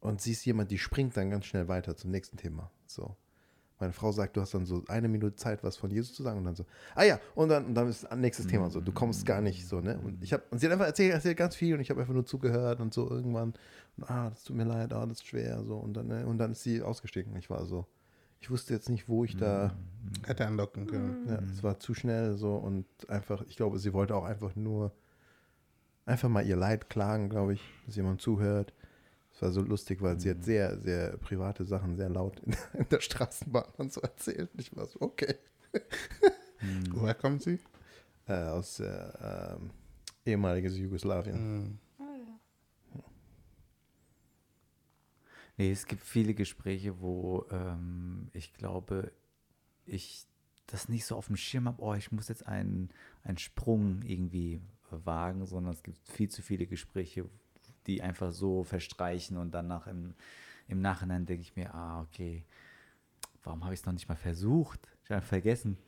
und 0.00 0.20
sie 0.20 0.32
ist 0.32 0.44
jemand, 0.44 0.70
die 0.70 0.78
springt 0.78 1.16
dann 1.16 1.30
ganz 1.30 1.46
schnell 1.46 1.68
weiter 1.68 1.96
zum 1.96 2.10
nächsten 2.10 2.36
Thema. 2.36 2.70
So. 2.86 3.16
Meine 3.78 3.92
Frau 3.92 4.10
sagt, 4.10 4.36
du 4.36 4.40
hast 4.40 4.54
dann 4.54 4.64
so 4.64 4.82
eine 4.88 5.08
Minute 5.08 5.36
Zeit, 5.36 5.62
was 5.62 5.76
von 5.76 5.90
Jesus 5.90 6.14
zu 6.14 6.22
sagen 6.22 6.38
und 6.38 6.44
dann 6.44 6.54
so, 6.54 6.64
ah 6.94 7.04
ja, 7.04 7.20
und 7.34 7.50
dann, 7.50 7.66
und 7.66 7.74
dann 7.74 7.88
ist 7.88 8.04
das 8.04 8.16
nächste 8.16 8.46
Thema 8.46 8.70
so, 8.70 8.80
du 8.80 8.92
kommst 8.92 9.26
gar 9.26 9.42
nicht 9.42 9.66
so, 9.68 9.80
ne? 9.80 9.98
Und 10.02 10.22
ich 10.22 10.32
habe, 10.32 10.42
und 10.50 10.58
sie 10.58 10.66
hat 10.66 10.72
einfach 10.72 10.86
erzählt, 10.86 11.12
erzählt 11.12 11.36
ganz 11.36 11.54
viel 11.54 11.74
und 11.74 11.80
ich 11.80 11.90
habe 11.90 12.00
einfach 12.00 12.14
nur 12.14 12.24
zugehört 12.24 12.80
und 12.80 12.94
so 12.94 13.10
irgendwann, 13.10 13.52
und, 13.98 14.10
ah, 14.10 14.30
das 14.30 14.44
tut 14.44 14.56
mir 14.56 14.64
leid, 14.64 14.92
ah, 14.94 15.04
das 15.04 15.18
ist 15.18 15.26
schwer, 15.26 15.62
so, 15.62 15.76
und 15.76 15.94
dann, 15.94 16.06
ne? 16.06 16.26
und 16.26 16.38
dann 16.38 16.52
ist 16.52 16.62
sie 16.62 16.80
ausgestiegen. 16.82 17.36
Ich 17.36 17.50
war 17.50 17.66
so, 17.66 17.86
ich 18.40 18.50
wusste 18.50 18.72
jetzt 18.72 18.88
nicht, 18.88 19.08
wo 19.08 19.24
ich 19.24 19.36
da, 19.36 19.76
Hätte 20.24 20.46
andocken 20.46 20.86
können. 20.86 21.26
ja, 21.28 21.38
es 21.52 21.62
war 21.62 21.78
zu 21.78 21.92
schnell 21.92 22.36
so 22.36 22.54
und 22.54 22.86
einfach, 23.08 23.44
ich 23.48 23.56
glaube, 23.56 23.78
sie 23.78 23.92
wollte 23.92 24.14
auch 24.14 24.24
einfach 24.24 24.56
nur 24.56 24.92
einfach 26.06 26.28
mal 26.28 26.46
ihr 26.46 26.56
Leid 26.56 26.88
klagen, 26.88 27.28
glaube 27.28 27.54
ich, 27.54 27.60
dass 27.84 27.96
jemand 27.96 28.22
zuhört. 28.22 28.72
Es 29.36 29.42
war 29.42 29.52
so 29.52 29.60
lustig, 29.60 30.00
weil 30.00 30.18
sie 30.18 30.30
hat 30.30 30.42
sehr, 30.42 30.78
sehr 30.80 31.18
private 31.18 31.66
Sachen 31.66 31.94
sehr 31.94 32.08
laut 32.08 32.40
in, 32.40 32.56
in 32.72 32.88
der 32.88 33.00
Straßenbahn 33.00 33.70
und 33.76 33.92
so 33.92 34.00
erzählt. 34.00 34.48
Ich 34.56 34.74
war 34.74 34.86
so, 34.86 34.98
okay. 35.02 35.34
Woher 36.94 37.14
kommt 37.14 37.42
sie? 37.42 37.58
Äh, 38.26 38.44
aus 38.44 38.80
äh, 38.80 38.86
ähm, 38.86 39.70
ehemaliges 40.24 40.78
Jugoslawien. 40.78 41.64
Mhm. 41.64 41.78
Nee, 45.58 45.70
es 45.70 45.86
gibt 45.86 46.02
viele 46.02 46.32
Gespräche, 46.32 47.00
wo 47.00 47.44
ähm, 47.50 48.28
ich 48.32 48.54
glaube, 48.54 49.12
ich 49.84 50.26
das 50.66 50.88
nicht 50.88 51.04
so 51.04 51.14
auf 51.14 51.26
dem 51.26 51.36
Schirm 51.36 51.66
habe, 51.66 51.82
oh, 51.82 51.94
ich 51.94 52.10
muss 52.10 52.28
jetzt 52.28 52.46
einen, 52.46 52.90
einen 53.22 53.38
Sprung 53.38 54.00
irgendwie 54.02 54.62
wagen, 54.90 55.44
sondern 55.44 55.74
es 55.74 55.82
gibt 55.82 55.98
viel 56.08 56.30
zu 56.30 56.40
viele 56.40 56.66
Gespräche, 56.66 57.28
die 57.86 58.02
einfach 58.02 58.32
so 58.32 58.64
verstreichen 58.64 59.36
und 59.36 59.52
danach 59.52 59.86
im, 59.86 60.14
im 60.68 60.80
Nachhinein 60.80 61.26
denke 61.26 61.42
ich 61.42 61.56
mir, 61.56 61.74
ah, 61.74 62.02
okay, 62.02 62.44
warum 63.44 63.64
habe 63.64 63.74
ich 63.74 63.80
es 63.80 63.86
noch 63.86 63.92
nicht 63.92 64.08
mal 64.08 64.16
versucht? 64.16 64.88
Ich 65.04 65.10
habe 65.10 65.22
vergessen. 65.22 65.78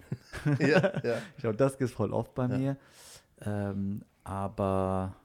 Ja, 0.61 1.03
ja. 1.05 1.23
Ich 1.37 1.43
glaube, 1.43 1.57
das 1.57 1.77
gibt 1.79 1.91
voll 1.91 2.13
oft 2.13 2.35
bei 2.35 2.47
mir. 2.49 2.77
Ähm, 3.41 4.03
aber 4.25 5.17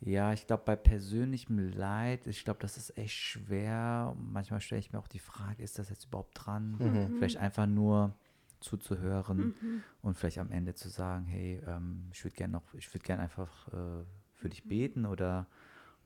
ja, 0.00 0.32
ich 0.32 0.46
glaube, 0.46 0.64
bei 0.66 0.76
persönlichem 0.76 1.58
Leid, 1.58 2.26
ich 2.26 2.44
glaube, 2.44 2.60
das 2.60 2.76
ist 2.76 2.96
echt 2.98 3.14
schwer. 3.14 4.14
Manchmal 4.18 4.60
stelle 4.60 4.80
ich 4.80 4.92
mir 4.92 4.98
auch 4.98 5.08
die 5.08 5.18
Frage, 5.18 5.62
ist 5.62 5.78
das 5.78 5.88
jetzt 5.88 6.06
überhaupt 6.06 6.32
dran? 6.34 6.76
Vielleicht 7.16 7.36
einfach 7.38 7.66
nur 7.66 8.14
zuzuhören 8.60 9.54
und 10.02 10.16
vielleicht 10.16 10.38
am 10.38 10.50
Ende 10.50 10.74
zu 10.74 10.88
sagen, 10.88 11.26
hey, 11.26 11.62
ähm, 11.66 12.08
ich 12.12 12.24
würde 12.24 12.34
gerne 12.36 12.52
noch, 12.54 12.62
ich 12.74 12.92
würde 12.92 13.04
gerne 13.04 13.22
einfach 13.22 13.68
äh, 13.68 14.04
für 14.44 14.50
dich 14.50 14.64
beten 14.68 15.06
oder 15.06 15.46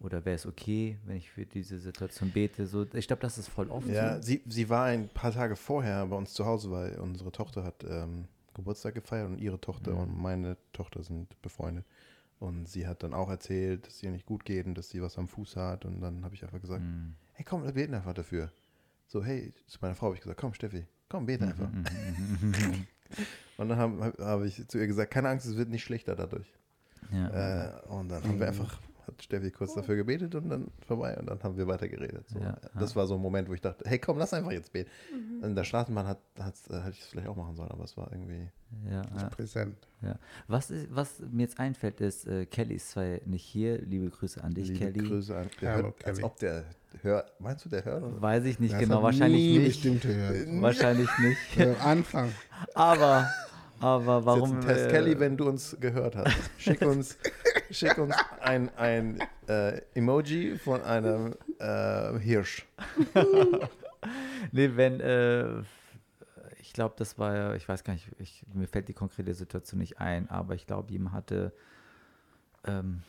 oder 0.00 0.24
wäre 0.24 0.36
es 0.36 0.46
okay, 0.46 0.96
wenn 1.06 1.16
ich 1.16 1.28
für 1.28 1.44
diese 1.44 1.80
Situation 1.80 2.30
bete? 2.30 2.68
So, 2.68 2.86
ich 2.94 3.08
glaube, 3.08 3.20
das 3.22 3.36
ist 3.36 3.48
voll 3.48 3.68
oft 3.68 3.88
Ja, 3.88 4.14
so. 4.14 4.22
sie, 4.22 4.42
sie 4.46 4.68
war 4.68 4.84
ein 4.84 5.08
paar 5.08 5.32
Tage 5.32 5.56
vorher 5.56 6.06
bei 6.06 6.14
uns 6.14 6.34
zu 6.34 6.46
Hause, 6.46 6.70
weil 6.70 7.00
unsere 7.00 7.32
Tochter 7.32 7.64
hat 7.64 7.84
ähm, 7.88 8.26
Geburtstag 8.54 8.94
gefeiert 8.94 9.28
und 9.28 9.38
ihre 9.40 9.60
Tochter 9.60 9.90
Mhm. 9.94 9.98
und 9.98 10.16
meine 10.22 10.56
Tochter 10.72 11.02
sind 11.02 11.26
befreundet. 11.42 11.84
Und 12.38 12.68
sie 12.68 12.86
hat 12.86 13.02
dann 13.02 13.12
auch 13.12 13.28
erzählt, 13.28 13.88
dass 13.88 13.94
es 13.96 14.02
ihr 14.04 14.12
nicht 14.12 14.24
gut 14.24 14.44
geht 14.44 14.66
und 14.66 14.76
dass 14.78 14.88
sie 14.88 15.02
was 15.02 15.18
am 15.18 15.26
Fuß 15.26 15.56
hat. 15.56 15.84
Und 15.84 16.00
dann 16.00 16.24
habe 16.24 16.36
ich 16.36 16.44
einfach 16.44 16.60
gesagt, 16.60 16.84
Mhm. 16.84 17.16
hey 17.32 17.44
komm, 17.44 17.64
wir 17.64 17.72
beten 17.72 17.94
einfach 17.94 18.14
dafür. 18.14 18.52
So, 19.08 19.24
hey, 19.24 19.52
zu 19.66 19.78
meiner 19.82 19.96
Frau 19.96 20.06
habe 20.06 20.14
ich 20.14 20.20
gesagt, 20.20 20.38
komm 20.40 20.54
Steffi, 20.54 20.86
komm, 21.08 21.26
bete 21.26 21.44
Mhm. 21.44 21.50
einfach. 21.50 21.70
Und 23.56 23.68
dann 23.68 23.78
habe 23.78 24.04
hab, 24.04 24.18
hab 24.20 24.42
ich 24.44 24.68
zu 24.68 24.78
ihr 24.78 24.86
gesagt, 24.86 25.10
keine 25.12 25.28
Angst, 25.28 25.44
es 25.46 25.56
wird 25.56 25.70
nicht 25.70 25.82
schlechter 25.82 26.14
dadurch. 26.14 26.46
Ja. 27.12 27.66
Äh, 27.66 27.86
und 27.88 28.08
dann 28.08 28.22
haben 28.22 28.38
wir 28.40 28.48
einfach, 28.48 28.80
hat 29.06 29.22
Steffi 29.22 29.50
kurz 29.50 29.74
dafür 29.74 29.96
gebetet 29.96 30.34
und 30.34 30.48
dann 30.50 30.68
vorbei 30.86 31.16
und 31.18 31.26
dann 31.30 31.42
haben 31.42 31.56
wir 31.56 31.66
weitergeredet. 31.66 32.28
So. 32.28 32.38
Ja, 32.40 32.56
Das 32.78 32.94
war 32.94 33.06
so 33.06 33.14
ein 33.14 33.20
Moment, 33.22 33.48
wo 33.48 33.54
ich 33.54 33.60
dachte, 33.60 33.84
hey 33.88 33.98
komm, 33.98 34.18
lass 34.18 34.34
einfach 34.34 34.52
jetzt 34.52 34.72
beten. 34.72 34.90
In 35.42 35.54
der 35.54 35.64
Straßenbahn 35.64 36.06
hat, 36.06 36.18
hat's, 36.38 36.68
äh, 36.68 36.78
hätte 36.80 36.90
ich 36.90 37.00
es 37.00 37.06
vielleicht 37.06 37.28
auch 37.28 37.36
machen 37.36 37.56
sollen, 37.56 37.70
aber 37.70 37.84
es 37.84 37.96
war 37.96 38.10
irgendwie. 38.12 38.48
ja, 38.90 39.02
ja. 39.16 39.28
präsent. 39.30 39.76
Ja. 40.02 40.16
Was, 40.46 40.70
ist, 40.70 40.88
was 40.94 41.20
mir 41.30 41.42
jetzt 41.42 41.58
einfällt, 41.58 42.00
ist, 42.00 42.26
äh, 42.26 42.44
Kelly 42.46 42.74
ist 42.74 42.90
zwar 42.90 43.04
nicht 43.24 43.42
hier. 43.44 43.78
Liebe 43.80 44.10
Grüße 44.10 44.42
an 44.44 44.52
dich, 44.54 44.68
liebe 44.68 44.78
Kelly. 44.92 45.08
Grüße 45.08 45.36
an. 45.36 45.48
Der 45.60 45.72
Hallo, 45.72 45.84
hört, 45.84 46.04
als 46.06 46.16
Kelly. 46.18 46.24
ob 46.26 46.38
der 46.38 46.64
hört. 47.02 47.40
Meinst 47.40 47.64
du, 47.64 47.68
der 47.70 47.84
hört? 47.84 48.02
uns? 48.02 48.20
Weiß 48.20 48.44
ich 48.44 48.58
nicht 48.60 48.74
Das 48.74 48.80
genau, 48.80 48.96
hat 48.96 49.02
wahrscheinlich 49.04 49.40
nie 49.40 49.58
nicht. 49.58 49.68
bestimmt 49.82 50.02
gehört. 50.02 50.62
Wahrscheinlich 50.62 51.08
nicht. 51.18 51.60
Am 51.80 51.88
Anfang. 51.88 52.32
Aber, 52.74 53.28
aber 53.80 54.24
warum? 54.24 54.60
Test. 54.60 54.86
äh, 54.86 54.90
Kelly, 54.90 55.18
wenn 55.18 55.36
du 55.36 55.48
uns 55.48 55.76
gehört 55.80 56.16
hast, 56.16 56.36
schick 56.58 56.82
uns, 56.86 57.16
schick 57.70 57.96
uns 57.98 58.14
ein, 58.40 58.70
ein 58.76 59.18
äh, 59.48 59.80
Emoji 59.94 60.58
von 60.58 60.82
einem 60.82 61.34
äh, 61.58 62.18
Hirsch. 62.18 62.66
Nee, 64.52 64.76
wenn, 64.76 65.00
äh, 65.00 65.62
ich 66.60 66.72
glaube, 66.72 66.94
das 66.98 67.18
war 67.18 67.34
ja, 67.34 67.54
ich 67.54 67.68
weiß 67.68 67.84
gar 67.84 67.94
nicht, 67.94 68.08
ich, 68.18 68.44
mir 68.52 68.68
fällt 68.68 68.88
die 68.88 68.94
konkrete 68.94 69.34
Situation 69.34 69.80
nicht 69.80 70.00
ein, 70.00 70.30
aber 70.30 70.54
ich 70.54 70.66
glaube, 70.66 70.92
ihm 70.92 71.12
hatte, 71.12 71.52
ähm, 72.64 73.02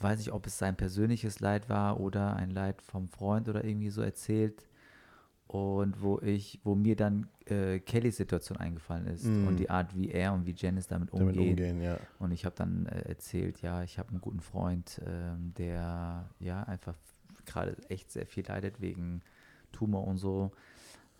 weiß 0.00 0.18
nicht, 0.18 0.32
ob 0.32 0.46
es 0.46 0.58
sein 0.58 0.76
persönliches 0.76 1.40
Leid 1.40 1.68
war 1.68 2.00
oder 2.00 2.36
ein 2.36 2.50
Leid 2.50 2.82
vom 2.82 3.08
Freund 3.08 3.48
oder 3.48 3.64
irgendwie 3.64 3.90
so 3.90 4.02
erzählt. 4.02 4.67
Und 5.48 6.02
wo 6.02 6.20
ich, 6.20 6.60
wo 6.62 6.74
mir 6.74 6.94
dann 6.94 7.26
äh, 7.46 7.78
Kellys 7.80 8.18
Situation 8.18 8.58
eingefallen 8.58 9.06
ist 9.06 9.24
Mm. 9.24 9.46
und 9.48 9.56
die 9.56 9.70
Art, 9.70 9.96
wie 9.96 10.10
er 10.10 10.34
und 10.34 10.44
wie 10.44 10.54
Janice 10.56 10.86
damit 10.88 11.10
Damit 11.12 11.36
umgehen. 11.38 11.80
ja. 11.80 11.98
Und 12.18 12.32
ich 12.32 12.44
habe 12.44 12.54
dann 12.54 12.84
äh, 12.86 13.08
erzählt, 13.08 13.62
ja, 13.62 13.82
ich 13.82 13.98
habe 13.98 14.10
einen 14.10 14.20
guten 14.20 14.40
Freund, 14.40 15.00
ähm, 15.06 15.54
der 15.56 16.28
ja 16.38 16.62
einfach 16.64 16.94
gerade 17.46 17.76
echt 17.88 18.10
sehr 18.12 18.26
viel 18.26 18.46
leidet 18.46 18.80
wegen 18.82 19.22
Tumor 19.72 20.06
und 20.06 20.18
so. 20.18 20.52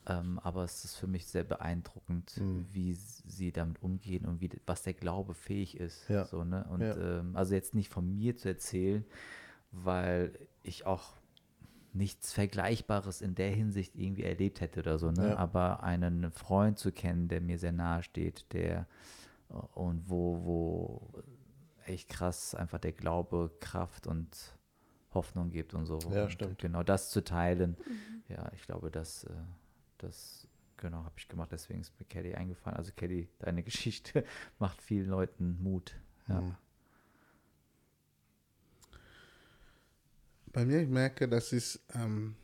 Ähm, 0.07 0.39
aber 0.43 0.65
es 0.65 0.85
ist 0.85 0.97
für 0.97 1.07
mich 1.07 1.27
sehr 1.27 1.45
beeindruckend, 1.45 2.37
Mhm. 2.39 2.67
wie 2.71 2.93
sie 2.95 3.51
damit 3.51 3.83
umgehen 3.83 4.27
und 4.27 4.43
wie, 4.43 4.51
was 4.67 4.83
der 4.83 4.93
Glaube 4.95 5.33
fähig 5.33 5.79
ist. 5.79 6.07
Ja. 6.11 6.27
So, 6.27 6.45
ne? 6.45 6.67
Und 6.71 6.81
Ja. 6.83 7.21
ähm, 7.21 7.35
also 7.35 7.55
jetzt 7.55 7.75
nicht 7.75 7.91
von 7.91 8.15
mir 8.15 8.37
zu 8.37 8.49
erzählen, 8.49 9.05
weil 9.73 10.33
ich 10.63 10.85
auch 10.87 11.15
nichts 11.99 12.33
Vergleichbares 12.33 13.21
in 13.21 13.35
der 13.35 13.51
Hinsicht 13.51 13.95
irgendwie 13.97 14.23
erlebt 14.23 14.61
hätte 14.61 14.81
oder 14.81 14.99
so, 14.99 15.11
ne? 15.11 15.31
Ja. 15.31 15.37
Aber 15.37 15.83
einen 15.83 16.31
Freund 16.31 16.79
zu 16.79 16.93
kennen, 16.93 17.29
der 17.29 17.41
mir 17.41 17.59
sehr 17.59 17.73
nahe 17.73 18.03
steht, 18.03 18.53
der 18.53 18.87
äh, 19.51 19.55
und 19.75 20.09
wo, 20.09 20.45
wo 20.45 21.23
echt 21.85 22.09
krass 22.09 22.55
einfach 22.55 22.79
der 22.79 22.93
Glaube 22.93 23.51
Kraft 23.61 24.07
und 24.07 24.57
Hoffnung 25.13 25.51
gibt 25.51 25.75
und 25.75 25.87
so. 25.87 25.99
Ja, 26.13 26.25
und 26.25 26.33
stimmt. 26.33 26.59
Genau 26.59 26.83
das 26.83 27.11
zu 27.11 27.25
teilen. 27.25 27.77
Ja, 28.29 28.51
ich 28.55 28.63
glaube, 28.63 28.91
das, 28.91 29.25
äh, 29.25 29.31
das 29.99 30.47
genau 30.77 30.99
habe 30.99 31.15
ich 31.17 31.29
gemacht. 31.29 31.51
Deswegen 31.51 31.81
ist 31.81 31.99
mir 31.99 32.07
Kelly 32.07 32.35
eingefallen. 32.35 32.77
Also 32.77 32.93
Kelly, 32.95 33.29
deine 33.39 33.63
Geschichte 33.65 34.25
macht 34.59 34.81
vielen 34.81 35.09
Leuten 35.09 35.63
Mut. 35.63 35.95
Ja. 36.29 36.41
Mhm. 36.41 36.57
Bei 40.59 40.65
mir, 40.65 40.83
ich 40.83 40.89
merke, 40.89 41.29
das 41.29 41.53
ist, 41.53 41.79
ähm, 41.95 42.35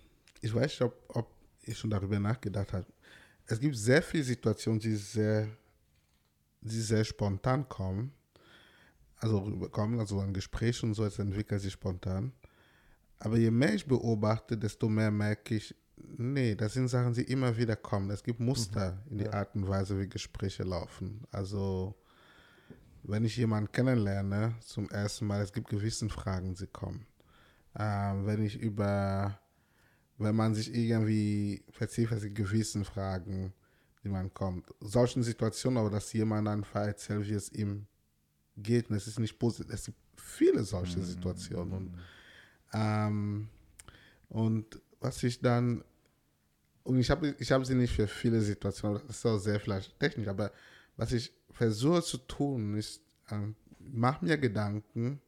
ich 0.40 0.54
weiß 0.54 0.66
nicht, 0.66 0.82
ob, 0.82 0.94
ob 1.08 1.34
ich 1.62 1.76
schon 1.76 1.90
darüber 1.90 2.20
nachgedacht 2.20 2.72
habe. 2.72 2.86
Es 3.44 3.58
gibt 3.58 3.74
sehr 3.74 4.02
viele 4.02 4.22
Situationen, 4.22 4.78
die 4.78 4.94
sehr, 4.94 5.48
die 6.60 6.80
sehr 6.80 7.02
spontan 7.02 7.68
kommen. 7.68 8.12
Also 9.16 9.38
rüberkommen, 9.38 9.98
also 9.98 10.20
ein 10.20 10.32
Gespräch 10.32 10.80
und 10.84 10.94
so, 10.94 11.04
es 11.04 11.18
entwickelt 11.18 11.60
sich 11.60 11.72
spontan. 11.72 12.32
Aber 13.18 13.36
je 13.36 13.50
mehr 13.50 13.74
ich 13.74 13.84
beobachte, 13.84 14.56
desto 14.56 14.88
mehr 14.88 15.10
merke 15.10 15.56
ich, 15.56 15.74
nee, 15.96 16.54
das 16.54 16.74
sind 16.74 16.86
Sachen, 16.86 17.14
die 17.14 17.24
immer 17.24 17.56
wieder 17.56 17.74
kommen. 17.74 18.10
Es 18.10 18.22
gibt 18.22 18.38
Muster 18.38 19.02
in 19.10 19.18
die 19.18 19.28
Art 19.28 19.56
und 19.56 19.66
Weise, 19.66 19.98
wie 19.98 20.08
Gespräche 20.08 20.62
laufen. 20.62 21.26
Also, 21.32 21.96
wenn 23.02 23.24
ich 23.24 23.36
jemanden 23.36 23.72
kennenlerne 23.72 24.54
zum 24.60 24.88
ersten 24.90 25.26
Mal, 25.26 25.42
es 25.42 25.52
gibt 25.52 25.68
gewisse 25.68 26.08
Fragen, 26.08 26.54
die 26.54 26.68
kommen. 26.68 27.08
Ähm, 27.78 28.26
wenn 28.26 28.44
ich 28.44 28.58
über, 28.58 29.38
wenn 30.18 30.36
man 30.36 30.54
sich 30.54 30.72
irgendwie 30.74 31.64
gibt 31.72 32.30
gewissen 32.30 32.84
Fragen, 32.84 33.52
die 34.02 34.08
man 34.08 34.32
kommt. 34.32 34.66
Solchen 34.80 35.22
Situationen, 35.22 35.78
aber 35.78 35.90
dass 35.90 36.12
jemand 36.12 36.46
einfach 36.46 36.86
erzählt, 36.86 37.28
wie 37.28 37.34
es 37.34 37.52
ihm 37.52 37.86
geht. 38.56 38.90
Und 38.90 38.96
es 38.96 39.06
ist 39.06 39.18
nicht 39.18 39.38
positiv. 39.38 39.72
Es 39.72 39.86
gibt 39.86 39.98
viele 40.16 40.62
solche 40.62 41.02
Situationen. 41.02 41.72
Und, 41.72 41.98
ähm, 42.72 43.48
und 44.28 44.80
was 45.00 45.22
ich 45.22 45.40
dann, 45.40 45.82
und 46.82 46.98
ich 46.98 47.10
habe 47.10 47.34
ich 47.38 47.50
hab 47.50 47.64
sie 47.64 47.74
nicht 47.74 47.94
für 47.94 48.06
viele 48.06 48.40
Situationen, 48.40 49.00
das 49.06 49.16
ist 49.16 49.26
auch 49.26 49.38
sehr 49.38 49.58
vielleicht 49.58 49.98
technisch, 49.98 50.28
aber 50.28 50.52
was 50.96 51.12
ich 51.12 51.32
versuche 51.50 52.02
zu 52.02 52.18
tun, 52.18 52.76
ist, 52.76 53.00
ähm, 53.30 53.56
mach 53.78 54.20
mir 54.20 54.38
Gedanken 54.38 55.20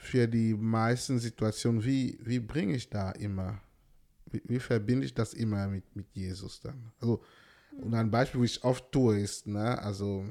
für 0.00 0.26
die 0.26 0.54
meisten 0.54 1.18
Situationen, 1.18 1.84
wie, 1.84 2.18
wie 2.22 2.40
bringe 2.40 2.74
ich 2.74 2.88
da 2.88 3.10
immer, 3.12 3.60
wie, 4.30 4.42
wie 4.46 4.58
verbinde 4.58 5.04
ich 5.04 5.12
das 5.12 5.34
immer 5.34 5.68
mit, 5.68 5.84
mit 5.94 6.06
Jesus 6.14 6.60
dann? 6.62 6.90
Also, 7.00 7.22
und 7.82 7.94
ein 7.94 8.10
Beispiel, 8.10 8.40
wie 8.40 8.46
ich 8.46 8.64
oft 8.64 8.90
tue, 8.90 9.20
ist, 9.20 9.46
ne, 9.46 9.78
also, 9.80 10.24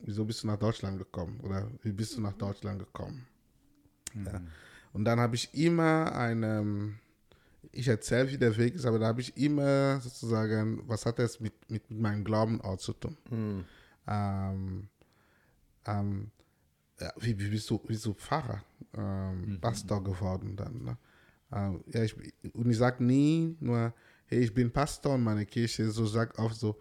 wieso 0.00 0.24
bist 0.24 0.42
du 0.42 0.48
nach 0.48 0.58
Deutschland 0.58 0.98
gekommen? 0.98 1.38
Oder 1.40 1.70
wie 1.82 1.92
bist 1.92 2.16
du 2.16 2.20
nach 2.20 2.32
Deutschland 2.32 2.80
gekommen? 2.80 3.24
Ja. 4.12 4.42
Und 4.92 5.04
dann 5.04 5.20
habe 5.20 5.36
ich 5.36 5.54
immer 5.54 6.12
eine, 6.12 6.94
ich 7.70 7.86
erzähle, 7.86 8.30
wie 8.32 8.38
der 8.38 8.56
Weg 8.56 8.74
ist, 8.74 8.86
aber 8.86 8.98
da 8.98 9.06
habe 9.06 9.20
ich 9.20 9.36
immer 9.36 10.00
sozusagen, 10.00 10.82
was 10.88 11.06
hat 11.06 11.20
das 11.20 11.38
mit, 11.38 11.54
mit 11.70 11.88
meinem 11.92 12.24
Glauben 12.24 12.60
auch 12.60 12.78
zu 12.78 12.92
tun? 12.92 13.16
Mhm. 13.30 13.64
Ähm, 14.08 14.88
ähm, 15.86 16.30
ja, 17.00 17.12
wie, 17.18 17.38
wie 17.38 17.50
bist 17.50 17.70
du, 17.70 17.80
wie 17.84 17.88
bist 17.88 18.06
du 18.06 18.14
Pfarrer, 18.14 18.62
ähm, 18.96 19.58
Pastor 19.60 20.02
geworden 20.02 20.56
dann? 20.56 20.84
Ne? 20.84 20.98
Ähm, 21.52 21.84
ja, 21.92 22.02
ich, 22.02 22.16
und 22.54 22.70
ich 22.70 22.76
sage 22.76 23.02
nie 23.04 23.56
nur, 23.60 23.92
hey, 24.26 24.40
ich 24.40 24.52
bin 24.52 24.70
Pastor 24.70 25.14
und 25.14 25.22
meine 25.22 25.46
Kirche 25.46 25.90
so 25.90 26.06
sagt 26.06 26.38
oft 26.38 26.56
so, 26.56 26.76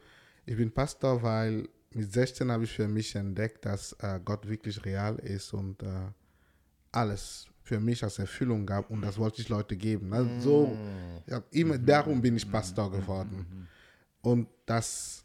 ich 0.46 0.56
bin 0.56 0.72
Pastor, 0.72 1.22
weil 1.22 1.68
mit 1.94 2.12
16 2.12 2.52
habe 2.52 2.66
ich 2.66 2.72
für 2.72 2.88
mich 2.88 3.16
entdeckt, 3.16 3.66
dass 3.66 3.94
äh, 3.94 4.20
Gott 4.24 4.48
wirklich 4.48 4.84
real 4.86 5.16
ist 5.18 5.54
und 5.54 5.82
äh, 5.84 5.88
alles 6.92 7.48
für 7.64 7.80
mich 7.80 8.04
als 8.04 8.20
Erfüllung 8.20 8.66
gab 8.66 8.90
und 8.92 9.02
das 9.02 9.18
wollte 9.18 9.42
ich 9.42 9.50
Leute 9.50 9.76
geben. 9.76 10.14
Also 10.14 10.40
so, 10.40 10.78
ja, 11.28 11.42
immer 11.52 11.78
darum 11.78 12.22
bin 12.22 12.36
ich 12.36 12.50
Pastor 12.50 12.92
geworden. 12.92 13.68
Und 14.22 14.48
das, 14.66 15.24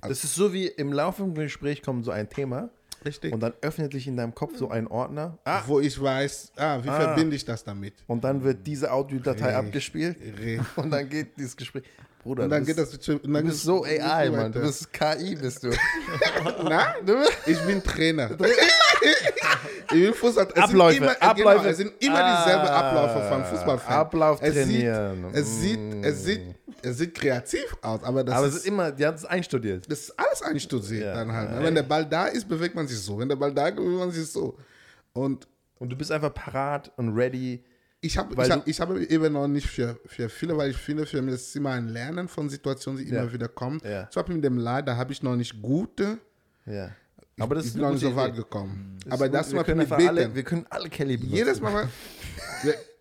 Das 0.00 0.24
ist 0.24 0.34
so 0.34 0.52
wie 0.52 0.66
im 0.66 0.92
laufenden 0.92 1.34
Gespräch 1.34 1.82
kommt 1.82 2.04
so 2.04 2.10
ein 2.10 2.28
Thema 2.28 2.70
richtig, 3.04 3.32
und 3.32 3.40
dann 3.40 3.52
öffnet 3.60 3.92
sich 3.92 4.06
in 4.06 4.16
deinem 4.16 4.34
Kopf 4.34 4.56
so 4.56 4.70
ein 4.70 4.86
Ordner. 4.88 5.38
Ah, 5.44 5.62
wo 5.66 5.80
ich 5.80 6.00
weiß, 6.00 6.52
ah, 6.56 6.78
wie 6.82 6.88
Ah. 6.88 7.00
verbinde 7.00 7.36
ich 7.36 7.44
das 7.44 7.64
damit? 7.64 7.94
und 8.06 8.24
dann 8.24 8.42
wird 8.44 8.66
diese 8.66 8.92
Audiodatei 8.92 9.54
abgespielt 9.56 10.16
Richtig. 10.20 10.60
und 10.76 10.90
dann 10.90 11.08
geht 11.08 11.36
dieses 11.36 11.56
Gespräch. 11.56 11.84
Bruder, 12.22 12.44
Und 12.44 12.50
dann 12.50 12.62
du 12.62 12.66
geht 12.66 12.76
bist, 12.76 12.92
das 12.98 13.08
und 13.08 13.32
dann 13.32 13.44
du 13.44 13.50
bist 13.50 13.62
so 13.62 13.84
AI, 13.84 14.28
Mann. 14.30 14.50
Du 14.50 14.60
bist 14.60 14.92
KI, 14.92 15.36
bist 15.36 15.62
du. 15.62 15.70
Na? 16.64 16.94
Ich 17.46 17.58
bin 17.60 17.80
Trainer. 17.82 18.30
ich 19.02 19.90
bin 19.92 20.12
Fußball. 20.14 20.48
Es 20.52 20.62
Abläufe, 20.62 20.94
Sind 20.94 21.02
immer, 21.04 21.22
Abläufe. 21.22 21.58
Genau, 21.58 21.70
es 21.70 21.76
sind 21.76 21.92
immer 22.00 22.36
dieselben 22.44 22.66
Abläufe 22.68 23.28
vom 23.28 23.44
Fußballfan. 23.44 23.94
Ablauf 23.94 24.42
es 24.42 24.52
trainieren. 24.54 25.26
Sieht, 25.32 25.36
es, 25.36 25.60
sieht, 25.60 26.04
es, 26.04 26.24
sieht, 26.24 26.40
es 26.82 26.98
sieht 26.98 27.14
kreativ 27.14 27.76
aus, 27.82 28.02
aber 28.02 28.24
das 28.24 28.34
Aber 28.34 28.46
es 28.46 28.54
ist, 28.54 28.60
ist 28.60 28.66
immer, 28.66 28.92
die 28.92 29.04
hat 29.06 29.16
es 29.16 29.24
einstudiert. 29.24 29.90
das 29.90 30.00
ist 30.00 30.18
alles 30.18 30.42
einstudiert 30.42 31.04
Ja. 31.04 31.14
dann 31.14 31.32
halt. 31.32 31.50
ne? 31.52 31.62
Wenn 31.62 31.74
der 31.74 31.82
Ball 31.82 32.04
da 32.06 32.26
ist, 32.26 32.48
bewegt 32.48 32.74
man 32.74 32.86
sich 32.86 32.98
so. 32.98 33.18
Wenn 33.18 33.28
der 33.28 33.36
Ball 33.36 33.52
da 33.52 33.68
ist, 33.68 33.76
bewegt 33.76 33.98
man 33.98 34.10
sich 34.10 34.26
so. 34.30 34.56
Und 35.12 35.46
Und 35.78 35.90
du 35.90 35.96
bist 35.96 36.10
einfach 36.10 36.34
parat 36.34 36.90
und 36.96 37.14
ready. 37.16 37.62
ich 38.00 38.18
habe 38.18 38.34
ich 38.42 38.50
hab, 38.50 38.66
ich 38.68 38.80
hab 38.80 38.96
eben 38.96 39.32
noch 39.32 39.46
nicht 39.48 39.66
für, 39.68 39.98
für 40.06 40.28
viele, 40.28 40.56
weil 40.56 40.70
ich 40.70 40.76
finde, 40.76 41.06
für 41.06 41.22
mich 41.22 41.34
ist 41.34 41.54
immer 41.56 41.70
ein 41.70 41.88
Lernen 41.88 42.26
von 42.28 42.48
Situationen, 42.48 43.04
die 43.04 43.10
Ja. 43.12 43.22
immer 43.22 43.32
wieder 43.32 43.48
kommen. 43.48 43.80
Ja. 43.84 44.08
Zum 44.10 44.20
Beispiel 44.22 44.34
mit 44.36 44.44
dem 44.44 44.58
Leid, 44.58 44.88
da 44.88 44.96
habe 44.96 45.12
ich 45.12 45.22
noch 45.22 45.36
nicht 45.36 45.60
gute, 45.62 46.18
Ja. 46.66 46.90
Aber 47.40 47.54
das 47.54 47.64
ich 47.66 47.68
ist 47.68 47.74
bin 47.74 47.82
noch 47.82 47.92
nicht 47.92 48.00
so 48.00 48.16
weit 48.16 48.34
gekommen. 48.34 48.96
Das 49.04 49.12
Aber 49.12 49.26
ist 49.26 49.34
das 49.34 49.48
zum 49.50 49.58
wir 49.58 49.64
können 49.64 49.92
alle, 49.92 50.34
wir 50.34 50.42
können 50.42 50.66
alle 50.70 50.88
Kelly 50.88 51.16
benutzen. 51.16 51.36
Jedes 51.36 51.60
Mal, 51.60 51.88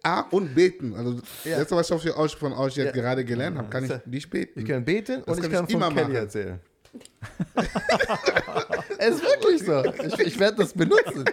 A 0.03 0.21
und 0.31 0.53
beten. 0.55 0.93
Also, 0.95 1.19
Ja. 1.43 1.59
das, 1.63 1.71
was 1.71 1.89
ich 2.05 2.15
euch, 2.15 2.35
von 2.35 2.53
euch 2.53 2.75
jetzt 2.75 2.87
Ja. 2.87 2.91
gerade 3.01 3.25
gelernt 3.25 3.57
habe, 3.57 3.69
kann 3.69 3.83
ich 3.83 3.89
Ja. 3.89 4.01
nicht 4.05 4.29
beten. 4.29 4.59
Ich 4.59 4.65
kann 4.65 4.85
beten 4.85 5.23
Das 5.25 5.37
und 5.37 5.43
ich 5.43 5.49
kann 5.51 5.51
kann 5.51 5.65
ich 5.67 5.71
von 5.73 5.81
immer 5.81 5.89
Kelly 5.93 6.03
machen. 6.03 6.15
erzählen. 6.15 6.59
Es 8.99 9.15
ist 9.15 9.23
wirklich 9.23 9.63
so. 9.63 9.83
Ich, 10.05 10.27
ich 10.27 10.39
werde 10.39 10.57
das 10.57 10.73
benutzen. 10.73 11.25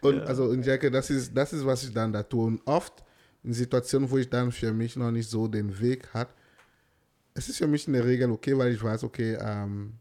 Und 0.00 0.20
also 0.22 0.44
und 0.44 0.64
Jacke, 0.64 0.90
das 0.90 1.10
ist, 1.10 1.36
das 1.36 1.52
ist, 1.52 1.64
was 1.66 1.82
ich 1.84 1.92
dann 1.92 2.12
da 2.12 2.22
tue. 2.22 2.44
Und 2.46 2.60
oft 2.66 3.04
in 3.44 3.52
Situationen, 3.52 4.10
wo 4.10 4.18
ich 4.18 4.28
dann 4.28 4.50
für 4.52 4.72
mich 4.72 4.96
noch 4.96 5.10
nicht 5.10 5.28
so 5.30 5.46
den 5.48 5.78
Weg 5.80 6.08
hat, 6.14 6.28
es 7.34 7.48
ist 7.48 7.58
für 7.58 7.66
mich 7.66 7.86
in 7.86 7.92
der 7.92 8.04
Regel 8.04 8.30
okay, 8.30 8.56
weil 8.56 8.72
ich 8.72 8.82
weiß, 8.82 9.04
okay, 9.04 9.36
ähm, 9.40 9.94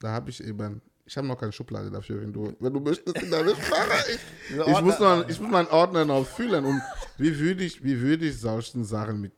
da 0.00 0.08
habe 0.12 0.30
ich 0.30 0.42
eben, 0.42 0.80
ich 1.06 1.16
habe 1.16 1.26
noch 1.26 1.38
keine 1.38 1.52
Schublade 1.52 1.90
dafür, 1.90 2.20
wenn 2.22 2.32
du, 2.32 2.54
wenn 2.60 2.72
du 2.72 2.80
möchtest 2.80 3.16
in 3.22 3.30
deiner 3.30 3.50
Sprache. 3.54 4.18
Ich, 4.50 4.56
ich, 4.66 4.80
muss 4.82 4.98
noch, 4.98 5.28
ich 5.28 5.40
muss 5.40 5.50
meinen 5.50 5.68
Ordner 5.68 6.04
noch 6.04 6.26
füllen. 6.26 6.64
Und 6.64 6.80
wie 7.18 7.38
würde 7.38 7.64
ich, 7.64 7.82
wie 7.82 8.00
würde 8.00 8.26
ich 8.26 8.38
solchen 8.40 8.84
Sachen 8.84 9.20
mit, 9.20 9.32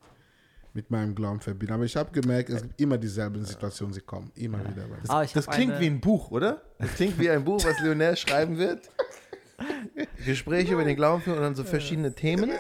mit 0.75 0.91
meinem 0.91 1.15
Glauben 1.15 1.41
verbinden? 1.41 1.75
Aber 1.75 1.85
ich 1.85 1.97
habe 1.97 2.11
gemerkt, 2.13 2.51
es 2.51 2.63
gibt 2.63 2.81
immer 2.81 2.99
dieselben 2.99 3.45
Situationen, 3.45 3.95
sie 3.95 4.01
kommen 4.01 4.31
immer 4.35 4.59
wieder. 4.61 4.85
Ah, 5.09 5.25
Das 5.25 5.47
hab 5.47 5.55
klingt 5.55 5.73
eine- 5.73 5.81
wie 5.81 5.87
ein 5.87 6.01
Buch, 6.01 6.31
oder? 6.33 6.63
Das 6.79 6.95
klingt 6.95 7.19
wie 7.19 7.31
ein 7.31 7.45
Buch, 7.45 7.65
was 7.65 7.79
Lionel 7.81 8.17
schreiben 8.17 8.59
wird. 8.59 8.91
Gespräche 10.25 10.75
über 10.75 10.85
den 10.85 10.97
Glauben 10.97 11.23
führen 11.23 11.37
und 11.39 11.43
dann 11.43 11.55
so 11.55 11.65
verschiedene 11.65 12.13
Themen 12.15 12.53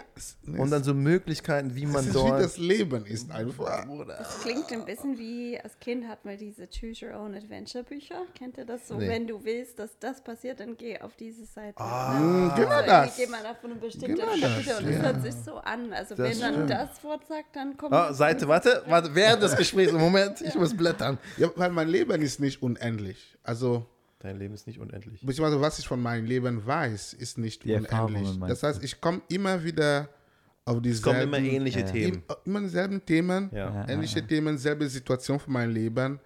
und 0.46 0.70
dann 0.70 0.82
so 0.84 0.94
Möglichkeiten, 0.94 1.74
wie 1.74 1.84
Das 1.84 1.92
man 1.92 2.04
ist 2.06 2.10
wie 2.10 2.18
dort. 2.18 2.40
das 2.42 2.56
Leben 2.58 3.04
ist 3.06 3.30
einfach. 3.30 3.86
Das 4.06 4.40
klingt 4.40 4.70
ein 4.72 4.84
bisschen 4.84 5.18
wie, 5.18 5.58
als 5.60 5.78
Kind 5.78 6.06
hat 6.08 6.24
man 6.24 6.36
diese 6.38 6.66
Choose 6.68 7.06
Your 7.06 7.20
Own 7.20 7.34
Adventure 7.34 7.84
Bücher. 7.84 8.22
Kennt 8.36 8.56
ihr 8.58 8.64
das 8.64 8.88
so? 8.88 8.96
Nee. 8.96 9.08
Wenn 9.08 9.26
du 9.26 9.44
willst, 9.44 9.78
dass 9.78 9.98
das 9.98 10.22
passiert, 10.22 10.60
dann 10.60 10.76
geh 10.76 10.98
auf 11.00 11.16
diese 11.16 11.44
Seite. 11.44 11.82
Mm, 11.82 12.52
genau 12.56 12.68
Also 12.68 12.86
das. 12.86 13.16
geht 13.16 13.30
man 13.30 13.44
auf 13.46 13.56
eine 13.64 13.74
bestimmte 13.74 14.14
Genau 14.14 14.26
das, 14.40 14.78
und 14.78 14.86
es 14.88 14.96
ja. 14.96 15.02
hört 15.02 15.22
sich 15.22 15.34
so 15.34 15.56
an. 15.56 15.92
Also 15.92 16.14
Das 16.14 16.30
wenn 16.30 16.40
dann 16.40 16.54
stimmt. 16.54 16.70
das 16.70 17.04
Wort 17.04 17.26
sagt, 17.28 17.56
dann 17.56 17.76
kommt 17.76 17.92
Ah, 17.92 18.12
Seite, 18.12 18.48
warte, 18.48 18.82
warte, 18.86 19.14
während 19.14 19.42
des 19.42 19.56
Gesprächs, 19.56 19.92
Moment, 19.92 20.40
ich 20.40 20.54
muss 20.54 20.76
blättern. 20.76 21.18
Ja, 21.36 21.50
weil 21.56 21.70
mein 21.70 21.88
Leben 21.88 22.22
ist 22.22 22.40
nicht 22.40 22.62
unendlich. 22.62 23.36
Also, 23.42 23.86
Dein 24.26 24.38
Leben 24.38 24.54
ist 24.54 24.66
nicht 24.66 24.78
unendlich. 24.80 25.20
beziehungsweise 25.24 25.60
was 25.60 25.78
ich 25.78 25.86
von 25.86 26.02
meinem 26.02 26.24
Leben 26.26 26.66
weiß, 26.66 27.12
ist 27.14 27.38
nicht 27.38 27.64
Die 27.64 27.72
unendlich. 27.74 28.38
Das 28.48 28.62
heißt, 28.62 28.82
ich 28.82 29.00
komme 29.00 29.20
immer 29.28 29.62
wieder 29.62 30.08
auf 30.64 30.76
Es 30.78 30.82
dieselben, 30.82 31.30
kommen 31.30 31.44
immer 31.44 31.52
ähnliche. 31.52 31.84
Themen. 31.84 32.22
immer 32.44 32.60
dieselben 32.60 33.04
Themen, 33.06 33.50
Ja. 33.52 33.88
ähnliche 33.88 34.26
Themen, 34.26 34.58
selbe 34.58 34.88
Situation 34.88 35.38
von 35.38 35.52
meinem 35.52 35.72
Leben, 35.72 36.18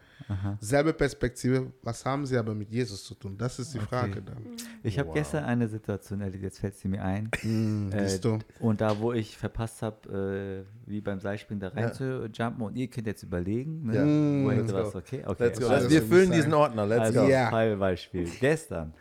selbe 0.60 0.92
Perspektive. 0.92 1.72
Was 1.82 2.04
haben 2.04 2.26
sie 2.26 2.36
aber 2.36 2.54
mit 2.54 2.70
Jesus 2.70 3.04
zu 3.04 3.14
tun? 3.14 3.36
Das 3.38 3.58
ist 3.58 3.74
die 3.74 3.78
Frage 3.78 4.22
dann. 4.22 4.38
Ich 4.82 4.98
habe 4.98 5.08
Wow. 5.08 5.14
gestern 5.14 5.44
eine 5.44 5.68
Situation 5.68 6.20
erlebt, 6.20 6.42
jetzt 6.42 6.58
fällt 6.58 6.76
sie 6.76 6.88
mir 6.88 7.02
ein. 7.02 7.30
Hm, 7.40 7.90
Äh, 7.92 8.18
du? 8.18 8.38
Und 8.60 8.80
da, 8.80 8.98
wo 8.98 9.12
ich 9.12 9.36
verpasst 9.36 9.82
habe, 9.82 10.64
äh, 10.86 10.90
wie 10.90 11.00
beim 11.00 11.20
Seilspringen 11.20 11.60
da 11.60 11.68
rein 11.68 11.92
zu 11.92 12.26
jumpen 12.32 12.62
und 12.62 12.76
ihr 12.76 12.88
könnt 12.88 13.06
jetzt 13.06 13.22
überlegen, 13.22 13.86
ne? 13.86 13.94
Ja. 13.96 14.04
wo 14.44 14.50
Let's 14.50 14.62
hätte 14.62 14.72
go. 14.72 14.78
was, 14.86 14.94
okay? 14.96 15.22
okay. 15.26 15.44
Let's 15.44 15.58
go. 15.60 15.66
Also, 15.66 15.76
Also 15.86 15.90
wir 15.90 16.02
füllen 16.02 16.30
diesen. 16.32 16.54
Ordner, 16.54 16.86
let's 16.86 17.00
Also 17.02 17.20
go. 17.22 17.28
Ja. 17.28 17.50
Fallbeispiel. 17.50 18.28
Gestern. 18.40 18.92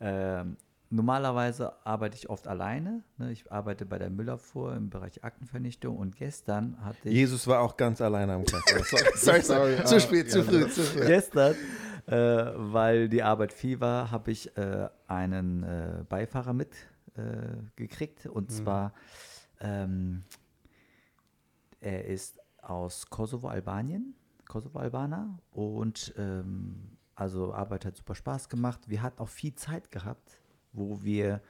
Ähm, 0.00 0.56
normalerweise 0.90 1.74
arbeite 1.86 2.16
ich 2.16 2.28
oft 2.28 2.46
alleine. 2.46 3.02
Ne? 3.16 3.32
Ich 3.32 3.50
arbeite 3.50 3.86
bei 3.86 3.98
der 3.98 4.10
Müllabfuhr 4.10 4.74
im 4.74 4.90
Bereich 4.90 5.24
Aktenvernichtung 5.24 5.96
und 5.96 6.16
gestern 6.16 6.76
hatte 6.84 7.08
ich 7.08 7.14
Jesus 7.14 7.46
war 7.46 7.60
auch 7.60 7.76
ganz 7.76 8.00
alleine 8.00 8.34
am. 8.34 8.42
Oh, 8.42 8.44
sorry, 8.84 9.04
sorry, 9.14 9.42
sorry. 9.42 9.76
Sorry, 9.76 9.84
Zu 9.84 9.96
ah, 9.96 10.00
spät, 10.00 10.30
zu 10.30 10.38
ja, 10.38 10.44
früh, 10.44 10.68
zu 10.68 10.82
früh. 10.82 11.06
gestern, 11.06 11.54
äh, 12.06 12.12
weil 12.56 13.08
die 13.08 13.22
Arbeit 13.22 13.52
viel 13.52 13.80
war, 13.80 14.10
habe 14.10 14.32
ich 14.32 14.56
äh, 14.56 14.88
einen 15.06 15.62
äh, 15.62 16.04
Beifahrer 16.08 16.52
mit 16.52 16.74
äh, 17.14 17.56
gekriegt. 17.76 18.26
Und 18.26 18.50
zwar, 18.50 18.92
ähm, 19.60 20.24
er 21.80 22.04
ist 22.06 22.38
aus 22.62 23.08
Kosovo, 23.08 23.48
Albanien, 23.48 24.14
Kosovo-Albaner. 24.48 25.38
Und 25.52 26.14
ähm, 26.18 26.96
also 27.14 27.52
Arbeit 27.54 27.84
hat 27.84 27.96
super 27.96 28.14
Spaß 28.14 28.48
gemacht. 28.48 28.80
Wir 28.88 29.02
hatten 29.02 29.20
auch 29.20 29.28
viel 29.28 29.54
Zeit 29.54 29.90
gehabt, 29.90 30.40
wo 30.72 31.02
wir 31.02 31.42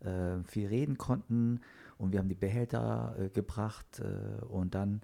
äh, 0.00 0.42
viel 0.44 0.68
reden 0.68 0.98
konnten. 0.98 1.60
Und 1.98 2.12
wir 2.12 2.18
haben 2.18 2.28
die 2.28 2.34
Behälter 2.34 3.16
äh, 3.18 3.28
gebracht. 3.30 4.00
Äh, 4.00 4.44
und 4.44 4.74
dann 4.74 5.02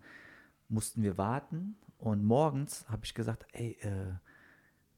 mussten 0.68 1.02
wir 1.02 1.18
warten. 1.18 1.76
Und 1.98 2.24
morgens 2.24 2.88
habe 2.88 3.04
ich 3.04 3.14
gesagt, 3.14 3.46
ey, 3.52 3.78
äh, 3.82 4.12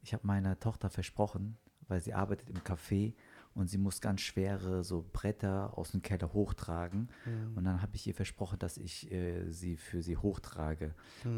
ich 0.02 0.12
habe 0.12 0.26
meiner 0.26 0.58
Tochter 0.58 0.90
versprochen, 0.90 1.56
weil 1.88 2.00
sie 2.00 2.14
arbeitet 2.14 2.50
im 2.50 2.58
Café 2.58 3.14
und 3.54 3.68
sie 3.68 3.78
muss 3.78 4.00
ganz 4.00 4.20
schwere 4.20 4.82
so 4.82 5.08
Bretter 5.12 5.78
aus 5.78 5.92
dem 5.92 6.02
Keller 6.02 6.32
hochtragen. 6.32 7.08
Und 7.54 7.64
dann 7.64 7.80
habe 7.82 7.94
ich 7.94 8.06
ihr 8.06 8.14
versprochen, 8.14 8.58
dass 8.58 8.76
ich 8.76 9.10
äh, 9.12 9.48
sie 9.50 9.76
für 9.76 10.02
sie 10.02 10.16
hochtrage. 10.16 10.94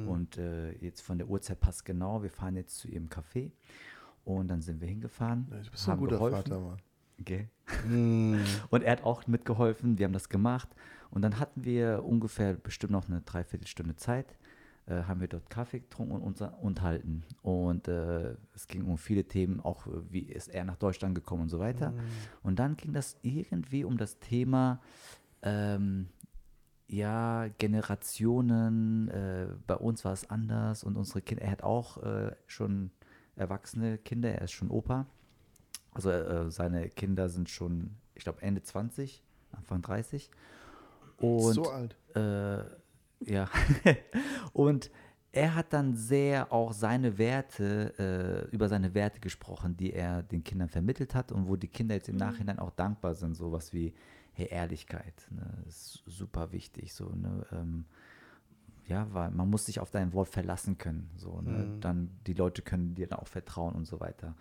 Und 0.08 0.38
äh, 0.38 0.72
jetzt 0.72 1.02
von 1.02 1.18
der 1.18 1.28
Uhrzeit 1.28 1.60
passt 1.60 1.84
genau. 1.84 2.22
Wir 2.22 2.30
fahren 2.30 2.56
jetzt 2.56 2.78
zu 2.78 2.88
ihrem 2.88 3.08
Café 3.08 3.52
und 4.24 4.48
dann 4.48 4.62
sind 4.62 4.80
wir 4.80 4.88
hingefahren. 4.88 5.46
Du 5.50 5.70
bist 5.70 5.84
so 5.84 5.90
ein 5.90 5.92
haben 5.92 6.00
guter 6.00 6.16
geholfen. 6.16 6.36
Vater, 6.36 6.60
Mann. 6.60 6.78
Okay. 7.20 7.48
Hm. 7.86 8.44
Und 8.70 8.82
er 8.82 8.92
hat 8.92 9.04
auch 9.04 9.26
mitgeholfen, 9.26 9.98
wir 9.98 10.04
haben 10.04 10.12
das 10.12 10.28
gemacht. 10.28 10.68
Und 11.10 11.22
dann 11.22 11.38
hatten 11.38 11.64
wir 11.64 12.04
ungefähr 12.04 12.54
bestimmt 12.54 12.92
noch 12.92 13.08
eine 13.08 13.22
Dreiviertelstunde 13.22 13.96
Zeit, 13.96 14.36
äh, 14.86 15.02
haben 15.04 15.20
wir 15.20 15.28
dort 15.28 15.48
Kaffee 15.48 15.80
getrunken 15.80 16.12
und 16.12 16.22
uns 16.22 16.42
unterhalten. 16.60 17.24
Und 17.42 17.88
äh, 17.88 18.34
es 18.54 18.66
ging 18.66 18.84
um 18.84 18.98
viele 18.98 19.24
Themen, 19.24 19.60
auch 19.60 19.86
äh, 19.86 19.90
wie 20.10 20.20
ist 20.20 20.48
er 20.48 20.64
nach 20.64 20.76
Deutschland 20.76 21.14
gekommen 21.14 21.42
und 21.42 21.48
so 21.48 21.58
weiter. 21.58 21.94
Und 22.42 22.58
dann 22.58 22.76
ging 22.76 22.92
das 22.92 23.16
irgendwie 23.22 23.84
um 23.84 23.96
das 23.96 24.18
Thema, 24.18 24.80
ähm, 25.42 26.08
ja, 26.88 27.48
Generationen, 27.58 29.08
äh, 29.08 29.48
bei 29.66 29.74
uns 29.74 30.04
war 30.04 30.12
es 30.12 30.28
anders 30.30 30.84
und 30.84 30.96
unsere 30.96 31.20
Kinder, 31.20 31.42
er 31.42 31.50
hat 31.50 31.62
auch 31.62 32.02
äh, 32.02 32.32
schon 32.46 32.90
erwachsene 33.34 33.98
Kinder, 33.98 34.30
er 34.30 34.42
ist 34.42 34.52
schon 34.52 34.70
Opa. 34.70 35.06
Also 35.96 36.10
äh, 36.10 36.50
seine 36.50 36.88
Kinder 36.88 37.28
sind 37.28 37.48
schon, 37.48 37.96
ich 38.14 38.24
glaube, 38.24 38.42
Ende 38.42 38.62
20, 38.62 39.22
Anfang 39.52 39.82
30. 39.82 40.30
Und 41.18 41.54
so 41.54 41.70
alt. 41.70 41.96
äh, 42.14 42.64
ja. 43.24 43.48
und 44.52 44.90
er 45.32 45.54
hat 45.54 45.72
dann 45.72 45.94
sehr 45.94 46.52
auch 46.52 46.72
seine 46.72 47.18
Werte, 47.18 48.48
äh, 48.50 48.54
über 48.54 48.68
seine 48.68 48.94
Werte 48.94 49.20
gesprochen, 49.20 49.76
die 49.76 49.92
er 49.92 50.22
den 50.22 50.42
Kindern 50.42 50.68
vermittelt 50.68 51.14
hat 51.14 51.30
und 51.32 51.46
wo 51.46 51.56
die 51.56 51.68
Kinder 51.68 51.94
jetzt 51.94 52.08
im 52.08 52.16
Nachhinein 52.16 52.58
auch 52.58 52.70
dankbar 52.70 53.14
sind. 53.14 53.34
Sowas 53.34 53.72
wie, 53.72 53.92
hey, 54.32 54.48
Ehrlichkeit, 54.48 55.26
ne, 55.30 55.46
ist 55.68 56.02
super 56.06 56.52
wichtig. 56.52 56.94
So, 56.94 57.10
ne, 57.10 57.46
ähm, 57.52 57.84
ja, 58.86 59.06
weil 59.12 59.30
man 59.30 59.50
muss 59.50 59.66
sich 59.66 59.80
auf 59.80 59.90
dein 59.90 60.12
Wort 60.12 60.28
verlassen 60.28 60.78
können. 60.78 61.10
So, 61.16 61.40
ne? 61.40 61.76
Dann 61.80 62.10
die 62.26 62.34
Leute 62.34 62.62
können 62.62 62.94
dir 62.94 63.08
dann 63.08 63.18
auch 63.18 63.26
vertrauen 63.26 63.74
und 63.74 63.84
so 63.84 64.00
weiter. 64.00 64.36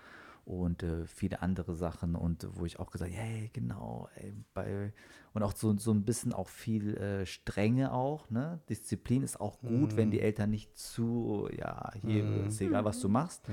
Und 0.46 0.84
äh, 0.84 1.08
viele 1.08 1.42
andere 1.42 1.76
Sachen 1.76 2.16
und 2.16 2.48
wo 2.54 2.66
ich 2.66 2.80
auch 2.80 2.92
gesagt, 2.92 3.12
hey, 3.12 3.50
genau, 3.52 4.08
ey, 4.16 4.32
bei, 4.54 4.94
und 5.34 5.42
auch 5.42 5.54
so, 5.56 5.76
so 5.78 5.92
ein 5.92 6.06
bisschen 6.06 6.34
auch 6.34 6.50
viel 6.50 6.96
äh, 6.98 7.26
Strenge 7.26 7.92
auch, 7.92 8.30
ne? 8.30 8.60
Disziplin 8.70 9.24
ist 9.24 9.42
auch 9.42 9.60
gut, 9.60 9.98
wenn 9.98 10.12
die 10.12 10.22
Eltern 10.22 10.52
nicht 10.52 10.78
zu, 10.78 11.50
ja, 11.58 11.92
hier 12.06 12.46
ist 12.46 12.62
egal, 12.62 12.86
was 12.86 13.00
du 13.00 13.10
machst. 13.10 13.48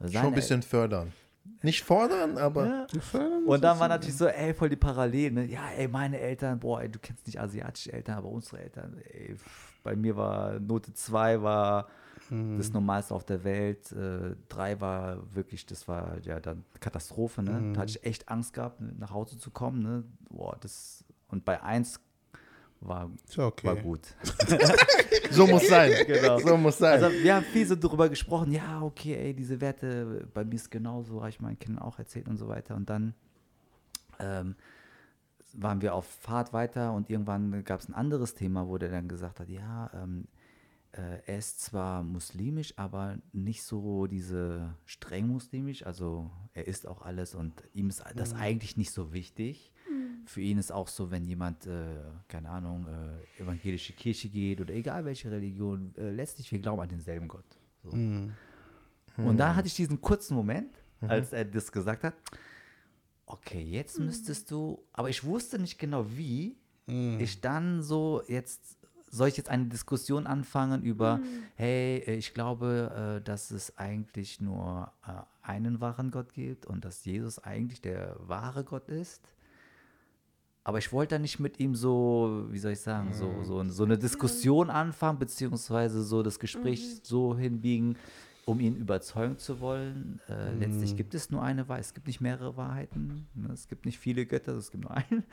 Schon 0.00 0.08
Seine 0.08 0.28
ein 0.28 0.34
bisschen 0.34 0.62
fördern. 0.62 1.12
Nicht 1.62 1.82
fordern, 1.82 2.38
aber 2.38 2.66
ja. 2.66 2.86
Und 3.46 3.64
dann 3.64 3.80
war 3.80 3.88
natürlich 3.88 4.16
so, 4.16 4.26
ey, 4.26 4.54
voll 4.54 4.68
die 4.68 4.76
Parallelen. 4.76 5.34
Ne? 5.34 5.46
Ja, 5.46 5.70
ey, 5.70 5.88
meine 5.88 6.20
Eltern, 6.20 6.60
boah, 6.60 6.82
ey, 6.82 6.90
du 6.90 6.98
kennst 6.98 7.26
nicht 7.26 7.40
asiatische 7.40 7.92
Eltern, 7.92 8.18
aber 8.18 8.28
unsere 8.28 8.60
Eltern, 8.60 8.98
ey, 8.98 9.34
pff, 9.34 9.80
bei 9.82 9.96
mir 9.96 10.16
war 10.16 10.60
Note 10.60 10.92
2 10.92 11.42
war 11.42 11.88
das 12.30 12.72
Normalste 12.72 13.14
auf 13.14 13.24
der 13.24 13.44
Welt. 13.44 13.92
Äh, 13.92 14.36
3 14.48 14.80
war 14.80 15.34
wirklich, 15.34 15.66
das 15.66 15.88
war 15.88 16.18
ja 16.22 16.40
dann 16.40 16.64
Katastrophe, 16.80 17.42
ne? 17.42 17.72
Da 17.72 17.80
hatte 17.80 17.90
ich 17.90 18.04
echt 18.04 18.28
Angst 18.28 18.52
gehabt, 18.52 18.80
nach 18.80 19.10
Hause 19.10 19.38
zu 19.38 19.50
kommen, 19.50 19.82
ne? 19.82 20.04
Boah, 20.28 20.56
das, 20.60 21.04
und 21.28 21.44
bei 21.44 21.62
1 21.62 22.00
war, 22.80 23.10
okay. 23.36 23.66
war 23.66 23.76
gut. 23.76 24.00
so 25.30 25.46
muss 25.46 25.66
sein. 25.68 25.92
Genau. 26.06 26.38
So 26.38 26.56
muss 26.56 26.78
sein. 26.78 27.02
Also 27.02 27.16
wir 27.22 27.34
haben 27.34 27.44
viel 27.44 27.66
so 27.66 27.74
darüber 27.74 28.08
gesprochen, 28.08 28.52
ja, 28.52 28.82
okay, 28.82 29.14
ey, 29.14 29.34
diese 29.34 29.60
Werte, 29.60 30.28
bei 30.32 30.44
mir 30.44 30.54
ist 30.54 30.70
genauso, 30.70 31.20
habe 31.20 31.30
ich 31.30 31.40
meinen 31.40 31.58
Kindern 31.58 31.82
auch 31.82 31.98
erzählt 31.98 32.28
und 32.28 32.36
so 32.36 32.48
weiter. 32.48 32.76
Und 32.76 32.88
dann 32.88 33.14
ähm, 34.20 34.54
waren 35.54 35.80
wir 35.80 35.94
auf 35.94 36.06
Fahrt 36.06 36.52
weiter 36.52 36.92
und 36.92 37.10
irgendwann 37.10 37.64
gab 37.64 37.80
es 37.80 37.88
ein 37.88 37.94
anderes 37.94 38.34
Thema, 38.34 38.68
wo 38.68 38.78
der 38.78 38.90
dann 38.90 39.08
gesagt 39.08 39.40
hat, 39.40 39.48
ja, 39.48 39.90
ähm, 39.94 40.26
äh, 40.92 41.20
er 41.26 41.38
ist 41.38 41.60
zwar 41.60 42.02
muslimisch, 42.02 42.72
aber 42.76 43.18
nicht 43.32 43.62
so 43.62 44.06
diese 44.06 44.74
streng 44.86 45.28
muslimisch, 45.28 45.84
also 45.84 46.30
er 46.54 46.66
isst 46.66 46.86
auch 46.86 47.02
alles 47.02 47.34
und 47.34 47.62
ihm 47.74 47.88
ist 47.88 48.02
das 48.16 48.34
eigentlich 48.34 48.76
nicht 48.76 48.90
so 48.90 49.12
wichtig. 49.12 49.72
Für 50.26 50.42
ihn 50.42 50.58
ist 50.58 50.72
auch 50.72 50.88
so, 50.88 51.10
wenn 51.10 51.24
jemand, 51.24 51.66
äh, 51.66 52.00
keine 52.28 52.50
Ahnung, 52.50 52.86
äh, 52.86 53.42
evangelische 53.42 53.94
Kirche 53.94 54.28
geht 54.28 54.60
oder 54.60 54.74
egal 54.74 55.06
welche 55.06 55.30
Religion, 55.30 55.94
äh, 55.96 56.10
letztlich 56.10 56.52
wir 56.52 56.58
glauben 56.58 56.82
an 56.82 56.88
denselben 56.88 57.28
Gott. 57.28 57.46
So. 57.82 57.90
Und 57.90 59.36
da 59.38 59.54
hatte 59.54 59.68
ich 59.68 59.74
diesen 59.74 60.00
kurzen 60.00 60.34
Moment, 60.34 60.74
als 61.00 61.32
er 61.32 61.44
das 61.46 61.72
gesagt 61.72 62.04
hat, 62.04 62.14
okay, 63.24 63.62
jetzt 63.62 63.98
müsstest 63.98 64.50
du, 64.50 64.84
aber 64.92 65.08
ich 65.08 65.24
wusste 65.24 65.58
nicht 65.58 65.78
genau 65.78 66.06
wie, 66.10 66.56
ich 66.86 67.42
dann 67.42 67.82
so 67.82 68.22
jetzt 68.28 68.77
soll 69.10 69.28
ich 69.28 69.36
jetzt 69.36 69.48
eine 69.48 69.66
Diskussion 69.66 70.26
anfangen 70.26 70.82
über, 70.82 71.20
hey, 71.56 71.98
äh, 72.06 72.14
ich 72.14 72.34
glaube, 72.34 73.18
äh, 73.18 73.24
dass 73.24 73.50
es 73.50 73.76
eigentlich 73.78 74.40
nur 74.40 74.92
äh, 75.06 75.12
einen 75.42 75.80
wahren 75.80 76.10
Gott 76.10 76.32
gibt 76.34 76.66
und 76.66 76.84
dass 76.84 77.04
Jesus 77.04 77.38
eigentlich 77.38 77.80
der 77.80 78.16
wahre 78.20 78.64
Gott 78.64 78.88
ist? 78.88 79.22
Aber 80.64 80.78
ich 80.78 80.92
wollte 80.92 81.14
da 81.14 81.18
nicht 81.18 81.38
mit 81.40 81.58
ihm 81.60 81.74
so, 81.74 82.46
wie 82.50 82.58
soll 82.58 82.72
ich 82.72 82.80
sagen, 82.80 83.14
so, 83.14 83.42
so, 83.42 83.64
so 83.64 83.84
eine 83.84 83.96
Diskussion 83.96 84.68
anfangen, 84.68 85.18
beziehungsweise 85.18 86.02
so 86.02 86.22
das 86.22 86.38
Gespräch 86.38 87.00
so 87.02 87.34
hinbiegen, 87.38 87.96
um 88.44 88.60
ihn 88.60 88.76
überzeugen 88.76 89.38
zu 89.38 89.60
wollen. 89.60 90.20
Äh, 90.28 90.52
Letztlich 90.54 90.94
gibt 90.96 91.14
es 91.14 91.30
nur 91.30 91.42
eine 91.42 91.68
Wahrheit, 91.68 91.84
es 91.84 91.94
gibt 91.94 92.06
nicht 92.06 92.20
mehrere 92.20 92.56
Wahrheiten, 92.58 93.26
ne? 93.34 93.50
es 93.52 93.68
gibt 93.68 93.86
nicht 93.86 93.98
viele 93.98 94.26
Götter, 94.26 94.52
es 94.56 94.70
gibt 94.70 94.84
nur 94.84 94.94
einen. 94.94 95.24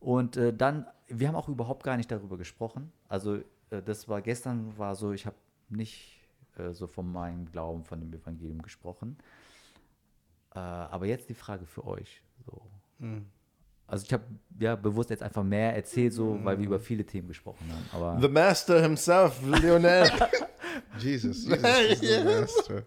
Und 0.00 0.36
äh, 0.36 0.52
dann, 0.52 0.86
wir 1.08 1.28
haben 1.28 1.36
auch 1.36 1.48
überhaupt 1.48 1.84
gar 1.84 1.96
nicht 1.96 2.10
darüber 2.10 2.36
gesprochen. 2.36 2.90
Also 3.08 3.36
äh, 3.70 3.82
das 3.84 4.08
war 4.08 4.22
gestern, 4.22 4.76
war 4.78 4.94
so, 4.94 5.12
ich 5.12 5.26
habe 5.26 5.36
nicht 5.68 6.20
äh, 6.56 6.72
so 6.72 6.86
von 6.86 7.10
meinem 7.10 7.50
Glauben, 7.50 7.84
von 7.84 8.00
dem 8.00 8.12
Evangelium 8.12 8.62
gesprochen. 8.62 9.18
Äh, 10.54 10.58
aber 10.58 11.06
jetzt 11.06 11.28
die 11.28 11.34
Frage 11.34 11.66
für 11.66 11.86
euch. 11.86 12.22
So. 12.46 12.62
Also 13.86 14.04
ich 14.06 14.12
habe 14.12 14.24
ja 14.58 14.76
bewusst 14.76 15.10
jetzt 15.10 15.22
einfach 15.22 15.42
mehr 15.42 15.74
erzählt, 15.74 16.12
so, 16.12 16.38
weil 16.44 16.58
wir 16.58 16.66
über 16.66 16.80
viele 16.80 17.04
Themen 17.04 17.28
gesprochen 17.28 17.66
haben. 17.70 17.86
Aber 17.92 18.20
The 18.20 18.28
Master 18.28 18.80
himself, 18.80 19.40
Lionel. 19.44 20.10
Jesus, 20.98 21.46
Jesus 21.46 22.00
is 22.00 22.00
the 22.00 22.24
master. 22.24 22.86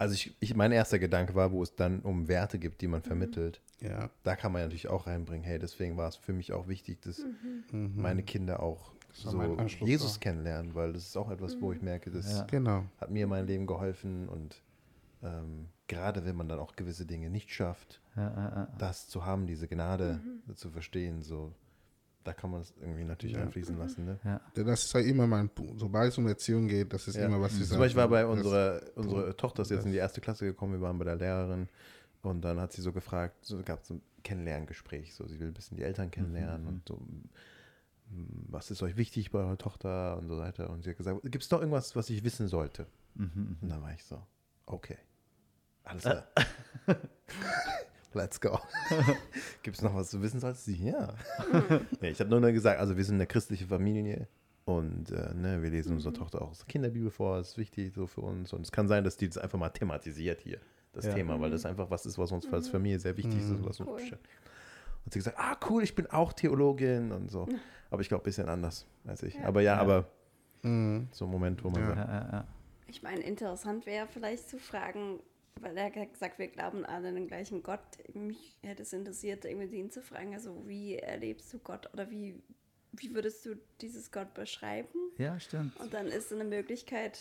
Also 0.00 0.14
ich, 0.14 0.34
ich, 0.40 0.54
mein 0.56 0.72
erster 0.72 0.98
Gedanke 0.98 1.34
war, 1.34 1.52
wo 1.52 1.62
es 1.62 1.74
dann 1.76 2.00
um 2.00 2.26
Werte 2.26 2.58
gibt, 2.58 2.80
die 2.80 2.86
Mhm. 2.86 2.92
man 2.92 3.02
vermittelt. 3.02 3.60
Ja. 3.80 4.10
Da 4.24 4.34
kann 4.36 4.52
man 4.52 4.62
natürlich 4.62 4.88
auch 4.88 5.06
reinbringen, 5.06 5.44
hey, 5.44 5.58
deswegen 5.58 5.96
war 5.96 6.08
es 6.08 6.16
für 6.16 6.32
mich 6.32 6.52
auch 6.52 6.68
wichtig, 6.68 7.00
dass 7.02 7.24
meine 7.70 8.22
Kinder 8.22 8.60
auch 8.62 8.92
war 9.24 9.68
so 9.68 9.84
Jesus 9.84 10.16
auch. 10.16 10.20
kennenlernen, 10.20 10.74
weil 10.74 10.92
das 10.92 11.02
ist 11.06 11.16
auch 11.16 11.30
etwas, 11.30 11.60
wo 11.60 11.72
ich 11.72 11.82
merke, 11.82 12.10
das 12.10 12.30
Ja. 12.32 12.44
Genau. 12.50 12.84
hat 13.00 13.10
mir 13.10 13.26
mein 13.26 13.46
Leben 13.46 13.66
geholfen 13.66 14.28
und 14.28 14.62
ähm, 15.22 15.66
gerade 15.88 16.24
wenn 16.24 16.36
man 16.36 16.48
dann 16.48 16.58
auch 16.60 16.76
gewisse 16.76 17.04
Dinge 17.06 17.28
nicht 17.30 17.50
schafft, 17.50 18.00
ja, 18.16 18.22
ja, 18.30 18.48
ja. 18.56 18.68
das 18.78 19.08
zu 19.08 19.24
haben, 19.26 19.46
diese 19.46 19.66
Gnade 19.68 20.20
Mhm. 20.48 20.56
zu 20.56 20.70
verstehen, 20.70 21.22
so, 21.22 21.52
da 22.24 22.32
kann 22.34 22.50
man 22.50 22.60
es 22.60 22.74
irgendwie 22.80 23.04
natürlich 23.04 23.36
Ja. 23.36 23.42
einfließen 23.42 23.78
lassen. 23.78 24.04
Ne? 24.04 24.18
ja. 24.24 24.40
Ja, 24.54 24.62
Das 24.64 24.84
ist 24.84 24.92
ja 24.92 25.00
immer 25.00 25.26
mein 25.26 25.48
Punkt. 25.48 25.80
Sobald 25.80 26.12
es 26.12 26.18
um 26.18 26.26
Erziehung 26.26 26.68
geht, 26.68 26.92
das 26.92 27.08
ist 27.08 27.16
Ja. 27.16 27.26
immer 27.26 27.40
was 27.40 27.58
ich 27.58 27.66
Zum 27.68 27.78
Beispiel 27.78 28.00
war 28.00 28.08
bei 28.08 28.22
das- 28.22 28.30
unserer, 28.30 28.80
unsere 28.94 29.36
Tochter 29.36 29.62
ist 29.62 29.70
jetzt 29.70 29.78
das- 29.80 29.86
in 29.86 29.92
die 29.92 29.98
erste 29.98 30.20
Klasse 30.20 30.44
gekommen, 30.44 30.74
wir 30.74 30.80
waren 30.82 30.98
bei 30.98 31.04
der 31.04 31.16
Lehrerin 31.16 31.68
und 32.22 32.42
dann 32.42 32.60
hat 32.60 32.72
sie 32.72 32.82
so 32.82 32.92
gefragt, 32.92 33.44
so 33.44 33.62
gab 33.62 33.80
es 33.82 33.88
so 33.88 33.94
ein 33.94 34.02
Kennenlerngespräch, 34.22 35.14
so 35.14 35.26
sie 35.26 35.40
will 35.40 35.48
ein 35.48 35.54
bisschen 35.54 35.76
die 35.78 35.82
Eltern 35.82 36.10
kennenlernen 36.10 36.66
und 36.66 36.82
so, 36.86 37.00
was 38.48 38.70
ist 38.70 38.82
euch 38.82 38.96
wichtig 38.96 39.30
bei 39.30 39.38
eurer 39.38 39.56
Tochter 39.56 40.18
und 40.18 40.28
so 40.28 40.36
weiter 40.36 40.68
und 40.70 40.82
sie 40.82 40.90
hat 40.90 40.96
gesagt, 40.98 41.22
gibt 41.22 41.42
es 41.42 41.48
doch 41.48 41.60
irgendwas, 41.60 41.94
was 41.96 42.10
ich 42.10 42.22
wissen 42.24 42.48
sollte? 42.48 42.86
Mhm, 43.14 43.56
Und 43.62 43.68
dann 43.68 43.80
war 43.82 43.94
ich 43.94 44.04
so, 44.04 44.20
okay, 44.66 44.98
alles 45.84 46.02
klar. 46.02 46.26
Let's 48.12 48.40
go. 48.40 48.58
Gibt 49.62 49.76
es 49.76 49.82
noch 49.82 49.94
was 49.94 50.10
du 50.10 50.20
wissen 50.20 50.40
sollst? 50.40 50.64
Sie, 50.64 50.74
ja. 50.88 51.14
nee, 52.00 52.10
ich 52.10 52.18
habe 52.20 52.28
nur, 52.30 52.40
nur 52.40 52.50
gesagt, 52.52 52.80
also 52.80 52.96
wir 52.96 53.04
sind 53.04 53.14
eine 53.16 53.26
christliche 53.26 53.66
Familie 53.66 54.26
und 54.64 55.10
äh, 55.12 55.32
ne, 55.34 55.62
wir 55.62 55.70
lesen 55.70 55.92
unserer 55.94 56.12
Tochter 56.12 56.42
auch 56.42 56.50
aus 56.50 56.58
der 56.58 56.66
Kinderbibel 56.66 57.10
vor, 57.10 57.38
das 57.38 57.50
ist 57.50 57.58
wichtig 57.58 57.92
so 57.94 58.06
für 58.08 58.22
uns. 58.22 58.52
Und 58.52 58.62
es 58.62 58.72
kann 58.72 58.88
sein, 58.88 59.04
dass 59.04 59.16
die 59.16 59.28
das 59.28 59.38
einfach 59.38 59.58
mal 59.58 59.68
thematisiert 59.70 60.40
hier, 60.40 60.58
das 60.92 61.04
Ja. 61.06 61.14
Thema, 61.14 61.40
weil 61.40 61.50
das 61.50 61.64
einfach 61.64 61.90
was 61.90 62.04
ist, 62.04 62.18
was 62.18 62.32
uns 62.32 62.52
als 62.52 62.68
Familie 62.68 62.98
sehr 62.98 63.16
wichtig 63.16 63.38
ist 63.38 63.50
und 63.50 63.64
was 63.64 63.78
uns 63.78 63.88
Cool. 63.88 63.96
beschäftigt. 63.96 64.34
Und 65.04 65.12
sie 65.12 65.18
gesagt, 65.20 65.38
ah 65.38 65.56
cool, 65.70 65.82
ich 65.84 65.94
bin 65.94 66.06
auch 66.08 66.32
Theologin 66.32 67.12
und 67.12 67.30
so. 67.30 67.48
Aber 67.90 68.02
ich 68.02 68.08
glaube, 68.08 68.22
ein 68.22 68.24
bisschen 68.24 68.48
anders 68.48 68.86
als 69.06 69.22
ich. 69.22 69.34
Ja. 69.34 69.44
Aber 69.44 69.60
ja, 69.62 69.74
Ja. 69.76 69.80
aber 69.80 70.10
Mhm. 70.62 71.08
so 71.12 71.24
ein 71.26 71.30
Moment, 71.30 71.62
wo 71.64 71.70
man 71.70 71.80
Ja. 71.82 71.86
sagt, 71.94 72.08
Ja, 72.08 72.14
ja, 72.14 72.28
ja. 72.32 72.44
Ich 72.88 73.02
meine, 73.02 73.20
interessant 73.22 73.86
wäre 73.86 74.06
vielleicht 74.08 74.50
zu 74.50 74.58
fragen, 74.58 75.20
weil 75.60 75.76
er 75.76 75.86
hat 75.94 76.12
gesagt, 76.12 76.38
wir 76.38 76.48
glauben 76.48 76.84
alle 76.84 77.08
an 77.08 77.14
den 77.14 77.26
gleichen 77.28 77.62
Gott. 77.62 77.80
Mich 78.14 78.56
hätte 78.62 78.82
es 78.82 78.92
interessiert, 78.92 79.44
irgendwie 79.44 79.78
ihn 79.78 79.90
zu 79.90 80.02
fragen, 80.02 80.34
also 80.34 80.66
wie 80.66 80.96
erlebst 80.96 81.52
du 81.52 81.58
Gott 81.58 81.92
oder 81.92 82.10
wie, 82.10 82.42
wie 82.92 83.14
würdest 83.14 83.44
du 83.46 83.56
dieses 83.80 84.10
Gott 84.10 84.34
beschreiben? 84.34 84.88
ja, 85.18 85.38
stimmt. 85.38 85.78
Und 85.78 85.94
dann 85.94 86.06
ist 86.06 86.32
eine 86.32 86.44
Möglichkeit, 86.44 87.18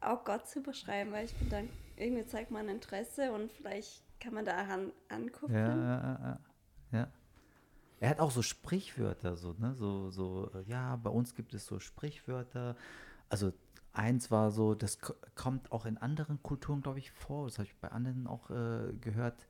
auch 0.00 0.24
Gott 0.24 0.46
zu 0.48 0.62
beschreiben, 0.62 1.12
weil 1.12 1.24
ich 1.24 1.34
bin 1.34 1.48
dann, 1.48 1.68
irgendwie 1.96 2.26
zeigt 2.26 2.50
man 2.50 2.68
Interesse 2.68 3.32
und 3.32 3.52
vielleicht 3.52 4.02
kann 4.20 4.34
man 4.34 4.44
daran 4.44 4.92
angucken. 5.08 5.54
Ja, 5.54 5.68
ja, 5.68 6.18
ja, 6.22 6.40
ja. 6.92 7.12
Er 8.00 8.10
hat 8.10 8.20
auch 8.20 8.30
so 8.30 8.42
Sprichwörter, 8.42 9.36
so, 9.36 9.54
ne? 9.58 9.74
So, 9.74 10.10
so, 10.10 10.50
äh, 10.54 10.70
ja, 10.70 10.96
bei 10.96 11.10
uns 11.10 11.34
gibt 11.34 11.52
es 11.54 11.66
so 11.66 11.80
Sprichwörter. 11.80 12.76
Also 13.28 13.52
eins 13.98 14.30
war 14.30 14.50
so, 14.52 14.74
das 14.74 15.00
ko- 15.00 15.14
kommt 15.36 15.72
auch 15.72 15.86
in 15.86 15.98
anderen 15.98 16.42
Kulturen, 16.42 16.82
glaube 16.82 17.00
ich, 17.00 17.10
vor. 17.12 17.46
Das 17.46 17.58
habe 17.58 17.66
ich 17.68 17.76
bei 17.76 17.90
anderen 17.90 18.26
auch 18.26 18.50
äh, 18.50 18.92
gehört. 19.00 19.48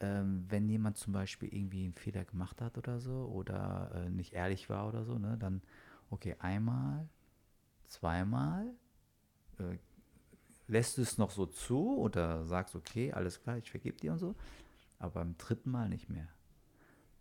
Ähm, 0.00 0.46
wenn 0.48 0.68
jemand 0.68 0.98
zum 0.98 1.12
Beispiel 1.12 1.54
irgendwie 1.54 1.84
einen 1.84 1.94
Fehler 1.94 2.24
gemacht 2.24 2.60
hat 2.62 2.78
oder 2.78 3.00
so 3.00 3.30
oder 3.34 3.92
äh, 3.94 4.10
nicht 4.10 4.32
ehrlich 4.34 4.70
war 4.70 4.88
oder 4.88 5.04
so, 5.04 5.18
ne, 5.18 5.36
dann, 5.38 5.62
okay, 6.10 6.36
einmal, 6.40 7.08
zweimal, 7.86 8.66
äh, 9.58 9.78
lässt 10.68 10.98
du 10.98 11.02
es 11.02 11.18
noch 11.18 11.30
so 11.30 11.46
zu 11.46 11.98
oder 11.98 12.46
sagst, 12.46 12.76
okay, 12.76 13.12
alles 13.12 13.42
klar, 13.42 13.58
ich 13.58 13.70
vergebe 13.70 13.98
dir 13.98 14.12
und 14.12 14.18
so, 14.18 14.34
aber 14.98 15.12
beim 15.22 15.36
dritten 15.38 15.70
Mal 15.70 15.88
nicht 15.88 16.10
mehr. 16.10 16.28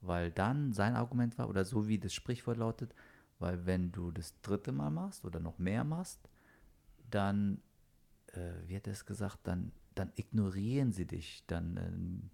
Weil 0.02 0.32
dann 0.32 0.74
sein 0.74 0.96
Argument 0.96 1.38
war, 1.38 1.50
oder 1.50 1.66
so 1.66 1.88
wie 1.88 2.00
das 2.00 2.14
Sprichwort 2.14 2.58
lautet, 2.58 2.94
weil 3.40 3.66
wenn 3.66 3.92
du 3.92 4.12
das 4.12 4.34
dritte 4.42 4.72
Mal 4.72 4.90
machst 4.90 5.26
oder 5.26 5.40
noch 5.40 5.60
mehr 5.60 5.84
machst, 5.84 6.20
dann, 7.10 7.62
äh, 8.34 8.40
wie 8.68 8.76
hat 8.76 8.88
er 8.88 8.94
es 8.94 9.06
gesagt, 9.06 9.40
dann, 9.44 9.72
dann 9.96 10.12
ignorieren 10.16 10.92
sie 10.94 11.06
dich, 11.06 11.44
dann, 11.48 11.78
ähm, 11.78 12.30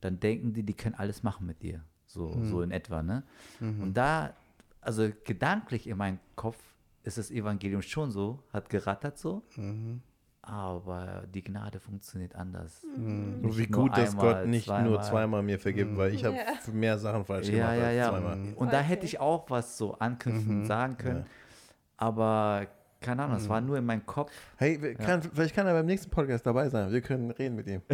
dann 0.00 0.20
denken 0.20 0.52
die, 0.52 0.62
die 0.62 0.74
können 0.74 0.94
alles 0.94 1.22
machen 1.22 1.46
mit 1.46 1.62
dir. 1.62 1.84
So, 2.06 2.42
so 2.44 2.62
in 2.62 2.70
etwa, 2.70 3.02
ne? 3.02 3.24
Und 3.60 3.94
da, 3.96 4.34
also 4.80 5.10
gedanklich 5.24 5.86
in 5.88 5.96
meinem 5.98 6.20
Kopf 6.36 6.58
ist 7.02 7.18
das 7.18 7.30
Evangelium 7.30 7.82
schon 7.82 8.10
so, 8.12 8.42
hat 8.52 8.68
gerattert 8.70 9.18
so, 9.18 9.42
Mhm. 9.56 10.02
aber 10.42 11.24
die 11.34 11.42
Gnade 11.42 11.80
funktioniert 11.80 12.34
anders. 12.36 12.82
So 12.82 12.88
Nicht 12.98 13.58
wie 13.58 13.66
gut, 13.66 13.96
dass 13.96 14.10
einmal, 14.10 14.42
Gott 14.42 14.50
nicht 14.50 14.66
nur 14.68 14.76
zweimal. 14.76 15.02
zweimal 15.02 15.42
mir 15.42 15.58
vergibt, 15.58 15.96
weil 15.96 16.14
ich 16.14 16.24
habe 16.24 16.36
Ja. 16.36 16.72
mehr 16.72 16.98
Sachen 16.98 17.24
falsch 17.24 17.48
Ja, 17.48 17.52
gemacht 17.72 17.78
ja, 17.78 17.86
als 17.86 17.96
ja. 17.96 18.08
zweimal. 18.10 18.54
Und 18.54 18.72
da 18.72 18.80
hätte 18.80 19.06
ich 19.06 19.18
auch 19.18 19.50
was 19.50 19.76
so 19.76 19.94
anknüpfen 19.98 20.64
sagen 20.64 20.96
können. 20.96 21.26
Aber 21.96 22.68
keine 23.00 23.22
Ahnung, 23.24 23.36
es 23.36 23.48
war 23.48 23.60
nur 23.60 23.78
in 23.78 23.84
meinem 23.84 24.04
Kopf. 24.06 24.32
Hey, 24.56 24.94
kann, 24.94 25.22
vielleicht 25.22 25.54
kann 25.54 25.66
er 25.66 25.74
beim 25.74 25.86
nächsten 25.86 26.10
Podcast 26.10 26.46
dabei 26.46 26.68
sein. 26.68 26.90
Wir 26.92 27.00
können 27.00 27.30
reden 27.30 27.56
mit 27.56 27.66
ihm. 27.66 27.82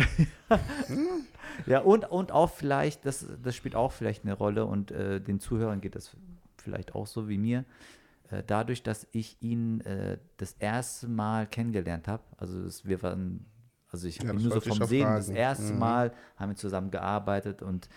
Ja, 1.66 1.80
und, 1.80 2.10
und 2.10 2.32
auch 2.32 2.50
vielleicht, 2.50 3.04
das, 3.04 3.26
das 3.42 3.54
spielt 3.54 3.74
auch 3.74 3.92
vielleicht 3.92 4.24
eine 4.24 4.32
Rolle 4.32 4.64
und 4.64 4.90
äh, 4.90 5.20
den 5.20 5.38
Zuhörern 5.38 5.80
geht 5.82 5.94
das 5.94 6.16
vielleicht 6.56 6.94
auch 6.94 7.06
so 7.06 7.28
wie 7.28 7.36
mir. 7.36 7.64
Äh, 8.30 8.42
dadurch, 8.46 8.82
dass 8.82 9.06
ich 9.12 9.36
ihn 9.42 9.80
äh, 9.82 10.16
das 10.38 10.54
erste 10.58 11.08
Mal 11.08 11.46
kennengelernt 11.46 12.08
habe, 12.08 12.22
also 12.38 12.58
es, 12.62 12.86
wir 12.86 13.02
waren, 13.02 13.44
also 13.90 14.06
ich 14.08 14.18
habe 14.20 14.28
Ja, 14.28 14.32
ihn 14.32 14.36
das 14.36 14.44
nur 14.44 14.52
so 14.54 14.60
vom 14.74 14.88
Sehen, 14.88 15.04
das 15.04 15.26
fragen. 15.26 15.36
erste 15.36 15.72
Mhm. 15.74 15.78
Mal 15.78 16.12
haben 16.36 16.50
wir 16.52 16.56
zusammen 16.56 16.90
gearbeitet 16.90 17.60
und 17.60 17.88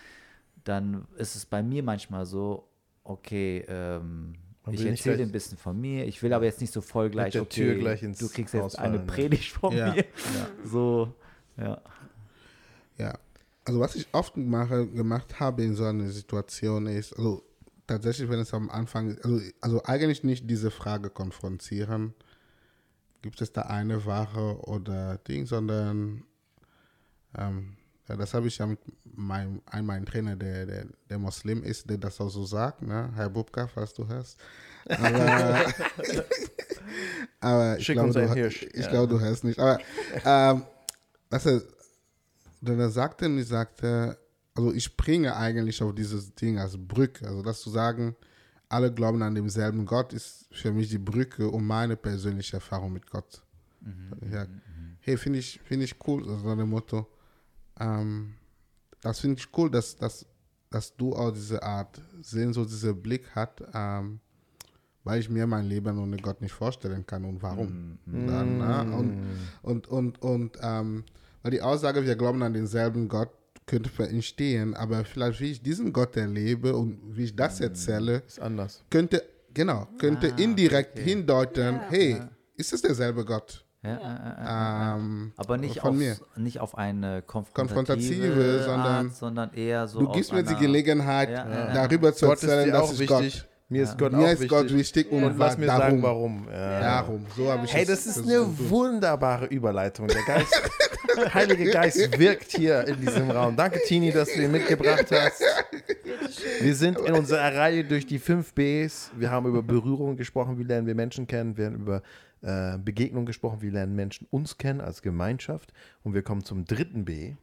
dann 0.64 1.06
ist 1.16 1.34
es 1.34 1.46
bei 1.46 1.62
mir 1.62 1.82
manchmal 1.82 2.26
so, 2.26 2.68
okay, 3.04 3.64
ähm, 3.68 4.34
ich 4.72 4.84
erzähle 4.84 5.22
ein 5.22 5.32
bisschen 5.32 5.58
von 5.58 5.80
mir, 5.80 6.06
ich 6.06 6.22
will 6.22 6.32
aber 6.32 6.44
jetzt 6.44 6.60
nicht 6.60 6.72
so 6.72 6.80
voll 6.80 7.10
gleich, 7.10 7.32
der 7.32 7.42
okay, 7.42 7.62
Tür 7.62 7.74
gleich 7.76 8.02
ins 8.02 8.18
du 8.18 8.28
kriegst 8.28 8.54
jetzt 8.54 8.62
Haus 8.62 8.74
eine 8.76 8.96
fallen, 8.96 9.08
ja. 9.08 9.14
Predigt 9.14 9.52
von 9.52 9.76
Ja, 9.76 9.94
mir. 9.94 10.04
So, 10.64 11.14
ja. 11.56 11.80
Ja, 12.98 13.18
also 13.64 13.80
was 13.80 13.94
ich 13.94 14.08
oft 14.12 14.36
mache, 14.36 14.86
gemacht 14.86 15.38
habe 15.38 15.62
in 15.62 15.74
so 15.74 15.84
einer 15.84 16.10
Situation 16.10 16.86
ist, 16.86 17.12
also 17.16 17.42
tatsächlich, 17.86 18.28
wenn 18.28 18.40
es 18.40 18.52
am 18.54 18.70
Anfang 18.70 19.08
ist, 19.10 19.24
also, 19.24 19.40
also 19.60 19.82
eigentlich 19.84 20.24
nicht 20.24 20.50
diese 20.50 20.70
Frage 20.70 21.10
konfrontieren, 21.10 22.14
gibt 23.22 23.40
es 23.40 23.52
da 23.52 23.62
eine 23.62 24.04
Ware 24.04 24.60
oder 24.66 25.18
Ding, 25.18 25.46
sondern 25.46 26.24
ähm, 27.36 27.76
ja, 28.08 28.16
das 28.16 28.34
habe 28.34 28.46
ich 28.48 28.58
ja 28.58 28.66
mit 28.66 28.78
meinem, 29.04 29.60
einem 29.66 29.86
meinem 29.86 30.06
Trainer, 30.06 30.36
der, 30.36 30.66
der, 30.66 30.86
der 31.08 31.18
Muslim 31.18 31.62
ist, 31.62 31.88
der 31.90 31.98
das 31.98 32.20
auch 32.20 32.28
so 32.30 32.44
sagt, 32.44 32.82
ne? 32.82 33.10
Herr 33.14 33.28
Bubka, 33.30 33.66
falls 33.66 33.92
du 33.94 34.06
hörst. 34.06 34.38
Aber, 34.88 35.64
aber 37.40 37.78
ich 37.78 37.86
glaube, 37.86 38.12
du, 38.12 38.34
Hirsch. 38.34 38.62
ich 38.72 38.84
Ja. 38.84 38.90
glaube, 38.90 39.08
du 39.14 39.20
hörst 39.20 39.44
nicht. 39.44 39.58
Aber 39.58 39.78
ähm, 40.24 40.62
du, 41.30 41.62
denn 42.60 42.78
er 42.80 42.90
sagte, 42.90 43.26
und 43.26 43.38
ich 43.38 43.48
sagte, 43.48 44.16
also 44.54 44.72
ich 44.72 44.84
springe 44.84 45.36
eigentlich 45.36 45.82
auf 45.82 45.94
dieses 45.94 46.34
Ding 46.34 46.58
als 46.58 46.76
Brücke. 46.78 47.26
Also 47.26 47.42
das 47.42 47.60
zu 47.60 47.70
sagen, 47.70 48.16
alle 48.68 48.92
glauben 48.92 49.22
an 49.22 49.34
demselben 49.34 49.84
Gott, 49.86 50.12
ist 50.12 50.46
für 50.52 50.72
mich 50.72 50.88
die 50.88 50.98
Brücke 50.98 51.48
um 51.48 51.66
meine 51.66 51.96
persönliche 51.96 52.56
Erfahrung 52.56 52.92
mit 52.92 53.06
Gott. 53.10 53.42
Ja, 54.32 54.46
hey, 55.00 55.16
finde 55.16 55.38
ich, 55.38 55.60
finde 55.64 55.84
ich 55.84 55.94
cool, 56.06 56.22
also 56.28 56.38
so 56.38 56.48
ein 56.50 56.68
Motto. 56.68 57.06
Ähm, 57.80 58.34
das 59.00 59.20
finde 59.20 59.38
ich 59.40 59.48
cool, 59.56 59.70
dass, 59.70 59.96
dass, 59.96 60.26
dass 60.70 60.94
du 60.96 61.14
auch 61.14 61.30
diese 61.32 61.62
Art 61.62 62.00
Sehnsucht, 62.22 62.70
diesen 62.70 63.00
Blick 63.00 63.28
hat, 63.34 63.62
ähm, 63.74 64.20
weil 65.04 65.20
ich 65.20 65.28
mir 65.30 65.46
mein 65.46 65.66
Leben 65.66 65.98
ohne 65.98 66.16
Gott 66.16 66.40
nicht 66.40 66.52
vorstellen 66.52 67.06
kann 67.06 67.24
und 67.24 67.40
warum. 67.42 67.98
Dann, 68.06 68.58
ne? 68.58 68.86
Und, 68.96 69.14
und, 69.62 69.86
und, 69.88 70.22
und 70.22 70.58
ähm, 70.62 71.04
weil 71.42 71.52
die 71.52 71.62
Aussage, 71.62 72.04
wir 72.04 72.16
glauben 72.16 72.42
an 72.42 72.54
denselben 72.54 73.08
Gott, 73.08 73.30
könnte 73.66 73.90
entstehen, 74.08 74.74
aber 74.74 75.04
vielleicht 75.04 75.40
wie 75.40 75.50
ich 75.50 75.62
diesen 75.62 75.92
Gott 75.92 76.16
erlebe 76.16 76.74
und 76.76 77.16
wie 77.16 77.24
ich 77.24 77.36
das 77.36 77.60
erzähle, 77.60 78.22
Ist 78.26 78.40
anders. 78.40 78.82
könnte, 78.90 79.22
genau, 79.54 79.88
könnte 79.98 80.32
Ah, 80.32 80.38
indirekt 80.38 80.92
okay. 80.98 81.04
hindeuten, 81.04 81.74
Ja. 81.74 81.86
hey, 81.88 82.20
ist 82.56 82.72
es 82.72 82.82
derselbe 82.82 83.24
Gott? 83.24 83.64
Ja, 83.86 83.96
äh, 83.96 84.92
äh, 84.92 84.94
äh. 84.94 84.96
Ähm, 84.98 85.32
Aber 85.36 85.56
nicht, 85.56 85.80
von 85.80 85.90
auf, 85.90 85.96
mir. 85.96 86.16
nicht 86.36 86.60
auf 86.60 86.76
eine 86.78 87.22
Konfrontative, 87.22 87.74
konfrontative, 87.74 88.62
sondern- 88.64 89.06
Art, 89.06 89.14
sondern 89.14 89.54
eher 89.54 89.86
so 89.88 90.00
Du 90.00 90.12
gibst 90.12 90.32
mir 90.32 90.42
die 90.42 90.54
Gelegenheit, 90.56 91.30
Ja, 91.30 91.48
ja, 91.48 91.66
ja. 91.68 91.72
darüber 91.74 92.12
zu 92.14 92.26
Gott 92.26 92.42
erzählen, 92.42 92.70
das 92.72 92.92
ist 92.92 92.98
wichtig. 93.00 93.08
Gott. 93.42 93.48
Mir 93.68 93.82
ist 93.82 93.98
Gott 93.98 94.12
Mir 94.12 94.18
auch 94.18 94.22
ist 94.26 94.30
wichtig. 94.40 94.48
Gott 94.48 94.72
wichtig 94.72 95.10
und, 95.10 95.24
Und 95.24 95.38
lass 95.38 95.58
mir 95.58 95.66
darum, 95.66 95.80
sagen, 95.82 96.02
warum. 96.02 96.46
Ja. 96.52 96.80
Darum. 96.80 97.26
So 97.36 97.50
habe 97.50 97.64
ich 97.64 97.74
Hey, 97.74 97.82
es 97.82 97.88
das 97.88 98.06
ist 98.06 98.22
eine 98.24 98.36
tun. 98.44 98.56
wunderbare 98.70 99.46
Überleitung. 99.46 100.06
Der 100.06 100.22
Geist, 100.22 100.62
Heilige 101.34 101.70
Geist 101.72 102.18
wirkt 102.18 102.52
hier 102.56 102.86
in 102.86 103.00
diesem 103.00 103.28
Raum. 103.30 103.56
Danke, 103.56 103.80
Tini, 103.84 104.12
dass 104.12 104.32
du 104.32 104.40
ihn 104.40 104.52
mitgebracht 104.52 105.06
hast. 105.10 105.42
Wir 106.60 106.74
sind 106.76 106.98
in 106.98 107.12
unserer 107.14 107.56
Reihe 107.56 107.82
durch 107.84 108.06
die 108.06 108.18
fünf 108.20 108.52
Bs. 108.54 109.10
Wir 109.16 109.30
haben 109.32 109.46
über 109.46 109.62
Berührung 109.64 110.16
gesprochen, 110.16 110.58
wie 110.58 110.62
lernen 110.62 110.86
wir 110.86 110.94
Menschen 110.94 111.26
kennen. 111.26 111.56
Wir 111.56 111.66
haben 111.66 111.76
über 111.76 112.02
äh, 112.42 112.78
Begegnung 112.78 113.26
gesprochen, 113.26 113.62
wie 113.62 113.70
lernen 113.70 113.94
Menschen 113.96 114.26
uns 114.30 114.58
kennen 114.58 114.80
als 114.80 115.02
Gemeinschaft. 115.02 115.72
Und 116.02 116.14
wir 116.14 116.22
kommen 116.22 116.44
zum 116.44 116.64
dritten 116.64 117.04
B. 117.04 117.34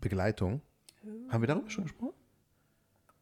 Begleitung. 0.00 0.60
Haben 1.28 1.42
wir 1.42 1.48
darüber 1.48 1.70
schon 1.70 1.84
gesprochen? 1.84 2.14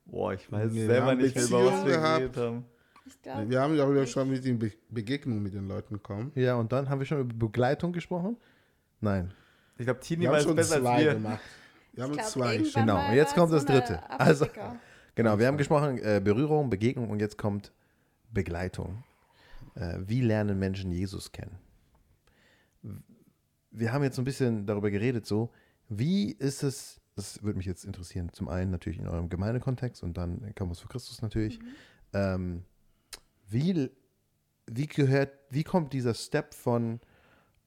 Boah, 0.04 0.32
ich 0.34 0.50
weiß 0.50 0.72
Nee, 0.72 0.86
selber 0.86 1.14
nicht 1.14 1.34
mehr, 1.34 1.44
über 1.44 1.64
was 1.66 1.72
wir 1.72 1.84
Beziehungen 1.84 2.02
gehabt. 2.02 2.18
geredet 2.18 2.36
haben. 2.36 2.64
Ich 3.06 3.22
glaube, 3.22 3.50
Wir 3.50 3.60
haben 3.60 3.76
ja 3.76 3.84
auch 3.84 4.06
schon 4.06 4.30
mit 4.30 4.44
den 4.44 4.58
Be 4.58 4.72
Begegnungen 4.90 5.42
mit 5.42 5.54
den 5.54 5.68
Leuten 5.68 6.02
kommen. 6.02 6.32
Ja, 6.34 6.56
und 6.56 6.72
dann 6.72 6.88
haben 6.88 6.98
wir 6.98 7.06
schon 7.06 7.20
über 7.20 7.34
Begleitung 7.46 7.92
gesprochen? 7.92 8.36
Nein. 9.00 9.32
Ich 9.78 9.84
glaube, 9.84 10.00
Tini 10.00 10.22
Wir 10.22 10.28
haben 10.28 10.36
weiß 10.36 10.44
schon 10.44 10.56
besser 10.56 10.74
als 10.76 10.84
zwei 10.84 11.04
wir. 11.04 11.14
gemacht. 11.14 11.40
Wir 11.92 12.04
haben 12.04 12.12
glaub, 12.12 12.26
zwei. 12.26 12.56
Genau, 12.58 13.08
und 13.08 13.14
jetzt 13.14 13.36
war 13.36 13.44
kommt 13.46 13.52
das 13.52 13.64
dritte. 13.64 14.10
Also-. 14.10 14.48
Genau, 15.14 15.38
wir 15.38 15.46
haben 15.46 15.56
gesprochen, 15.56 15.98
äh, 15.98 16.20
Berührung, 16.22 16.68
Begegnung 16.68 17.08
und 17.10 17.20
jetzt 17.20 17.38
kommt 17.38 17.72
Begleitung. 18.32 19.02
Äh, 19.76 19.98
wie 20.06 20.20
lernen 20.20 20.58
Menschen 20.58 20.90
Jesus 20.90 21.32
kennen? 21.32 21.58
Wir 23.70 23.92
haben 23.92 24.02
jetzt 24.02 24.16
so 24.16 24.22
ein 24.22 24.24
bisschen 24.24 24.66
darüber 24.66 24.90
geredet, 24.90 25.26
so, 25.26 25.52
wie 25.88 26.32
ist 26.32 26.62
es, 26.62 27.00
das 27.14 27.42
würde 27.42 27.58
mich 27.58 27.66
jetzt 27.66 27.84
interessieren, 27.84 28.32
zum 28.32 28.48
einen 28.48 28.70
natürlich 28.70 28.98
in 28.98 29.06
eurem 29.06 29.28
Gemeindekontext 29.28 30.02
und 30.02 30.16
dann 30.16 30.54
Campus 30.54 30.80
für 30.80 30.88
Christus 30.88 31.22
natürlich. 31.22 31.60
Ähm, 32.12 32.64
wie, 33.48 33.90
wie 34.66 34.86
gehört, 34.86 35.32
wie 35.50 35.62
kommt 35.62 35.92
dieser 35.92 36.14
Step 36.14 36.54
von, 36.54 37.00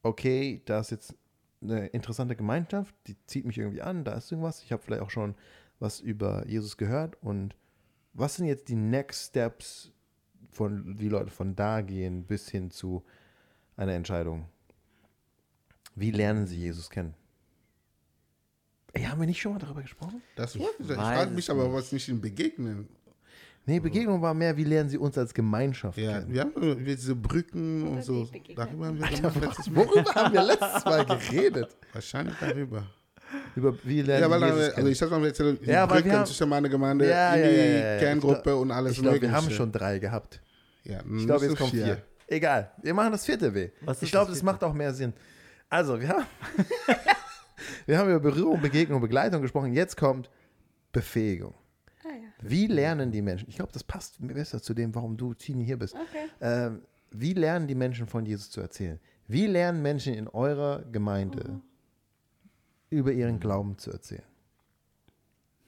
okay, 0.01 0.61
da 0.65 0.79
ist 0.79 0.91
jetzt 0.91 1.15
eine 1.61 1.87
interessante 1.87 2.35
Gemeinschaft, 2.35 2.95
die 3.07 3.15
zieht 3.25 3.45
mich 3.45 3.57
irgendwie 3.57 3.81
an, 3.81 4.03
da 4.03 4.13
ist 4.13 4.31
irgendwas, 4.31 4.63
ich 4.63 4.71
habe 4.71 4.81
vielleicht 4.81 5.03
auch 5.03 5.09
schon 5.09 5.35
was 5.79 5.99
über 5.99 6.47
Jesus 6.47 6.77
gehört 6.77 7.21
und 7.21 7.55
was 8.13 8.35
sind 8.35 8.47
jetzt 8.47 8.67
die 8.69 8.75
Next 8.75 9.29
Steps, 9.29 9.91
von 10.51 10.99
wie 10.99 11.09
Leute 11.09 11.31
von 11.31 11.55
da 11.55 11.81
gehen 11.81 12.23
bis 12.23 12.49
hin 12.49 12.71
zu 12.71 13.03
einer 13.77 13.93
Entscheidung? 13.93 14.45
Wie 15.95 16.11
lernen 16.11 16.47
sie 16.47 16.57
Jesus 16.57 16.89
kennen? 16.89 17.13
Ey, 18.93 19.03
haben 19.03 19.19
wir 19.19 19.27
nicht 19.27 19.39
schon 19.41 19.53
mal 19.53 19.59
darüber 19.59 19.81
gesprochen? 19.81 20.21
Das 20.35 20.55
Ich 20.55 20.61
wollte 20.61 20.83
ich. 20.83 20.93
Frage 20.93 21.31
mich 21.31 21.49
aber, 21.49 21.71
was 21.73 21.91
nicht 21.91 22.09
in 22.09 22.19
Begegnen. 22.19 22.87
Nee, 23.65 23.79
Begegnung 23.79 24.19
war 24.21 24.33
mehr, 24.33 24.55
wie 24.57 24.63
lernen 24.63 24.89
sie 24.89 24.97
uns 24.97 25.15
als 25.17 25.31
Gemeinschaft 25.33 25.97
Ja, 25.97 26.19
kennen? 26.21 26.33
wir 26.33 26.41
haben 26.41 26.85
diese 26.85 27.15
Brücken 27.15 27.83
Oder 27.83 27.91
und 27.91 28.03
so. 28.03 28.25
die. 28.25 28.55
Darüber 28.55 28.87
haben 28.87 28.99
wir 28.99 29.07
gemacht 29.07 29.35
letztes 29.41 29.69
Mal. 29.69 29.75
Worüber 29.85 30.15
haben 30.15 30.33
wir 30.33 30.43
letztes 30.43 30.85
Mal 30.85 31.05
geredet? 31.05 31.77
Wahrscheinlich 31.93 32.35
darüber. 32.39 32.87
Über 33.55 33.73
wie 33.83 34.01
lernen 34.01 34.21
Ja, 34.23 34.29
weil 34.29 34.43
Jesus 34.49 34.73
also 34.75 34.87
ich 34.89 35.01
habe 35.01 35.27
erzählt, 35.27 35.65
die 35.65 35.69
Ja, 35.69 35.85
Brücken 35.85 36.11
haben- 36.11 36.25
zwischen 36.25 36.49
meiner 36.49 36.69
Gemeinde, 36.69 37.09
Ja, 37.09 37.33
in 37.33 37.41
die 37.49 37.55
ja, 37.55 37.63
ja, 37.63 37.93
ja. 37.93 37.99
Kerngruppe 37.99 38.37
Ich 38.37 38.43
glaub- 38.43 38.61
und 38.61 38.71
alles 38.71 38.91
Ich 38.93 39.01
glaube, 39.01 39.21
wir 39.21 39.31
haben 39.31 39.49
schon 39.49 39.71
drei 39.71 39.99
gehabt. 39.99 40.41
Ja, 40.83 40.99
Ich 41.17 41.25
glaube, 41.25 41.45
jetzt 41.45 41.57
kommt 41.57 41.71
vier. 41.71 41.83
vier. 41.85 42.01
Egal, 42.27 42.71
wir 42.81 42.93
machen 42.93 43.11
das 43.11 43.25
vierte 43.25 43.53
W. 43.53 43.69
Was 43.81 44.01
ich 44.01 44.11
glaube, 44.11 44.27
das 44.27 44.37
das 44.39 44.43
macht 44.43 44.63
auch 44.63 44.73
mehr 44.73 44.93
Sinn. 44.93 45.13
Also, 45.69 45.99
wir 45.99 46.09
haben, 46.09 46.25
wir 47.85 47.97
haben 47.97 48.09
über 48.09 48.19
Berührung, 48.19 48.61
Begegnung, 48.61 49.01
Begleitung 49.01 49.41
gesprochen. 49.41 49.73
Jetzt 49.73 49.97
kommt 49.97 50.29
Befähigung. 50.91 51.53
Ah 52.03 52.07
Wie 52.41 52.67
lernen 52.67 53.11
die 53.11 53.21
Menschen? 53.21 53.47
Ich 53.49 53.55
glaube, 53.55 53.71
das 53.73 53.83
passt 53.83 54.15
besser 54.19 54.61
zu 54.61 54.73
dem, 54.73 54.93
warum 54.95 55.17
du, 55.17 55.33
Tini, 55.33 55.65
hier 55.65 55.77
bist. 55.77 55.95
okay. 55.95 56.29
Ähm, 56.41 56.81
wie 57.11 57.33
lernen 57.33 57.67
die 57.67 57.75
Menschen 57.75 58.07
von 58.07 58.25
Jesus 58.25 58.49
zu 58.51 58.61
erzählen? 58.61 58.99
Wie 59.27 59.47
lernen 59.47 59.81
Menschen 59.81 60.13
in 60.13 60.27
eurer 60.27 60.83
Gemeinde 60.91 61.59
über 62.89 63.11
ihren 63.11 63.39
Glauben 63.39 63.77
zu 63.77 63.91
erzählen? 63.91 64.23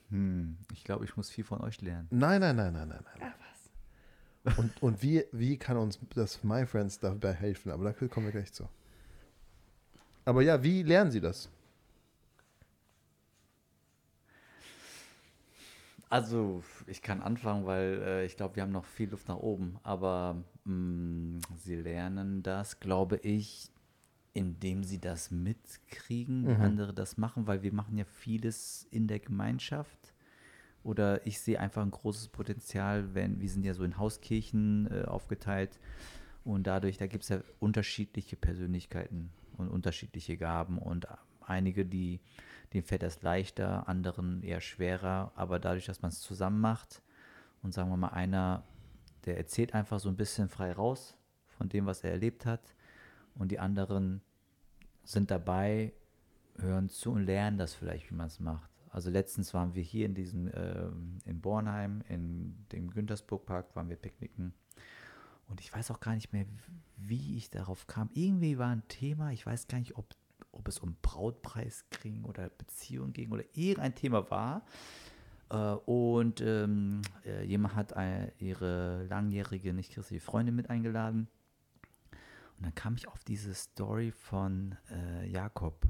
Hm, 0.10 0.58
ich 0.74 0.84
glaube, 0.84 1.06
ich 1.06 1.16
muss 1.16 1.30
viel 1.30 1.44
von 1.44 1.62
euch 1.62 1.82
lernen. 1.82 2.08
Nein, 2.12 2.42
nein, 2.42 2.56
nein, 2.56 2.74
nein, 2.74 2.88
nein. 2.90 3.04
nein. 3.20 3.34
Ach 3.34 3.40
was. 3.40 4.58
Und, 4.58 4.84
und 4.84 5.02
wie, 5.04 5.24
wie 5.32 5.58
kann 5.58 5.78
uns 5.78 6.00
das 6.16 6.44
My 6.44 6.66
Friends 6.66 7.00
dabei 7.00 7.34
helfen? 7.34 7.72
Aber 7.72 7.86
da 7.92 8.08
kommen 8.08 8.26
wir 8.26 8.32
gleich 8.32 8.52
zu. 8.52 8.68
Aber 10.26 10.42
ja, 10.42 10.62
wie 10.64 10.84
lernen 10.84 11.12
sie 11.12 11.22
das? 11.22 11.50
Also, 16.10 16.62
ich 16.88 17.02
kann 17.02 17.22
anfangen, 17.22 17.66
weil 17.66 18.02
äh, 18.04 18.26
ich 18.26 18.36
glaube, 18.36 18.58
wir 18.58 18.64
haben 18.64 18.74
noch 18.74 18.84
viel 18.84 19.10
Luft 19.10 19.30
nach 19.30 19.38
oben. 19.38 19.80
Aber 19.84 20.44
mh, 20.66 21.40
sie 21.56 21.76
lernen 21.78 22.44
das, 22.44 22.82
glaube 22.82 23.16
ich, 23.18 23.71
indem 24.34 24.84
sie 24.84 25.00
das 25.00 25.32
mitkriegen, 25.32 26.48
wie 26.48 26.54
andere 26.54 26.94
das 26.94 27.18
machen, 27.18 27.48
weil 27.48 27.64
wir 27.64 27.74
machen 27.74 27.98
ja 27.98 28.06
vieles 28.06 28.88
in 28.92 29.08
der 29.08 29.20
Gemeinschaft. 29.20 30.14
Oder 30.84 31.26
ich 31.28 31.40
sehe 31.40 31.60
einfach 31.60 31.82
ein 31.82 31.92
großes 31.92 32.30
Potenzial, 32.30 33.14
wenn 33.14 33.40
wir 33.40 33.50
sind 33.50 33.66
ja 33.66 33.74
so 33.74 33.84
in 33.84 33.98
Hauskirchen 33.98 34.90
äh, 34.90 35.04
aufgeteilt. 35.04 35.80
Und 36.44 36.66
dadurch, 36.66 36.98
da 36.98 37.08
gibt 37.08 37.24
es 37.24 37.30
ja 37.30 37.42
unterschiedliche 37.60 38.36
Persönlichkeiten 38.36 39.30
und 39.58 39.70
unterschiedliche 39.70 40.38
Gaben. 40.38 40.80
Und 40.80 41.08
einige, 41.42 41.86
die 41.86 42.20
denen 42.74 42.84
fällt 42.84 43.04
das 43.04 43.22
leichter, 43.22 43.88
anderen 43.88 44.44
eher 44.44 44.62
schwerer, 44.62 45.32
aber 45.36 45.60
dadurch, 45.60 45.86
dass 45.86 46.02
man 46.02 46.10
es 46.10 46.22
zusammen 46.22 46.62
macht 46.62 47.02
und 47.62 47.74
sagen 47.74 47.90
wir 47.90 47.98
mal 47.98 48.10
einer, 48.10 48.64
der 49.26 49.38
erzählt 49.38 49.74
einfach 49.74 50.00
so 50.00 50.10
ein 50.10 50.16
bisschen 50.16 50.48
frei 50.48 50.72
raus 50.72 51.18
von 51.50 51.70
dem, 51.70 51.86
was 51.86 52.04
er 52.04 52.12
erlebt 52.12 52.46
hat 52.46 52.62
und 53.42 53.52
die 53.52 53.58
anderen 53.58 54.22
sind 55.04 55.32
dabei, 55.32 55.94
hören 56.60 56.90
zu 56.90 57.12
und 57.12 57.26
lernen 57.26 57.58
das 57.58 57.74
vielleicht, 57.74 58.12
wie 58.12 58.14
man 58.14 58.28
es 58.28 58.40
macht. 58.40 58.70
Also 58.92 59.10
letztens 59.10 59.54
waren 59.56 59.74
wir 59.74 59.82
hier 59.82 60.06
in 60.06 60.14
diesem, 60.14 60.52
ähm, 60.54 61.18
in 61.26 61.42
Bornheim, 61.42 62.04
in 62.08 62.68
dem 62.72 62.92
Güntersburg-Park, 62.92 63.76
waren 63.76 63.90
wir 63.90 63.96
picknicken. 63.96 64.54
Und 65.48 65.60
ich 65.60 65.74
weiß 65.74 65.90
auch 65.90 66.00
gar 66.00 66.14
nicht 66.14 66.32
mehr, 66.34 66.46
wie 66.98 67.36
ich 67.36 67.50
darauf 67.50 67.88
kam. 67.88 68.12
Irgendwie 68.14 68.60
war 68.60 68.70
ein 68.70 68.88
Thema, 68.88 69.32
ich 69.32 69.44
weiß 69.44 69.68
gar 69.68 69.80
nicht, 69.80 69.98
ob, 69.98 70.14
ob 70.52 70.68
es 70.68 70.78
um 70.78 70.96
Brautpreis 71.02 71.86
ging 72.04 72.24
oder 72.26 72.48
Beziehung 72.50 73.12
ging 73.12 73.32
oder 73.32 73.44
irgendein 73.54 73.96
Thema 73.96 74.30
war. 74.30 74.64
Äh, 75.50 75.56
und 75.56 76.42
ähm, 76.42 77.02
äh, 77.26 77.44
jemand 77.44 77.76
hat 77.76 77.94
äh, 77.94 78.32
ihre 78.38 79.06
langjährige, 79.06 79.74
nicht 79.74 79.94
christliche 79.94 80.24
Freundin 80.24 80.56
mit 80.56 80.70
eingeladen. 80.70 81.28
Und 82.62 82.66
dann 82.66 82.76
kam 82.76 82.94
ich 82.96 83.08
auf 83.08 83.24
diese 83.24 83.56
Story 83.56 84.12
von 84.12 84.76
äh, 84.92 85.28
Jakob. 85.28 85.84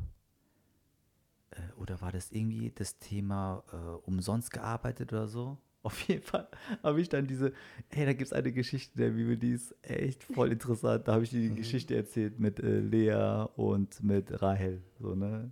Äh, 1.50 1.56
oder 1.76 2.00
war 2.00 2.14
das 2.14 2.32
irgendwie 2.32 2.72
das 2.74 2.98
Thema 2.98 3.62
äh, 3.74 3.76
umsonst 4.08 4.52
gearbeitet 4.52 5.12
oder 5.12 5.28
so? 5.28 5.58
Auf 5.84 6.00
jeden 6.08 6.22
Fall 6.22 6.48
habe 6.82 7.02
ich 7.02 7.10
dann 7.10 7.28
diese, 7.28 7.52
hey, 7.90 8.06
da 8.06 8.14
gibt 8.14 8.28
es 8.28 8.32
eine 8.32 8.54
Geschichte 8.54 8.98
der 8.98 9.10
Bibel, 9.10 9.36
die 9.36 9.52
ist 9.52 9.76
echt 9.82 10.24
voll 10.24 10.50
interessant. 10.54 11.10
Da 11.10 11.16
habe 11.16 11.26
ich 11.26 11.32
die 11.32 11.54
Geschichte 11.54 11.94
erzählt 11.94 12.40
mit 12.40 12.62
äh, 12.62 12.80
Lea 12.80 13.48
und 13.58 14.02
mit 14.02 14.42
Rahel. 14.42 14.82
So, 14.98 15.14
ne? 15.14 15.52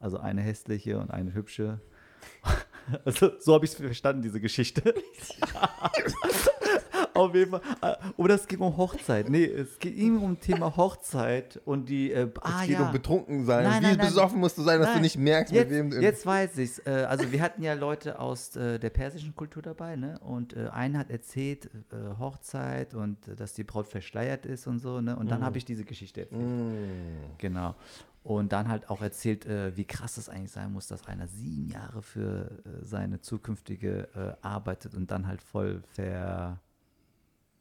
Also 0.00 0.18
eine 0.18 0.40
hässliche 0.40 0.98
und 0.98 1.12
eine 1.12 1.32
hübsche. 1.32 1.80
Also, 3.04 3.32
so 3.40 3.52
habe 3.52 3.64
ich 3.64 3.72
es 3.72 3.76
verstanden, 3.76 4.22
diese 4.22 4.40
Geschichte. 4.40 4.94
Auf 7.16 7.34
jeden 7.34 7.50
Fall. 7.50 7.60
Oder 8.16 8.34
es 8.34 8.46
geht 8.46 8.60
um 8.60 8.76
Hochzeit. 8.76 9.28
Nee, 9.28 9.44
es 9.44 9.78
geht 9.78 9.96
irgendwie 9.96 10.24
um 10.24 10.40
Thema 10.40 10.76
Hochzeit 10.76 11.60
und 11.64 11.88
die. 11.88 12.12
Äh, 12.12 12.30
ah, 12.40 12.60
es 12.60 12.68
geht 12.68 12.78
ja. 12.78 12.86
um 12.86 12.92
betrunken 12.92 13.44
sein. 13.44 13.64
Nein, 13.64 13.80
Wie 13.80 13.86
nein, 13.86 13.96
nein. 13.98 14.06
besoffen 14.06 14.40
musst 14.40 14.58
du 14.58 14.62
sein, 14.62 14.78
dass 14.78 14.88
du 14.88 14.94
Nein, 14.94 15.02
nicht 15.02 15.18
merkst, 15.18 15.52
jetzt, 15.52 15.70
mit 15.70 15.78
wem 15.78 15.90
du. 15.90 16.00
Jetzt 16.00 16.26
weiß 16.26 16.58
ich's. 16.58 16.78
Äh, 16.86 17.06
also 17.08 17.30
wir 17.30 17.40
hatten 17.40 17.62
ja 17.62 17.74
Leute 17.74 18.18
aus 18.18 18.56
äh, 18.56 18.78
der 18.78 18.90
persischen 18.90 19.34
Kultur 19.34 19.62
dabei, 19.62 19.96
ne? 19.96 20.18
Und 20.20 20.54
äh, 20.56 20.68
einer 20.68 21.00
hat 21.00 21.10
erzählt 21.10 21.66
äh, 21.66 22.18
Hochzeit 22.18 22.94
und 22.94 23.28
äh, 23.28 23.36
dass 23.36 23.54
die 23.54 23.64
Braut 23.64 23.88
verschleiert 23.88 24.46
ist 24.46 24.66
und 24.66 24.78
so, 24.78 25.00
ne? 25.00 25.16
Und 25.16 25.30
dann 25.30 25.44
habe 25.44 25.58
ich 25.58 25.64
diese 25.64 25.84
Geschichte 25.84 26.22
erzählt. 26.22 26.40
Mm. 26.42 27.38
Genau. 27.38 27.74
Und 28.26 28.52
dann 28.52 28.68
halt 28.68 28.90
auch 28.90 29.02
erzählt, 29.02 29.46
äh, 29.46 29.76
wie 29.76 29.84
krass 29.84 30.16
es 30.16 30.28
eigentlich 30.28 30.50
sein 30.50 30.72
muss, 30.72 30.88
dass 30.88 31.06
einer 31.06 31.28
sieben 31.28 31.68
Jahre 31.68 32.02
für 32.02 32.50
äh, 32.64 32.84
seine 32.84 33.20
zukünftige 33.20 34.08
äh, 34.16 34.44
arbeitet 34.44 34.96
und 34.96 35.12
dann 35.12 35.28
halt 35.28 35.40
voll 35.40 35.84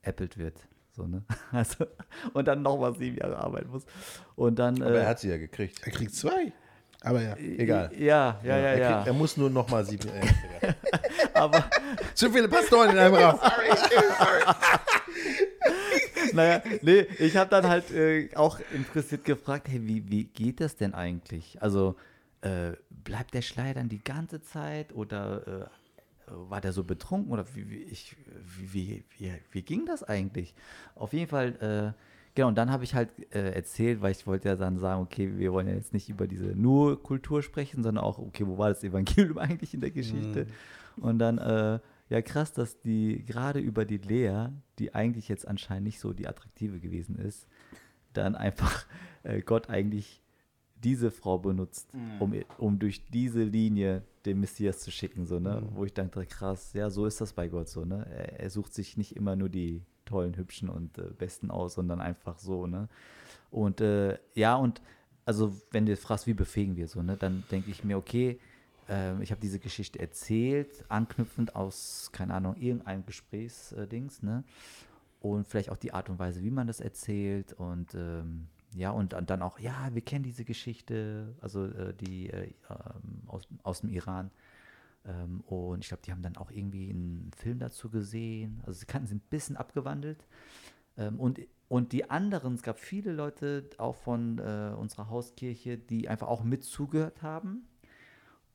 veräppelt 0.05 0.37
wird. 0.37 0.67
So, 0.91 1.07
ne? 1.07 1.23
Also, 1.51 1.85
und 2.33 2.47
dann 2.47 2.61
nochmal 2.61 2.95
sieben 2.95 3.17
Jahre 3.17 3.37
arbeiten 3.37 3.69
muss. 3.69 3.85
Und 4.35 4.59
dann. 4.59 4.81
Aber 4.81 4.95
er 4.95 5.03
äh, 5.03 5.05
hat 5.07 5.19
sie 5.19 5.29
ja 5.29 5.37
gekriegt. 5.37 5.81
Er 5.83 5.91
kriegt 5.91 6.15
zwei. 6.15 6.53
Aber 7.01 7.21
ja. 7.21 7.35
Egal. 7.35 7.91
Ja, 7.93 8.39
ja, 8.43 8.57
ja, 8.57 8.57
er, 8.57 8.77
ja. 8.77 8.93
kriegt, 8.93 9.07
er 9.07 9.13
muss 9.13 9.37
nur 9.37 9.49
noch 9.49 9.69
mal 9.69 9.85
sieben. 9.85 10.09
Äh. 10.09 10.73
Aber 11.33 11.65
Zu 12.13 12.31
viele 12.31 12.47
Pastoren 12.47 12.91
in 12.91 12.97
einem 12.97 13.15
Raum. 13.15 13.39
naja, 16.33 16.63
nee, 16.81 17.01
ich 17.19 17.35
habe 17.37 17.49
dann 17.49 17.67
halt 17.67 17.91
äh, 17.91 18.29
auch 18.35 18.59
interessiert 18.73 19.25
gefragt, 19.25 19.67
hey, 19.69 19.81
wie, 19.85 20.09
wie 20.09 20.23
geht 20.23 20.61
das 20.61 20.77
denn 20.77 20.93
eigentlich? 20.93 21.61
Also 21.61 21.95
äh, 22.41 22.71
bleibt 22.89 23.33
der 23.33 23.41
Schleier 23.41 23.75
dann 23.75 23.89
die 23.89 24.03
ganze 24.03 24.41
Zeit 24.41 24.93
oder 24.93 25.47
äh, 25.47 25.84
war 26.27 26.61
der 26.61 26.73
so 26.73 26.83
betrunken 26.83 27.31
oder 27.31 27.45
wie, 27.55 27.69
wie, 27.69 27.83
ich, 27.83 28.15
wie, 28.57 29.03
wie, 29.17 29.33
wie, 29.51 29.61
ging 29.61 29.85
das 29.85 30.03
eigentlich? 30.03 30.53
Auf 30.95 31.13
jeden 31.13 31.27
Fall, 31.27 31.95
äh, 31.95 32.01
genau, 32.33 32.47
und 32.47 32.55
dann 32.55 32.71
habe 32.71 32.83
ich 32.83 32.95
halt 32.95 33.09
äh, 33.33 33.51
erzählt, 33.51 34.01
weil 34.01 34.11
ich 34.11 34.25
wollte 34.25 34.49
ja 34.49 34.55
dann 34.55 34.79
sagen, 34.79 35.01
okay, 35.01 35.37
wir 35.37 35.53
wollen 35.53 35.67
ja 35.67 35.75
jetzt 35.75 35.93
nicht 35.93 36.09
über 36.09 36.27
diese 36.27 36.47
nur 36.47 37.01
Kultur 37.01 37.41
sprechen, 37.43 37.83
sondern 37.83 38.03
auch, 38.03 38.17
okay, 38.17 38.45
wo 38.47 38.57
war 38.57 38.69
das 38.69 38.83
Evangelium 38.83 39.37
eigentlich 39.39 39.73
in 39.73 39.81
der 39.81 39.91
Geschichte? 39.91 40.47
Und 40.97 41.19
dann, 41.19 41.37
äh, 41.37 41.79
ja 42.09 42.21
krass, 42.21 42.53
dass 42.53 42.79
die 42.79 43.23
gerade 43.25 43.59
über 43.59 43.85
die 43.85 43.97
Lea, 43.97 44.47
die 44.79 44.93
eigentlich 44.93 45.27
jetzt 45.27 45.47
anscheinend 45.47 45.85
nicht 45.85 45.99
so 45.99 46.13
die 46.13 46.27
attraktive 46.27 46.79
gewesen 46.79 47.17
ist, 47.17 47.47
dann 48.13 48.35
einfach 48.35 48.85
äh, 49.23 49.41
Gott 49.41 49.69
eigentlich 49.69 50.21
diese 50.83 51.11
Frau 51.11 51.39
benutzt, 51.39 51.89
um, 52.19 52.33
um 52.57 52.79
durch 52.79 53.05
diese 53.07 53.43
Linie 53.43 54.03
den 54.25 54.39
Messias 54.39 54.79
zu 54.79 54.91
schicken, 54.91 55.25
so, 55.25 55.39
ne? 55.39 55.63
Wo 55.73 55.85
ich 55.85 55.93
dachte, 55.93 56.25
krass, 56.25 56.73
ja, 56.73 56.89
so 56.89 57.05
ist 57.05 57.21
das 57.21 57.33
bei 57.33 57.47
Gott 57.47 57.69
so, 57.69 57.85
ne? 57.85 58.05
Er, 58.09 58.39
er 58.41 58.49
sucht 58.49 58.73
sich 58.73 58.97
nicht 58.97 59.15
immer 59.15 59.35
nur 59.35 59.49
die 59.49 59.81
tollen, 60.05 60.37
hübschen 60.37 60.69
und 60.69 60.97
äh, 60.97 61.09
besten 61.17 61.49
aus, 61.49 61.75
sondern 61.75 62.01
einfach 62.01 62.39
so, 62.39 62.67
ne? 62.67 62.89
Und 63.51 63.81
äh, 63.81 64.17
ja, 64.33 64.55
und 64.55 64.81
also 65.25 65.55
wenn 65.71 65.85
du 65.85 65.95
fragst, 65.97 66.27
wie 66.27 66.33
befähigen 66.33 66.75
wir 66.75 66.87
so, 66.87 67.01
ne, 67.01 67.17
dann 67.17 67.43
denke 67.49 67.71
ich 67.71 67.83
mir, 67.83 67.97
okay, 67.97 68.39
ähm, 68.87 69.21
ich 69.21 69.31
habe 69.31 69.41
diese 69.41 69.59
Geschichte 69.59 69.99
erzählt, 69.99 70.85
anknüpfend 70.89 71.55
aus, 71.55 72.09
keine 72.11 72.33
Ahnung, 72.33 72.55
irgendeinem 72.57 73.05
Gesprächsdings, 73.05 74.21
ne? 74.21 74.43
Und 75.21 75.47
vielleicht 75.47 75.71
auch 75.71 75.77
die 75.77 75.91
Art 75.91 76.09
und 76.09 76.19
Weise, 76.19 76.43
wie 76.43 76.51
man 76.51 76.67
das 76.67 76.79
erzählt 76.79 77.53
und 77.53 77.95
ähm, 77.95 78.47
ja, 78.75 78.91
und 78.91 79.13
dann- 79.13 79.41
auch, 79.41 79.59
ja, 79.59 79.89
wir 79.93 80.01
kennen 80.01 80.23
diese 80.23 80.45
Geschichte, 80.45 81.35
also 81.41 81.65
äh, 81.65 81.93
die 81.93 82.29
äh, 82.29 82.53
ähm, 82.69 83.21
aus, 83.27 83.43
aus 83.63 83.81
dem 83.81 83.89
Iran. 83.89 84.31
Ähm, 85.05 85.41
und 85.41 85.83
ich 85.83 85.87
glaube, 85.89 86.03
die 86.05 86.11
haben 86.11 86.21
dann 86.21 86.37
auch 86.37 86.51
irgendwie 86.51 86.89
einen 86.89 87.31
Film 87.35 87.59
dazu 87.59 87.89
gesehen. 87.89 88.61
Also 88.65 88.79
sie 88.79 88.85
kannten 88.85 89.07
sie 89.07 89.15
ein 89.15 89.21
bisschen 89.29 89.55
abgewandelt. 89.57 90.25
Ähm, 90.97 91.19
und, 91.19 91.39
und 91.67 91.91
die 91.91 92.09
anderen, 92.09 92.55
es 92.55 92.63
gab 92.63 92.79
viele 92.79 93.11
Leute 93.11 93.69
auch 93.77 93.95
von 93.95 94.39
äh, 94.39 94.73
unserer 94.77 95.09
Hauskirche, 95.09 95.77
die 95.77 96.09
einfach 96.09 96.27
auch 96.27 96.43
mit 96.43 96.63
zugehört 96.63 97.21
haben. 97.21 97.67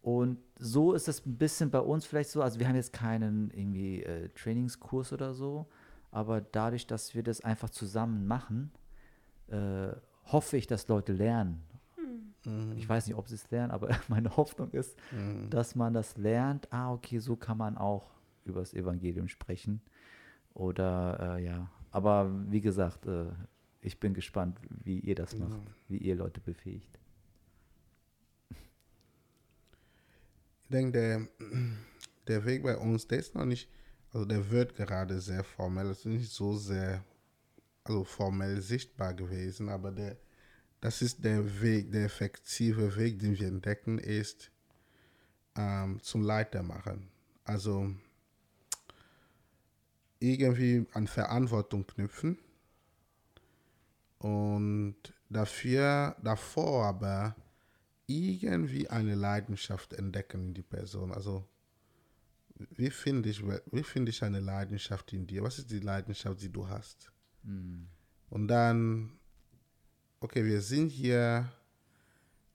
Und 0.03 0.39
so 0.59 0.95
ist 0.95 1.09
es 1.09 1.27
ein 1.27 1.37
bisschen 1.37 1.71
bei 1.71 1.81
uns 1.81 2.07
vielleicht 2.07 2.31
so. 2.31 2.43
Also 2.43 2.59
wir 2.59 2.69
haben 2.69 2.77
jetzt 2.77 2.93
keinen 2.93 3.51
irgendwie 3.51 4.03
äh, 4.03 4.29
Trainingskurs 4.31 5.13
oder 5.13 5.35
so, 5.35 5.67
aber 6.11 6.41
dadurch, 6.41 6.87
dass 6.87 7.15
wir 7.15 7.23
das 7.23 7.43
einfach 7.43 7.71
zusammen 7.71 8.27
machen, 8.27 8.73
äh, 9.49 9.93
hoffe 10.33 10.57
ich, 10.57 10.67
dass 10.67 10.89
Leute 10.89 11.13
lernen. 11.13 11.63
Ich 12.77 12.89
weiß 12.89 13.07
nicht, 13.07 13.17
ob 13.17 13.29
sie 13.29 13.35
es 13.35 13.51
lernen, 13.51 13.71
aber 13.71 13.91
meine 14.09 14.37
Hoffnung 14.37 14.71
ist, 14.71 14.97
dass 15.51 15.75
man 15.75 15.93
das 15.93 16.17
lernt. 16.17 16.73
Ah, 16.73 16.93
okay, 16.93 17.19
so 17.19 17.37
kann 17.37 17.59
man 17.59 17.77
auch 17.77 18.11
über 18.45 18.61
das 18.61 18.73
Evangelium 18.73 19.29
sprechen. 19.29 19.83
Oder 20.55 21.37
äh, 21.39 21.45
ja, 21.45 21.71
aber 21.91 22.31
wie 22.51 22.61
gesagt, 22.61 23.07
äh, 23.07 23.27
ich 23.83 23.99
bin 24.01 24.15
gespannt, 24.15 24.59
wie 24.85 25.01
ihr 25.01 25.15
das 25.15 25.37
macht, 25.37 25.61
wie 25.89 25.99
ihr 25.99 26.17
Leute 26.17 26.41
befähigt. 26.41 26.99
Ich 30.63 30.69
denke, 30.71 30.93
der, 30.93 31.29
der 32.27 32.45
Weg 32.45 32.63
bei 32.63 32.77
uns, 32.77 33.07
der 33.07 33.19
ist 33.19 33.35
noch 33.35 33.45
nicht, 33.45 33.69
also 34.13 34.25
der 34.25 34.51
wird 34.51 34.77
gerade 34.77 35.21
sehr 35.21 35.43
formell, 35.45 35.87
es 35.87 36.01
ist 36.01 36.07
nicht 36.07 36.31
so 36.31 36.55
sehr, 36.57 37.05
also 37.85 38.05
formell 38.05 38.61
sichtbar 38.61 39.15
gewesen, 39.15 39.69
aber 39.69 39.91
der, 39.91 40.17
das 40.81 41.03
ist 41.03 41.25
der 41.25 41.61
Weg, 41.61 41.93
der 41.93 42.05
effektive 42.05 42.97
Weg, 42.97 43.19
den 43.19 43.39
wir 43.39 43.49
entdecken, 43.49 43.99
ist 43.99 44.51
ähm, 45.57 46.01
zum 46.03 46.23
Leiter 46.23 46.63
machen. 46.63 47.09
Also 47.45 47.95
irgendwie 50.21 50.87
an 50.93 51.07
Verantwortung 51.07 51.87
knüpfen 51.87 52.39
und 54.19 54.97
dafür, 55.31 56.17
davor 56.23 56.87
aber 56.87 57.35
irgendwie 58.07 58.89
eine 58.91 59.15
Leidenschaft 59.15 59.93
entdecken 59.95 60.49
in 60.49 60.55
die 60.55 60.63
Person. 60.63 61.13
Also, 61.13 61.47
wie 62.55 62.91
finde 62.91 63.31
ich, 63.31 63.43
wie 63.47 63.83
finde 63.83 64.11
ich 64.11 64.23
eine 64.23 64.41
Leidenschaft 64.41 65.13
in 65.13 65.27
dir? 65.27 65.43
Was 65.43 65.59
ist 65.59 65.71
die 65.71 65.81
Leidenschaft, 65.81 66.43
die 66.43 66.53
du 66.53 66.69
hast? 66.69 67.10
Und 67.43 68.49
dann, 68.49 69.13
okay, 70.21 70.45
wir 70.45 70.61
sind 70.61 70.89
hier, 70.89 71.51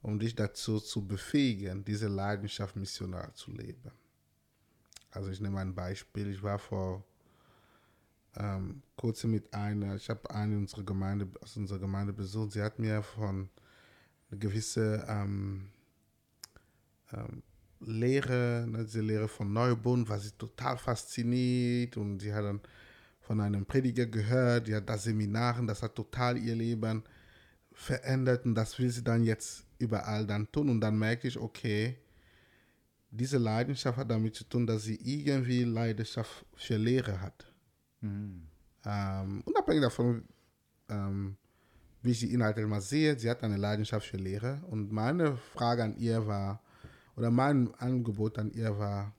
um 0.01 0.19
dich 0.19 0.35
dazu 0.35 0.79
zu 0.79 1.07
befähigen, 1.07 1.83
diese 1.83 2.07
Leidenschaft 2.07 2.75
missionar 2.75 3.33
zu 3.33 3.51
leben. 3.51 3.91
Also 5.11 5.29
ich 5.29 5.41
nehme 5.41 5.59
ein 5.59 5.73
Beispiel. 5.73 6.29
Ich 6.29 6.43
war 6.43 6.59
vor 6.59 7.03
ähm, 8.35 8.81
kurzem 8.95 9.31
mit 9.31 9.53
einer, 9.53 9.95
ich 9.95 10.09
habe 10.09 10.29
eine 10.29 10.57
unserer 10.57 10.83
Gemeinde, 10.83 11.27
aus 11.41 11.57
unserer 11.57 11.79
Gemeinde 11.79 12.13
besucht. 12.13 12.51
Sie 12.51 12.61
hat 12.61 12.79
mir 12.79 13.01
von 13.01 13.49
eine 14.29 14.39
gewisse 14.39 15.05
ähm, 15.07 15.69
ähm, 17.13 17.43
Lehre, 17.79 18.65
ne, 18.67 18.83
diese 18.83 19.01
Lehre 19.01 19.27
von 19.27 19.51
Neubund, 19.51 20.09
war 20.09 20.19
sie 20.19 20.31
total 20.31 20.77
fasziniert 20.77 21.97
und 21.97 22.19
sie 22.19 22.33
hat 22.33 22.43
dann 22.43 22.61
von 23.25 23.41
einem 23.41 23.65
Prediger 23.65 24.05
gehört, 24.05 24.71
hat 24.71 24.89
das 24.89 25.03
Seminaren, 25.03 25.67
das 25.67 25.81
hat 25.81 25.95
total 25.95 26.37
ihr 26.37 26.55
Leben 26.55 27.03
verändert 27.73 28.45
und 28.45 28.55
das 28.55 28.77
will 28.79 28.89
sie 28.89 29.03
dann 29.03 29.23
jetzt 29.23 29.65
überall 29.79 30.25
dann 30.25 30.51
tun 30.51 30.69
und 30.69 30.79
dann 30.79 30.97
merke 30.97 31.27
ich, 31.27 31.37
okay, 31.37 31.97
diese 33.09 33.37
Leidenschaft 33.37 33.97
hat 33.97 34.11
damit 34.11 34.35
zu 34.35 34.43
tun, 34.43 34.67
dass 34.67 34.83
sie 34.83 34.95
irgendwie 34.95 35.63
Leidenschaft 35.63 36.45
für 36.55 36.77
Lehre 36.77 37.19
hat. 37.21 37.51
Ähm, 38.85 39.41
unabhängig 39.45 39.81
davon, 39.81 40.25
ähm, 40.89 41.37
wie 42.01 42.11
ich 42.11 42.19
die 42.19 42.33
Inhalte 42.33 42.65
mal 42.67 42.81
sehe, 42.81 43.17
sie 43.17 43.29
hat 43.29 43.43
eine 43.43 43.57
Leidenschaft 43.57 44.07
für 44.07 44.17
Lehre. 44.17 44.61
Und 44.69 44.91
meine 44.91 45.37
Frage 45.37 45.83
an 45.83 45.97
ihr 45.97 46.27
war, 46.27 46.61
oder 47.15 47.31
mein 47.31 47.73
Angebot 47.75 48.37
an 48.37 48.51
ihr 48.51 48.77
war, 48.77 49.13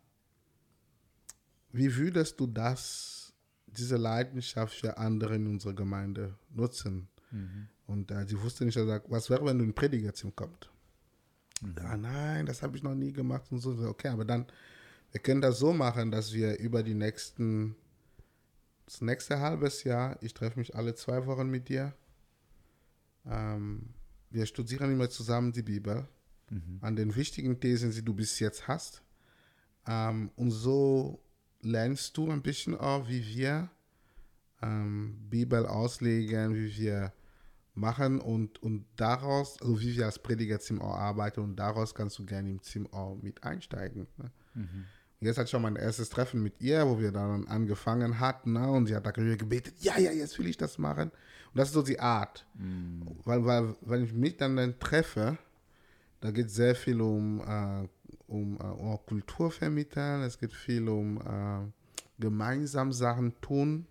wie 1.72 1.94
würdest 1.96 2.38
du 2.38 2.46
das, 2.46 3.25
diese 3.76 3.96
Leidenschaft 3.96 4.74
für 4.74 4.98
andere 4.98 5.36
in 5.36 5.46
unserer 5.46 5.74
Gemeinde 5.74 6.34
nutzen? 6.54 7.08
Und 7.86 8.10
äh, 8.10 8.26
sie 8.26 8.40
wusste 8.40 8.64
nicht, 8.64 8.76
also, 8.76 9.00
was 9.08 9.30
wäre, 9.30 9.44
wenn 9.44 9.58
du 9.58 9.64
in 9.64 9.70
ein 9.70 9.74
Predigerzimmer 9.74 10.32
kommst? 10.34 10.70
Ja, 11.78 11.96
nein, 11.96 12.46
das 12.46 12.62
habe 12.62 12.76
ich 12.76 12.82
noch 12.82 12.94
nie 12.94 13.12
gemacht 13.12 13.50
und 13.50 13.60
so. 13.60 13.70
Okay, 13.88 14.08
aber 14.08 14.24
dann, 14.24 14.46
wir 15.12 15.20
können 15.20 15.40
das 15.40 15.58
so 15.58 15.72
machen, 15.72 16.10
dass 16.10 16.32
wir 16.32 16.58
über 16.58 16.82
die 16.82 16.94
nächsten, 16.94 17.76
das 18.84 19.00
nächste 19.00 19.40
halbes 19.40 19.84
Jahr, 19.84 20.18
ich 20.22 20.34
treffe 20.34 20.58
mich 20.58 20.74
alle 20.74 20.94
zwei 20.94 21.26
Wochen 21.26 21.48
mit 21.48 21.68
dir. 21.68 21.94
Ähm, 23.24 23.90
wir 24.30 24.46
studieren 24.46 24.92
immer 24.92 25.08
zusammen 25.08 25.52
die 25.52 25.62
Bibel 25.62 26.06
an 26.80 26.94
den 26.94 27.16
wichtigen 27.16 27.58
Thesen, 27.58 27.90
die 27.90 28.04
du 28.04 28.14
bis 28.14 28.38
jetzt 28.38 28.68
hast. 28.68 29.02
Ähm, 29.86 30.30
und 30.36 30.50
so 30.52 31.20
lernst 31.66 32.16
du 32.16 32.30
ein 32.30 32.42
bisschen 32.42 32.76
auch, 32.76 33.08
wie 33.08 33.24
wir 33.26 33.68
ähm, 34.62 35.16
Bibel 35.28 35.66
auslegen, 35.66 36.54
wie 36.54 36.76
wir 36.76 37.12
machen 37.74 38.20
und, 38.20 38.62
und 38.62 38.86
daraus, 38.96 39.60
also 39.60 39.80
wie 39.80 39.96
wir 39.96 40.06
als 40.06 40.18
Predigerteam 40.18 40.80
auch 40.80 40.94
arbeiten 40.94 41.40
und 41.40 41.56
daraus 41.56 41.94
kannst 41.94 42.18
du 42.18 42.24
gerne 42.24 42.48
im 42.48 42.62
Team 42.62 42.86
auch 42.92 43.16
mit 43.20 43.44
einsteigen. 43.44 44.06
Ne? 44.16 44.30
Und 45.20 45.26
Jetzt 45.26 45.36
hatte 45.38 45.46
ich 45.46 45.50
schon 45.50 45.62
mein 45.62 45.76
erstes 45.76 46.08
Treffen 46.08 46.42
mit 46.42 46.60
ihr, 46.60 46.86
wo 46.86 46.98
wir 46.98 47.12
dann 47.12 47.46
angefangen 47.48 48.20
hatten 48.20 48.52
ne? 48.52 48.70
und 48.70 48.86
sie 48.86 48.94
hat 48.94 49.06
da 49.06 49.10
gebetet, 49.10 49.74
ja, 49.80 49.98
ja, 49.98 50.12
jetzt 50.12 50.38
will 50.38 50.46
ich 50.46 50.56
das 50.56 50.78
machen. 50.78 51.10
Und 51.10 51.58
das 51.58 51.68
ist 51.68 51.74
so 51.74 51.82
die 51.82 52.00
Art. 52.00 52.46
Weil, 53.24 53.44
weil, 53.44 53.76
wenn 53.80 54.04
ich 54.04 54.12
mich 54.12 54.36
dann, 54.36 54.56
dann 54.56 54.78
treffe, 54.78 55.38
da 56.20 56.30
geht 56.30 56.50
sehr 56.50 56.74
viel 56.74 57.00
um, 57.00 57.40
äh, 57.40 57.88
um, 58.26 58.58
äh, 58.60 58.64
um 58.64 58.98
Kultur 59.06 59.50
vermitteln, 59.50 60.22
es 60.22 60.38
geht 60.38 60.52
viel 60.52 60.88
um 60.88 61.18
äh, 61.20 61.70
gemeinsam 62.18 62.92
Sachen 62.92 63.40
tun 63.40 63.86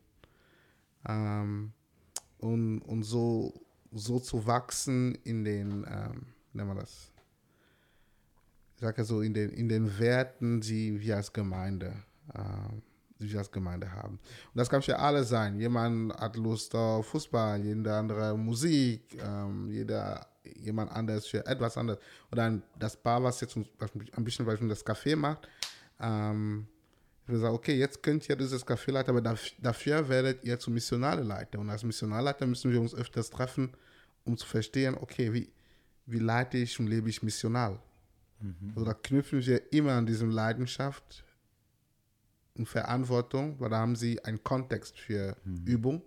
ähm, 1.08 1.72
und, 2.38 2.80
und 2.82 3.04
so, 3.04 3.54
so 3.92 4.20
zu 4.20 4.46
wachsen 4.46 5.16
in 5.24 5.44
den, 5.44 5.86
ähm, 5.88 6.28
nennt 6.54 6.68
man 6.68 6.78
das? 6.78 7.12
Ich 8.76 8.82
sage 8.82 9.06
so, 9.06 9.22
in 9.22 9.34
den, 9.34 9.52
in 9.52 9.70
den 9.70 10.00
Werten, 10.00 10.60
die 10.60 11.00
wir 11.00 11.16
als 11.16 11.32
Gemeinde, 11.32 11.94
ähm, 12.34 12.82
die 13.20 13.32
wir 13.32 13.40
als 13.40 13.52
Gemeinde 13.52 13.92
haben. 13.92 14.16
Und 14.16 14.56
das 14.56 14.70
kann 14.70 14.82
für 14.82 15.00
alle 15.00 15.24
sein. 15.24 15.60
Jemand 15.60 16.14
hat 16.18 16.36
Lust 16.36 16.76
auf 16.76 17.08
Fußball, 17.08 17.64
jeder 17.64 17.98
andere 17.98 18.38
Musik, 18.38 19.18
ähm, 19.24 19.70
jeder, 19.72 20.28
jemand 20.58 20.91
anders 20.91 21.28
für 21.28 21.45
etwas 21.45 21.78
anderes. 21.78 21.99
Dann 22.32 22.64
das 22.78 22.95
Paar, 22.95 23.24
was 23.24 23.41
jetzt 23.41 23.58
ein 23.58 24.24
bisschen 24.24 24.45
Beispiel 24.45 24.68
das 24.68 24.86
Café 24.86 25.16
macht, 25.16 25.47
ähm, 25.99 26.68
ich 27.26 27.30
würde 27.30 27.41
sagen, 27.41 27.56
okay, 27.56 27.76
jetzt 27.76 28.03
könnt 28.03 28.30
ihr 28.30 28.36
dieses 28.36 28.66
Café 28.66 28.91
leiten, 28.91 29.10
aber 29.10 29.22
dafür, 29.60 30.08
werdet 30.08 30.43
ihr 30.43 30.60
zu 30.60 30.70
Missionarleiter. 30.70 31.58
Und 31.58 31.72
als 31.72 31.84
Missionarleiter 31.84 32.45
müssen 32.45 32.72
wir 32.72 32.80
uns 32.80 32.93
öfters 32.93 33.32
treffen, 33.32 33.72
um 34.26 34.38
zu 34.38 34.45
verstehen, 34.45 34.95
okay, 34.95 35.34
wie, 35.34 35.49
wie 36.06 36.20
leite 36.20 36.60
ich 36.60 36.80
und 36.80 36.86
lebe 36.86 37.10
ich 37.10 37.24
missional? 37.24 37.80
Mhm. 38.39 38.74
Also 38.76 38.86
da 38.86 38.93
knüpfen 38.93 39.43
wir 39.43 39.74
immer 39.74 39.93
an 39.93 40.06
diesem 40.06 40.30
Leidenschaft 40.30 41.24
und 42.56 42.68
Verantwortung, 42.68 43.60
weil 43.60 43.72
da 43.72 43.78
haben 43.78 43.95
sie 43.95 44.24
einen 44.24 44.43
Kontext 44.43 44.99
für 44.99 45.36
mhm. 45.45 45.66
Übung 45.66 46.01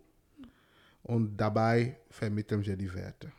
und 1.03 1.37
dabei 1.37 1.99
vermitteln 2.11 2.65
wir 2.65 2.77
die 2.77 2.95
Werte. 2.95 3.33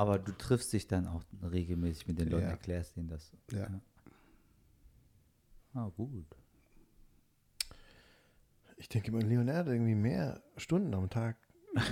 Aber 0.00 0.18
du 0.18 0.32
triffst 0.32 0.72
dich 0.72 0.86
dann 0.86 1.06
auch 1.06 1.22
regelmäßig 1.42 2.08
mit 2.08 2.18
den 2.18 2.30
Leuten, 2.30 2.44
ja. 2.44 2.50
erklärst 2.52 2.96
ihnen 2.96 3.08
das. 3.08 3.32
Ja. 3.52 3.58
ja. 3.58 3.80
Ah, 5.74 5.90
gut. 5.94 6.24
Ich 8.78 8.88
denke 8.88 9.08
immer, 9.08 9.20
Leonardo 9.20 9.72
irgendwie 9.72 9.94
mehr 9.94 10.42
Stunden 10.56 10.94
am 10.94 11.10
Tag. 11.10 11.36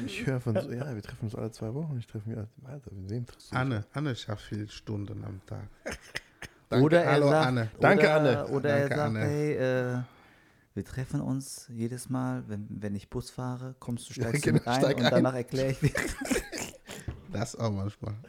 Ich 0.06 0.26
höre 0.26 0.40
von 0.40 0.59
so, 0.59 0.72
ja, 0.72 0.94
wir 0.94 1.02
treffen 1.02 1.26
uns 1.26 1.34
alle 1.34 1.50
zwei 1.50 1.74
Wochen. 1.74 1.98
Ich 1.98 2.06
treffe 2.06 2.30
mich, 2.30 2.38
Alter, 2.64 2.90
wem 2.92 3.26
triffst 3.26 3.52
du 3.52 3.56
Anne, 3.56 3.84
Anne 3.92 4.16
schafft 4.16 4.46
viele 4.46 4.68
Stunden 4.68 5.22
am 5.22 5.44
Tag. 5.44 5.68
Danke, 6.70 6.84
oder 6.86 7.04
er 7.04 7.12
hallo 7.12 7.28
sagt, 7.28 7.46
Anne. 7.46 7.70
Danke 7.78 8.04
oder, 8.04 8.14
Anne. 8.16 8.46
Oder 8.48 8.68
Danke, 8.70 8.82
er 8.82 8.88
sagt, 8.88 9.00
Anne. 9.00 9.20
hey, 9.20 9.52
äh, 9.52 10.02
wir 10.72 10.84
treffen 10.86 11.20
uns 11.20 11.66
jedes 11.68 12.09
Mal, 12.09 12.42
wenn, 12.48 12.66
wenn 12.70 12.94
ich 12.94 13.11
Bus 13.11 13.28
fahre, 13.28 13.76
kommst 13.78 14.09
du, 14.09 14.14
steigst 14.14 14.46
Ja, 14.46 14.52
genau, 14.52 14.64
du 14.64 14.64
mit 14.64 14.66
ein 14.66 14.80
steig 14.80 14.96
und 14.96 15.04
ein. 15.04 15.11
danach 15.11 15.34
erkläre 15.34 15.72
ich 15.72 15.80
dir. 15.80 15.92
Das 17.33 17.57
auch 17.57 17.70
manchmal. 17.70 18.14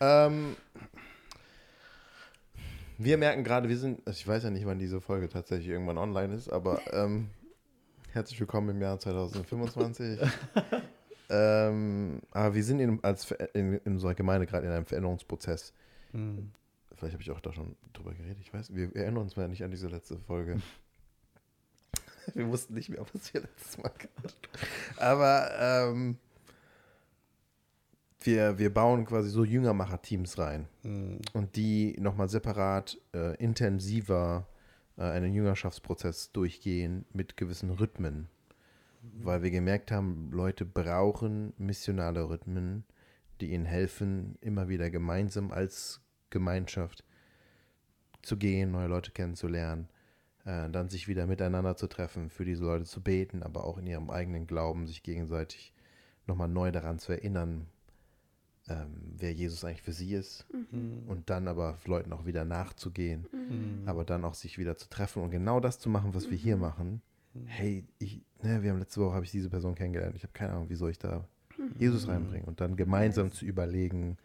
Ähm, 0.00 0.56
wir 2.98 3.18
merken 3.18 3.44
gerade, 3.44 3.68
wir 3.68 3.78
sind, 3.78 4.00
also 4.06 4.16
ich 4.16 4.26
weiß 4.26 4.44
ja 4.44 4.50
nicht, 4.50 4.66
wann 4.66 4.78
diese 4.78 5.00
Folge 5.00 5.28
tatsächlich 5.28 5.68
irgendwann 5.68 5.98
online 5.98 6.34
ist, 6.34 6.48
aber 6.48 6.80
ähm, 6.92 7.30
herzlich 8.12 8.38
willkommen 8.38 8.68
im 8.70 8.80
Jahr 8.80 8.98
2025. 8.98 10.20
ähm, 11.30 12.20
aber 12.30 12.54
wir 12.54 12.62
sind 12.62 12.80
in, 12.80 13.02
als, 13.02 13.30
in, 13.54 13.74
in 13.74 13.92
unserer 13.94 14.14
Gemeinde 14.14 14.46
gerade 14.46 14.66
in 14.66 14.72
einem 14.72 14.86
Veränderungsprozess. 14.86 15.72
Mhm. 16.12 16.52
Vielleicht 16.94 17.14
habe 17.14 17.22
ich 17.22 17.30
auch 17.32 17.40
da 17.40 17.52
schon 17.52 17.76
drüber 17.92 18.14
geredet, 18.14 18.38
ich 18.40 18.52
weiß, 18.52 18.74
wir, 18.74 18.94
wir 18.94 19.02
erinnern 19.02 19.22
uns 19.22 19.36
mal 19.36 19.48
nicht 19.48 19.64
an 19.64 19.70
diese 19.70 19.88
letzte 19.88 20.18
Folge. 20.18 20.58
wir 22.34 22.48
wussten 22.48 22.74
nicht 22.74 22.88
mehr, 22.88 23.04
was 23.12 23.34
wir 23.34 23.40
letztes 23.40 23.78
Mal 23.78 23.90
gemacht 23.90 24.48
haben. 24.52 24.96
Aber 24.96 25.50
ähm, 25.58 26.18
wir, 28.20 28.58
wir 28.58 28.72
bauen 28.72 29.04
quasi 29.04 29.30
so 29.30 29.44
Jüngermacher-Teams 29.44 30.38
rein 30.38 30.66
Mhm. 30.82 31.20
und 31.32 31.56
die 31.56 31.96
nochmal 32.00 32.28
separat 32.28 32.98
äh, 33.14 33.36
intensiver 33.36 34.48
äh, 34.96 35.02
einen 35.02 35.32
Jüngerschaftsprozess 35.32 36.32
durchgehen 36.32 37.04
mit 37.12 37.36
gewissen 37.36 37.70
Rhythmen. 37.70 38.28
Weil 39.22 39.42
wir 39.42 39.50
gemerkt 39.52 39.92
haben, 39.92 40.30
Leute 40.32 40.64
brauchen 40.64 41.52
missionale 41.56 42.28
Rhythmen, 42.28 42.84
die 43.40 43.52
ihnen 43.52 43.64
helfen, 43.64 44.36
immer 44.40 44.68
wieder 44.68 44.90
gemeinsam 44.90 45.52
als 45.52 46.00
Gemeinschaft 46.30 47.04
zu 48.22 48.36
gehen, 48.36 48.72
neue 48.72 48.88
Leute 48.88 49.12
kennenzulernen, 49.12 49.88
äh, 50.44 50.68
dann 50.68 50.88
sich 50.88 51.06
wieder 51.06 51.26
miteinander 51.26 51.76
zu 51.76 51.86
treffen, 51.86 52.28
für 52.28 52.44
diese 52.44 52.64
Leute 52.64 52.84
zu 52.84 53.00
beten, 53.00 53.42
aber 53.44 53.64
auch 53.64 53.78
in 53.78 53.86
ihrem 53.86 54.10
eigenen 54.10 54.46
Glauben 54.48 54.86
sich 54.88 55.04
gegenseitig 55.04 55.72
nochmal 56.26 56.48
neu 56.48 56.72
daran 56.72 56.98
zu 56.98 57.12
erinnern, 57.12 57.68
ähm, 58.68 59.14
wer 59.16 59.32
Jesus 59.32 59.64
eigentlich 59.64 59.82
für 59.82 59.92
sie 59.92 60.14
ist 60.14 60.46
Mhm. 60.52 61.02
und 61.08 61.30
dann 61.30 61.48
aber 61.48 61.78
Leuten 61.86 62.12
auch 62.12 62.26
wieder 62.26 62.44
nachzugehen, 62.44 63.26
Mhm. 63.32 63.82
aber 63.88 64.04
dann 64.04 64.24
auch 64.24 64.34
sich 64.34 64.58
wieder 64.58 64.76
zu 64.76 64.88
treffen 64.88 65.22
und 65.22 65.30
genau 65.30 65.60
das 65.60 65.78
zu 65.78 65.88
machen, 65.88 66.14
was 66.14 66.30
wir 66.30 66.36
hier 66.36 66.56
machen. 66.56 67.00
Hey, 67.46 67.84
ich, 67.98 68.20
ne, 68.42 68.62
wir 68.62 68.70
haben 68.70 68.78
letzte 68.78 69.00
Woche 69.00 69.14
habe 69.14 69.24
ich 69.24 69.30
diese 69.30 69.48
Person 69.50 69.74
kennengelernt. 69.74 70.16
Ich 70.16 70.22
habe 70.22 70.32
keine 70.32 70.52
Ahnung, 70.54 70.68
wie 70.70 70.74
soll 70.74 70.90
ich 70.90 70.98
da 70.98 71.24
Jesus 71.78 72.08
reinbringen 72.08 72.46
und 72.46 72.60
dann 72.60 72.76
gemeinsam 72.76 73.30
zu 73.32 73.44
überlegen, 73.44 74.16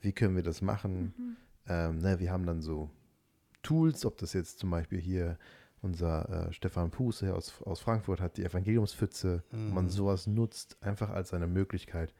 wie 0.00 0.12
können 0.12 0.36
wir 0.36 0.42
das 0.42 0.60
machen. 0.62 1.36
Ähm, 1.68 1.98
ne, 1.98 2.18
wir 2.20 2.30
haben 2.30 2.46
dann 2.46 2.60
so 2.62 2.90
Tools, 3.62 4.04
ob 4.04 4.16
das 4.18 4.32
jetzt 4.32 4.58
zum 4.60 4.70
Beispiel 4.70 5.00
hier 5.00 5.38
unser 5.82 6.48
äh, 6.48 6.52
Stefan 6.52 6.90
Puße 6.90 7.34
aus, 7.34 7.62
aus 7.62 7.80
Frankfurt 7.80 8.20
hat, 8.20 8.36
die 8.36 8.44
Evangeliumspfütze, 8.44 9.42
wo 9.50 9.56
man 9.74 9.88
sowas 9.88 10.26
nutzt, 10.26 10.76
einfach 10.82 11.10
als 11.10 11.32
eine 11.34 11.46
Möglichkeit. 11.46 12.12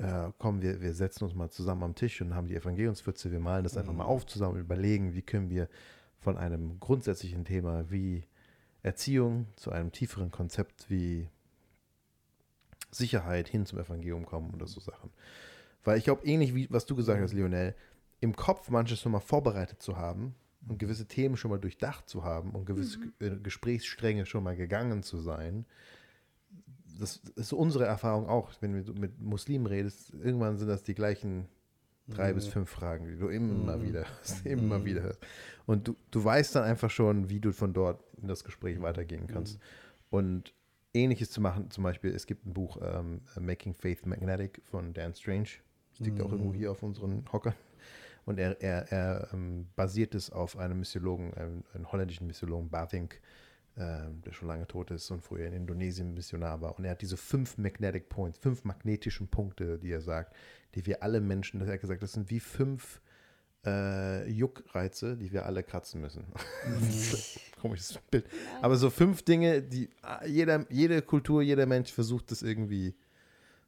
Äh, 0.00 0.32
komm, 0.38 0.62
wir, 0.62 0.80
wir 0.80 0.94
setzen 0.94 1.24
uns 1.24 1.34
mal 1.34 1.50
zusammen 1.50 1.82
am 1.82 1.94
Tisch 1.94 2.22
und 2.22 2.34
haben 2.34 2.48
die 2.48 2.56
Evangeliumspfütze, 2.56 3.30
wir 3.30 3.40
malen 3.40 3.64
das 3.64 3.76
einfach 3.76 3.92
mal 3.92 4.04
auf 4.04 4.24
zusammen 4.24 4.54
und 4.54 4.60
überlegen, 4.60 5.14
wie 5.14 5.20
können 5.20 5.50
wir 5.50 5.68
von 6.18 6.38
einem 6.38 6.80
grundsätzlichen 6.80 7.44
Thema 7.44 7.90
wie 7.90 8.24
Erziehung 8.82 9.46
zu 9.56 9.70
einem 9.70 9.92
tieferen 9.92 10.30
Konzept 10.30 10.88
wie 10.88 11.28
Sicherheit 12.90 13.48
hin 13.48 13.66
zum 13.66 13.78
Evangelium 13.78 14.24
kommen 14.24 14.54
oder 14.54 14.66
so 14.66 14.80
Sachen. 14.80 15.10
Weil 15.84 15.98
ich 15.98 16.04
glaube, 16.04 16.26
ähnlich 16.26 16.54
wie 16.54 16.66
was 16.70 16.86
du 16.86 16.96
gesagt 16.96 17.20
hast, 17.20 17.34
Lionel, 17.34 17.74
im 18.20 18.34
Kopf 18.34 18.70
manches 18.70 19.00
schon 19.00 19.12
mal 19.12 19.20
vorbereitet 19.20 19.82
zu 19.82 19.98
haben 19.98 20.34
und 20.66 20.78
gewisse 20.78 21.06
Themen 21.06 21.36
schon 21.36 21.50
mal 21.50 21.60
durchdacht 21.60 22.08
zu 22.08 22.24
haben 22.24 22.52
und 22.52 22.64
gewisse 22.64 22.98
äh, 23.18 23.36
Gesprächsstränge 23.36 24.24
schon 24.24 24.44
mal 24.44 24.56
gegangen 24.56 25.02
zu 25.02 25.18
sein, 25.18 25.66
das 27.00 27.16
ist 27.36 27.52
unsere 27.52 27.86
Erfahrung 27.86 28.28
auch, 28.28 28.50
wenn 28.60 28.84
du 28.84 28.92
mit 28.92 29.20
Muslimen 29.20 29.66
redest, 29.66 30.12
irgendwann 30.22 30.58
sind 30.58 30.68
das 30.68 30.82
die 30.82 30.94
gleichen 30.94 31.48
drei 32.08 32.32
bis 32.32 32.46
fünf 32.46 32.68
Fragen, 32.68 33.06
die 33.06 33.16
du 33.16 33.28
immer 33.28 33.82
wieder 33.82 34.00
hörst, 34.00 34.44
immer 34.46 34.84
wieder 34.84 35.02
hörst. 35.02 35.20
Und 35.66 35.88
du, 35.88 35.96
du 36.10 36.24
weißt 36.24 36.56
dann 36.56 36.64
einfach 36.64 36.90
schon, 36.90 37.30
wie 37.30 37.40
du 37.40 37.52
von 37.52 37.72
dort 37.72 38.02
in 38.20 38.28
das 38.28 38.44
Gespräch 38.44 38.80
weitergehen 38.82 39.26
kannst. 39.26 39.58
Und 40.10 40.52
ähnliches 40.92 41.30
zu 41.30 41.40
machen, 41.40 41.70
zum 41.70 41.84
Beispiel, 41.84 42.14
es 42.14 42.26
gibt 42.26 42.46
ein 42.46 42.52
Buch, 42.52 42.78
ähm, 42.82 43.20
Making 43.38 43.74
Faith 43.74 44.06
Magnetic 44.06 44.60
von 44.64 44.92
Dan 44.92 45.14
Strange. 45.14 45.48
Das 45.90 46.00
liegt 46.00 46.20
auch 46.20 46.32
irgendwo 46.32 46.52
hier 46.52 46.70
auf 46.70 46.82
unseren 46.82 47.24
Hockern. 47.32 47.54
Und 48.24 48.38
er, 48.38 48.60
er, 48.60 48.92
er 48.92 49.28
ähm, 49.32 49.68
basiert 49.76 50.14
es 50.14 50.30
auf 50.30 50.56
einem 50.56 50.80
Missiologen, 50.80 51.32
einem, 51.34 51.64
einem 51.72 51.90
holländischen 51.90 52.26
Missiologen, 52.26 52.68
Bathink, 52.68 53.20
der 53.80 54.32
schon 54.32 54.48
lange 54.48 54.66
tot 54.66 54.90
ist 54.90 55.10
und 55.10 55.22
früher 55.22 55.46
in 55.46 55.52
Indonesien 55.52 56.14
Missionar 56.14 56.60
war. 56.60 56.76
Und 56.78 56.84
er 56.84 56.92
hat 56.92 57.02
diese 57.02 57.16
fünf 57.16 57.58
Magnetic 57.58 58.08
Points, 58.08 58.38
fünf 58.38 58.64
magnetischen 58.64 59.28
Punkte, 59.28 59.78
die 59.78 59.90
er 59.90 60.00
sagt, 60.00 60.34
die 60.74 60.86
wir 60.86 61.02
alle 61.02 61.20
Menschen, 61.20 61.60
das 61.60 61.68
hat 61.68 61.74
er 61.74 61.78
gesagt, 61.78 62.02
das 62.02 62.12
sind 62.12 62.30
wie 62.30 62.40
fünf 62.40 63.00
äh, 63.64 64.28
Juckreize, 64.30 65.16
die 65.16 65.32
wir 65.32 65.46
alle 65.46 65.62
kratzen 65.62 66.00
müssen. 66.00 66.24
Komisches 67.60 67.98
Bild. 68.10 68.26
Aber 68.62 68.76
so 68.76 68.90
fünf 68.90 69.22
Dinge, 69.22 69.62
die 69.62 69.90
ah, 70.02 70.24
jeder, 70.24 70.66
jede 70.70 71.02
Kultur, 71.02 71.42
jeder 71.42 71.66
Mensch 71.66 71.92
versucht 71.92 72.32
es 72.32 72.42
irgendwie, 72.42 72.94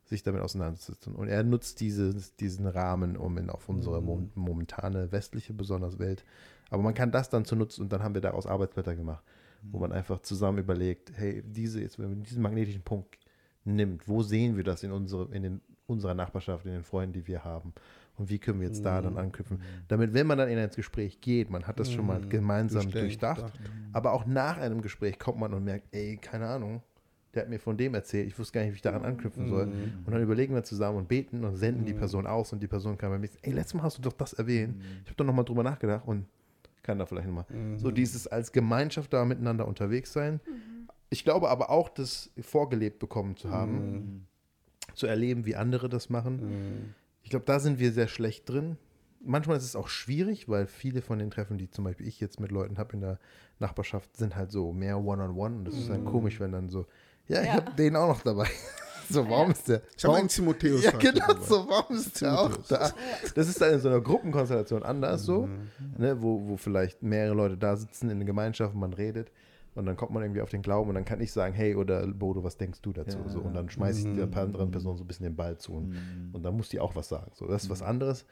sich 0.04 0.22
damit 0.22 0.42
auseinanderzusetzen. 0.42 1.14
Und 1.14 1.28
er 1.28 1.42
nutzt 1.42 1.80
dieses, 1.80 2.34
diesen 2.36 2.66
Rahmen, 2.66 3.16
um 3.16 3.38
in, 3.38 3.50
auf 3.50 3.68
unsere 3.68 4.02
mom- 4.02 4.30
momentane 4.34 5.12
westliche 5.12 5.52
besonders 5.52 5.98
Welt. 5.98 6.24
Aber 6.70 6.82
man 6.82 6.94
kann 6.94 7.12
das 7.12 7.28
dann 7.28 7.44
zu 7.44 7.54
nutzen 7.54 7.82
und 7.82 7.92
dann 7.92 8.02
haben 8.02 8.14
wir 8.14 8.22
daraus 8.22 8.46
Arbeitsblätter 8.46 8.94
gemacht, 8.94 9.22
wo 9.70 9.78
man 9.78 9.92
einfach 9.92 10.20
zusammen 10.20 10.58
überlegt, 10.58 11.12
hey, 11.14 11.42
diese, 11.44 11.80
jetzt, 11.80 11.98
wenn 11.98 12.08
man 12.08 12.22
diesen 12.22 12.42
magnetischen 12.42 12.82
Punkt 12.82 13.18
nimmt, 13.64 14.08
wo 14.08 14.22
sehen 14.22 14.56
wir 14.56 14.64
das 14.64 14.82
in, 14.82 14.90
unsere, 14.90 15.32
in 15.34 15.42
den, 15.42 15.60
unserer 15.86 16.14
Nachbarschaft, 16.14 16.66
in 16.66 16.72
den 16.72 16.82
Freunden, 16.82 17.12
die 17.12 17.26
wir 17.26 17.44
haben? 17.44 17.72
Und 18.16 18.28
wie 18.28 18.38
können 18.38 18.60
wir 18.60 18.68
jetzt 18.68 18.84
da 18.84 19.00
dann 19.00 19.16
anknüpfen? 19.16 19.62
Damit, 19.88 20.12
wenn 20.12 20.26
man 20.26 20.36
dann 20.36 20.48
in 20.48 20.58
ein 20.58 20.70
Gespräch 20.70 21.20
geht, 21.20 21.48
man 21.48 21.66
hat 21.66 21.80
das 21.80 21.90
schon 21.90 22.06
mal 22.06 22.20
gemeinsam 22.20 22.84
Bestimmt, 22.84 23.04
durchdacht, 23.04 23.54
ja. 23.54 23.70
aber 23.92 24.12
auch 24.12 24.26
nach 24.26 24.58
einem 24.58 24.82
Gespräch 24.82 25.18
kommt 25.18 25.38
man 25.38 25.54
und 25.54 25.64
merkt, 25.64 25.86
ey, 25.94 26.18
keine 26.18 26.46
Ahnung, 26.46 26.82
der 27.34 27.42
hat 27.42 27.48
mir 27.48 27.58
von 27.58 27.78
dem 27.78 27.94
erzählt, 27.94 28.26
ich 28.26 28.38
wusste 28.38 28.52
gar 28.52 28.60
nicht, 28.62 28.72
wie 28.72 28.76
ich 28.76 28.82
daran 28.82 29.04
anknüpfen 29.04 29.48
soll. 29.48 29.72
Und 30.04 30.12
dann 30.12 30.22
überlegen 30.22 30.54
wir 30.54 30.64
zusammen 30.64 30.98
und 30.98 31.08
beten 31.08 31.44
und 31.44 31.56
senden 31.56 31.86
die 31.86 31.94
Person 31.94 32.26
aus 32.26 32.52
und 32.52 32.62
die 32.62 32.66
Person 32.66 32.98
kann 32.98 33.10
bei 33.10 33.18
mir 33.18 33.28
sagen, 33.28 33.40
ey, 33.42 33.52
letztes 33.52 33.74
Mal 33.74 33.84
hast 33.84 33.96
du 33.96 34.02
doch 34.02 34.12
das 34.12 34.34
erwähnt. 34.34 34.76
Ich 35.04 35.06
habe 35.06 35.16
doch 35.16 35.24
nochmal 35.24 35.46
drüber 35.46 35.62
nachgedacht 35.62 36.06
und 36.06 36.26
kann 36.82 36.98
da 36.98 37.06
vielleicht 37.06 37.26
nochmal. 37.28 37.46
So 37.76 37.90
dieses 37.90 38.26
als 38.26 38.52
Gemeinschaft 38.52 39.12
da 39.12 39.24
miteinander 39.24 39.66
unterwegs 39.68 40.12
sein. 40.12 40.40
Ich 41.10 41.24
glaube 41.24 41.50
aber 41.50 41.70
auch, 41.70 41.88
das 41.88 42.30
vorgelebt 42.40 42.98
bekommen 42.98 43.36
zu 43.36 43.50
haben, 43.50 44.26
zu 44.94 45.06
erleben, 45.06 45.44
wie 45.46 45.56
andere 45.56 45.88
das 45.88 46.10
machen. 46.10 46.94
Ich 47.22 47.30
glaube, 47.30 47.44
da 47.44 47.60
sind 47.60 47.78
wir 47.78 47.92
sehr 47.92 48.08
schlecht 48.08 48.48
drin. 48.48 48.76
Manchmal 49.24 49.56
ist 49.56 49.64
es 49.64 49.76
auch 49.76 49.86
schwierig, 49.88 50.48
weil 50.48 50.66
viele 50.66 51.00
von 51.02 51.18
den 51.20 51.30
Treffen, 51.30 51.56
die 51.56 51.70
zum 51.70 51.84
Beispiel 51.84 52.08
ich 52.08 52.18
jetzt 52.18 52.40
mit 52.40 52.50
Leuten 52.50 52.78
habe 52.78 52.94
in 52.94 53.00
der 53.00 53.18
Nachbarschaft, 53.60 54.16
sind 54.16 54.34
halt 54.34 54.50
so 54.50 54.72
mehr 54.72 54.98
One-on-One. 54.98 55.56
Und 55.58 55.64
das 55.66 55.74
ist 55.74 55.88
dann 55.90 56.04
komisch, 56.04 56.40
wenn 56.40 56.50
dann 56.50 56.68
so, 56.68 56.86
ja, 57.28 57.40
ich 57.42 57.46
Ja. 57.48 57.54
habe 57.54 57.72
den 57.76 57.94
auch 57.94 58.08
noch 58.08 58.22
dabei. 58.22 58.48
So, 59.12 59.28
warum 59.28 59.50
ist 59.52 59.68
der? 59.68 59.82
Ich 59.96 60.04
habe 60.04 60.16
einen 60.16 60.28
Timotheus. 60.28 60.84
ja, 60.84 60.90
genau 60.92 61.26
dabei. 61.28 61.44
so, 61.44 61.66
warum 61.68 61.96
ist 61.96 62.20
der 62.20 62.40
auch 62.40 62.56
da? 62.68 62.90
Das 63.34 63.48
ist 63.48 63.60
dann 63.60 63.74
in 63.74 63.80
so 63.80 63.88
einer 63.88 64.00
Gruppenkonstellation 64.00 64.82
anders 64.82 65.22
so, 65.24 65.46
Mhm. 65.46 65.68
ne, 65.98 66.22
wo, 66.22 66.48
wo 66.48 66.56
vielleicht 66.56 67.02
mehrere 67.02 67.34
Leute 67.34 67.56
da 67.56 67.76
sitzen 67.76 68.10
in 68.10 68.18
der 68.18 68.26
Gemeinschaft 68.26 68.74
und 68.74 68.80
man 68.80 68.92
redet 68.92 69.30
und 69.74 69.86
dann 69.86 69.96
kommt 69.96 70.12
man 70.12 70.22
irgendwie 70.22 70.40
auf 70.42 70.50
den 70.50 70.62
Glauben 70.62 70.88
und 70.90 70.94
dann 70.94 71.04
kann 71.04 71.20
ich 71.20 71.32
sagen, 71.32 71.54
hey 71.54 71.74
oder 71.74 72.06
Bodo, 72.06 72.42
was 72.44 72.56
denkst 72.56 72.80
du 72.82 72.92
dazu? 72.92 73.18
Ja. 73.18 73.28
So, 73.28 73.40
und 73.40 73.54
dann 73.54 73.70
schmeiße 73.70 74.00
ich 74.00 74.06
Mhm. 74.06 74.30
der 74.30 74.42
anderen 74.42 74.70
Person 74.70 74.96
so 74.96 75.04
ein 75.04 75.06
bisschen 75.06 75.24
den 75.24 75.36
Ball 75.36 75.56
zu 75.58 75.72
und, 75.72 75.88
Mhm. 75.90 76.30
und 76.32 76.42
dann 76.42 76.56
muss 76.56 76.68
die 76.68 76.80
auch 76.80 76.94
was 76.96 77.08
sagen. 77.08 77.30
So, 77.34 77.46
das 77.46 77.64
ist 77.64 77.70
was 77.70 77.82
anderes. 77.82 78.24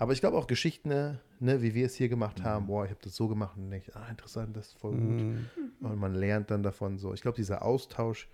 Aber 0.00 0.12
ich 0.12 0.20
glaube 0.20 0.38
auch 0.38 0.46
Geschichten, 0.46 0.90
ne, 0.90 1.18
ne, 1.40 1.60
wie 1.60 1.74
wir 1.74 1.84
es 1.86 1.94
hier 1.96 2.08
gemacht 2.08 2.44
haben, 2.44 2.66
boah, 2.68 2.84
ich 2.84 2.90
habe 2.90 3.00
das 3.02 3.16
so 3.16 3.26
gemacht 3.26 3.56
und 3.56 3.68
denke, 3.70 3.90
ah, 3.96 4.08
interessant, 4.08 4.56
das 4.56 4.68
ist 4.68 4.78
voll 4.78 4.92
gut. 4.92 5.20
Mhm. 5.20 5.46
Und 5.80 5.98
man 5.98 6.14
lernt 6.14 6.50
dann 6.52 6.62
davon 6.62 6.98
so. 6.98 7.12
Ich 7.14 7.20
glaube, 7.20 7.36
dieser 7.36 7.62
Austausch 7.64 8.28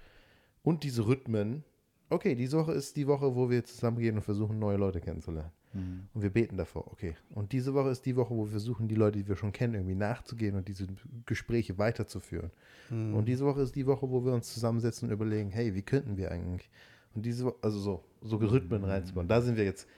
und 0.62 0.82
diese 0.84 1.06
Rhythmen, 1.06 1.64
okay, 2.10 2.34
diese 2.34 2.58
Woche 2.58 2.72
ist 2.72 2.96
die 2.96 3.06
Woche, 3.06 3.34
wo 3.34 3.50
wir 3.50 3.64
zusammengehen 3.64 4.16
und 4.16 4.22
versuchen, 4.22 4.58
neue 4.58 4.76
Leute 4.76 5.00
kennenzulernen. 5.00 5.50
Mhm. 5.72 6.08
Und 6.14 6.22
wir 6.22 6.30
beten 6.30 6.56
davor, 6.56 6.86
okay. 6.92 7.16
Und 7.34 7.52
diese 7.52 7.74
Woche 7.74 7.90
ist 7.90 8.06
die 8.06 8.16
Woche, 8.16 8.34
wo 8.34 8.44
wir 8.44 8.50
versuchen, 8.50 8.88
die 8.88 8.94
Leute, 8.94 9.18
die 9.18 9.28
wir 9.28 9.36
schon 9.36 9.52
kennen, 9.52 9.74
irgendwie 9.74 9.94
nachzugehen 9.96 10.56
und 10.56 10.68
diese 10.68 10.86
Gespräche 11.26 11.78
weiterzuführen. 11.78 12.50
Mhm. 12.90 13.14
Und 13.14 13.26
diese 13.26 13.44
Woche 13.44 13.60
ist 13.62 13.74
die 13.74 13.86
Woche, 13.86 14.08
wo 14.08 14.24
wir 14.24 14.32
uns 14.32 14.52
zusammensetzen 14.52 15.08
und 15.08 15.14
überlegen, 15.14 15.50
hey, 15.50 15.74
wie 15.74 15.82
könnten 15.82 16.16
wir 16.16 16.30
eigentlich? 16.30 16.70
Und 17.14 17.26
diese 17.26 17.46
Woche, 17.46 17.56
also 17.62 17.78
so, 17.78 18.04
so 18.22 18.36
Rhythmen 18.36 18.84
reinzubauen. 18.84 19.28
Da 19.28 19.40
sind 19.40 19.56
wir 19.56 19.64
jetzt 19.64 19.88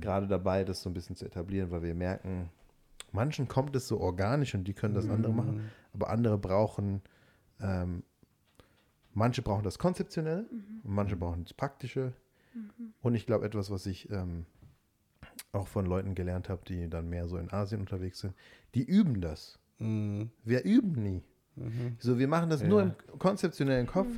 gerade 0.00 0.26
dabei, 0.26 0.64
das 0.64 0.82
so 0.82 0.90
ein 0.90 0.94
bisschen 0.94 1.16
zu 1.16 1.24
etablieren, 1.24 1.70
weil 1.70 1.82
wir 1.82 1.94
merken, 1.94 2.50
manchen 3.12 3.48
kommt 3.48 3.74
es 3.76 3.88
so 3.88 4.00
organisch 4.00 4.54
und 4.54 4.64
die 4.64 4.74
können 4.74 4.94
das 4.94 5.08
andere 5.08 5.32
machen, 5.32 5.70
aber 5.92 6.10
andere 6.10 6.38
brauchen, 6.38 7.02
ähm, 7.60 8.02
manche 9.14 9.42
brauchen 9.42 9.62
das 9.64 9.78
konzeptionell 9.78 10.46
und 10.82 10.92
manche 10.94 11.16
brauchen 11.16 11.44
das 11.44 11.54
praktische. 11.54 12.12
Und 13.02 13.14
ich 13.14 13.26
glaube, 13.26 13.44
etwas, 13.46 13.70
was 13.70 13.86
ich 13.86 14.10
ähm, 14.10 14.44
auch 15.52 15.68
von 15.68 15.86
Leuten 15.86 16.14
gelernt 16.14 16.48
habe, 16.48 16.62
die 16.66 16.88
dann 16.88 17.08
mehr 17.08 17.28
so 17.28 17.36
in 17.36 17.52
Asien 17.52 17.80
unterwegs 17.80 18.18
sind, 18.20 18.34
die 18.74 18.82
üben 18.84 19.20
das. 19.20 19.58
Mhm. 19.78 20.30
Wir 20.44 20.64
üben 20.64 20.92
nie. 21.02 21.22
Mhm. 21.56 21.96
So, 21.98 22.18
wir 22.18 22.28
machen 22.28 22.50
das 22.50 22.62
nur 22.62 22.82
Ja. 22.82 22.86
im 23.12 23.18
konzeptionellen 23.18 23.86
Kopf 23.86 24.08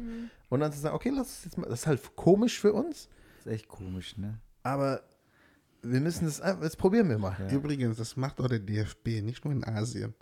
und 0.49 0.61
dann 0.61 0.73
zu 0.73 0.79
sagen, 0.81 0.95
okay, 0.95 1.11
lass 1.15 1.39
es 1.39 1.45
jetzt 1.45 1.59
mal, 1.59 1.69
das 1.69 1.81
ist 1.81 1.87
halt 1.87 2.17
komisch 2.17 2.61
für 2.61 2.73
uns, 2.73 3.09
Das 3.39 3.47
ist 3.47 3.53
echt 3.53 3.69
komisch, 3.69 4.17
ne? 4.19 4.39
aber 4.63 5.03
wir 5.83 6.01
müssen 6.01 6.27
das, 6.27 6.41
einfach- 6.41 6.63
jetzt 6.63 6.79
probieren 6.79 7.09
wir 7.09 7.19
mal. 7.19 7.37
Ja. 7.39 7.51
Übrigens, 7.51 7.97
das 7.97 8.17
macht 8.17 8.41
auch 8.41 8.49
der 8.49 8.61
DFB, 8.61 9.21
nicht 9.23 9.45
nur 9.45 9.53
in 9.53 9.65
Asien. 9.65 10.15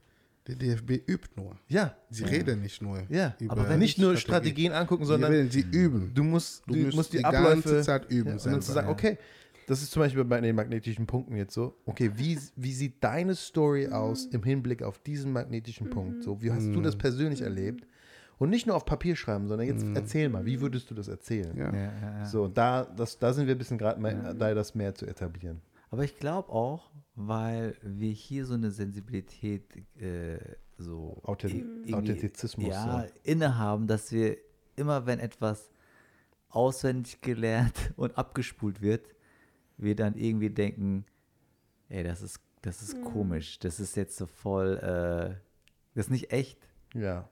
Der 0.50 0.76
DFB 0.76 1.08
übt 1.08 1.28
nur. 1.36 1.56
Ja, 1.68 1.94
Sie 2.10 2.24
reden 2.24 2.62
nicht 2.62 2.82
nur. 2.82 3.02
ja. 3.08 3.34
über 3.38 3.52
Aber 3.52 3.68
wenn 3.68 3.78
nicht 3.78 3.98
nur 3.98 4.16
Strategie. 4.16 4.50
Strategien 4.50 4.72
angucken, 4.72 5.04
sondern 5.04 5.32
reden, 5.32 5.50
sie 5.50 5.64
üben. 5.70 6.12
du 6.14 6.22
musst, 6.24 6.62
du, 6.66 6.74
Du 6.74 6.96
musst 6.96 7.12
die, 7.12 7.18
die 7.18 7.24
Abläufe 7.24 7.68
ganze 7.68 7.82
Zeit 7.82 8.10
üben 8.10 8.28
Ja, 8.28 8.32
und 8.34 8.46
dann 8.46 8.60
zu 8.62 8.72
selber, 8.72 8.74
sagen, 8.74 8.86
ja. 8.88 8.92
okay, 8.92 9.18
das 9.66 9.82
ist 9.82 9.92
zum 9.92 10.00
Beispiel 10.00 10.24
bei 10.24 10.40
den 10.40 10.56
magnetischen 10.56 11.06
Punkten 11.06 11.36
jetzt 11.36 11.54
so, 11.54 11.76
okay, 11.86 12.10
wie, 12.16 12.38
wie 12.56 12.72
sieht 12.72 13.02
deine 13.04 13.34
Story 13.36 13.88
aus 13.88 14.26
im 14.26 14.42
Hinblick 14.42 14.82
auf 14.82 14.98
diesen 14.98 15.32
magnetischen 15.32 15.90
Punkt? 15.90 16.24
So, 16.24 16.42
wie 16.42 16.50
hast 16.50 16.66
du 16.66 16.80
das 16.80 16.96
persönlich 16.96 17.42
erlebt? 17.42 17.86
Und 18.38 18.48
nicht 18.48 18.66
nur 18.66 18.74
auf 18.74 18.86
Papier 18.86 19.14
schreiben, 19.16 19.48
sondern 19.48 19.68
jetzt 19.68 19.84
erzähl 19.94 20.30
mal, 20.30 20.46
wie 20.46 20.60
würdest 20.62 20.90
du 20.90 20.94
das 20.94 21.08
erzählen? 21.08 21.54
Ja. 21.56 21.72
Ja, 21.72 21.82
ja, 21.82 22.18
ja. 22.20 22.24
So, 22.24 22.48
da, 22.48 22.84
das, 22.84 23.18
da 23.18 23.34
sind 23.34 23.46
wir 23.46 23.54
ein 23.54 23.58
bisschen 23.58 23.76
gerade 23.76 24.00
dabei, 24.00 24.54
das 24.54 24.74
mehr 24.74 24.94
zu 24.94 25.06
etablieren. 25.06 25.60
Aber 25.90 26.04
ich 26.04 26.16
glaube 26.18 26.50
auch, 26.50 26.90
weil 27.14 27.76
wir 27.82 28.12
hier 28.12 28.46
so 28.46 28.54
eine 28.54 28.70
Sensibilität 28.70 29.64
äh, 30.00 30.38
so 30.78 31.20
Authent- 31.24 31.92
Authentizismus, 31.92 32.68
ja, 32.68 33.02
ja. 33.04 33.08
innehaben, 33.24 33.86
dass 33.86 34.12
wir 34.12 34.36
immer, 34.76 35.04
wenn 35.06 35.18
etwas 35.18 35.70
auswendig 36.48 37.20
gelernt 37.20 37.92
und 37.96 38.16
abgespult 38.16 38.80
wird, 38.80 39.14
wir 39.76 39.94
dann 39.96 40.14
irgendwie 40.14 40.50
denken, 40.50 41.04
ey, 41.88 42.04
das 42.04 42.22
ist, 42.22 42.40
das 42.62 42.82
ist 42.82 43.02
komisch, 43.02 43.58
das 43.58 43.80
ist 43.80 43.96
jetzt 43.96 44.16
so 44.16 44.26
voll, 44.26 44.76
äh, 44.78 45.34
das 45.94 46.06
ist 46.06 46.10
nicht 46.10 46.32
echt. 46.32 46.58
Ja. 46.94 47.28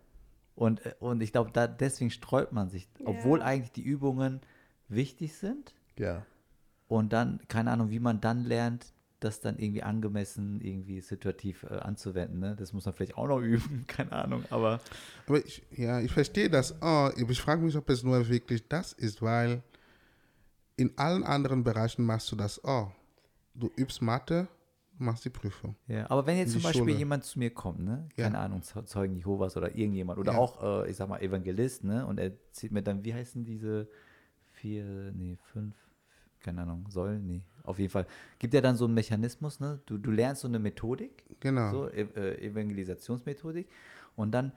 Und, 0.55 0.85
äh, 0.85 0.95
und 0.99 1.23
ich 1.23 1.33
glaube, 1.33 1.51
da, 1.53 1.67
deswegen 1.69 2.11
sträubt 2.11 2.53
man 2.53 2.69
sich, 2.71 2.89
obwohl 3.05 3.39
Ja. 3.41 3.45
eigentlich 3.47 3.73
die 3.73 3.83
Übungen 3.83 4.41
wichtig 4.89 5.35
sind. 5.37 5.75
Ja. 5.99 6.27
Und 6.89 7.13
dann, 7.13 7.41
keine 7.49 7.71
Ahnung, 7.71 7.91
wie 7.91 8.01
man 8.01 8.21
dann 8.21 8.45
lernt, 8.45 8.93
das 9.21 9.41
dann 9.41 9.59
irgendwie 9.59 9.83
angemessen, 9.83 10.61
irgendwie 10.61 11.01
situativ 11.01 11.65
äh, 11.65 11.75
anzuwenden. 11.75 12.39
Ne? 12.41 12.55
Das 12.57 12.73
muss 12.73 12.85
man 12.87 12.95
vielleicht 12.95 13.17
auch 13.19 13.27
noch 13.29 13.41
üben, 13.43 13.85
keine 13.87 14.13
Ahnung, 14.13 14.45
aber 14.51 14.81
Aber 15.27 15.45
ich, 15.45 15.63
ja, 15.73 16.01
ich 16.01 16.13
verstehe 16.13 16.49
das. 16.49 16.75
Oh, 16.81 17.11
ich 17.17 17.41
frage 17.41 17.63
mich, 17.63 17.77
ob 17.77 17.91
es 17.91 18.03
nur 18.05 18.29
wirklich 18.29 18.67
das 18.69 18.93
ist, 18.93 19.21
weil 19.21 19.63
in 20.77 20.97
allen 20.97 21.25
anderen 21.25 21.65
Bereichen 21.65 22.05
machst 22.05 22.31
du 22.31 22.37
das. 22.37 22.63
Oh, 22.65 22.87
du 23.55 23.71
übst 23.77 24.01
Mathe, 24.01 24.47
machst 24.99 25.25
die 25.25 25.31
Prüfung. 25.31 25.75
ja. 25.89 26.09
Aber 26.09 26.25
wenn 26.27 26.37
jetzt 26.39 26.53
zum 26.53 26.63
Beispiel 26.63 26.83
Schule. 26.85 26.97
jemand 26.97 27.25
zu 27.25 27.39
mir 27.41 27.51
kommt, 27.51 27.81
ne? 27.81 28.09
Ja. 28.17 28.25
Keine 28.25 28.39
Ahnung, 28.39 28.63
Zeu- 28.63 28.83
Zeugen 28.83 29.17
Jehovas 29.17 29.57
oder 29.57 29.75
irgendjemand 29.75 30.19
oder 30.21 30.33
Ja. 30.35 30.39
auch, 30.39 30.85
äh, 30.85 30.91
ich 30.91 30.97
sag 30.97 31.09
mal, 31.09 31.21
Evangelist, 31.21 31.83
ne? 31.85 32.07
Und 32.07 32.19
er 32.19 32.33
zieht 32.53 32.71
mir 32.71 32.83
dann, 32.83 33.05
wie 33.05 33.13
heißen 33.15 33.45
diese 33.45 33.89
vier, 34.53 34.85
nee, 35.13 35.37
fünf, 35.53 35.75
keine 36.41 36.63
Ahnung, 36.63 36.87
Säulen? 36.89 37.27
Nee, 37.27 37.43
auf 37.65 37.79
jeden 37.79 37.91
Fall. 37.91 38.07
Gibt 38.39 38.55
ja 38.55 38.61
dann 38.61 38.77
so 38.77 38.85
einen 38.87 38.95
Mechanismus, 38.95 39.61
ne? 39.61 39.81
Du, 39.87 39.99
du 39.99 40.11
lernst 40.11 40.43
so 40.43 40.49
eine 40.49 40.59
Methodik, 40.59 41.25
Genau. 41.41 41.71
so 41.71 41.89
e 41.91 42.03
äh, 42.03 42.47
Evangelisationsmethodik 42.47 43.69
und 44.17 44.33
dann 44.33 44.53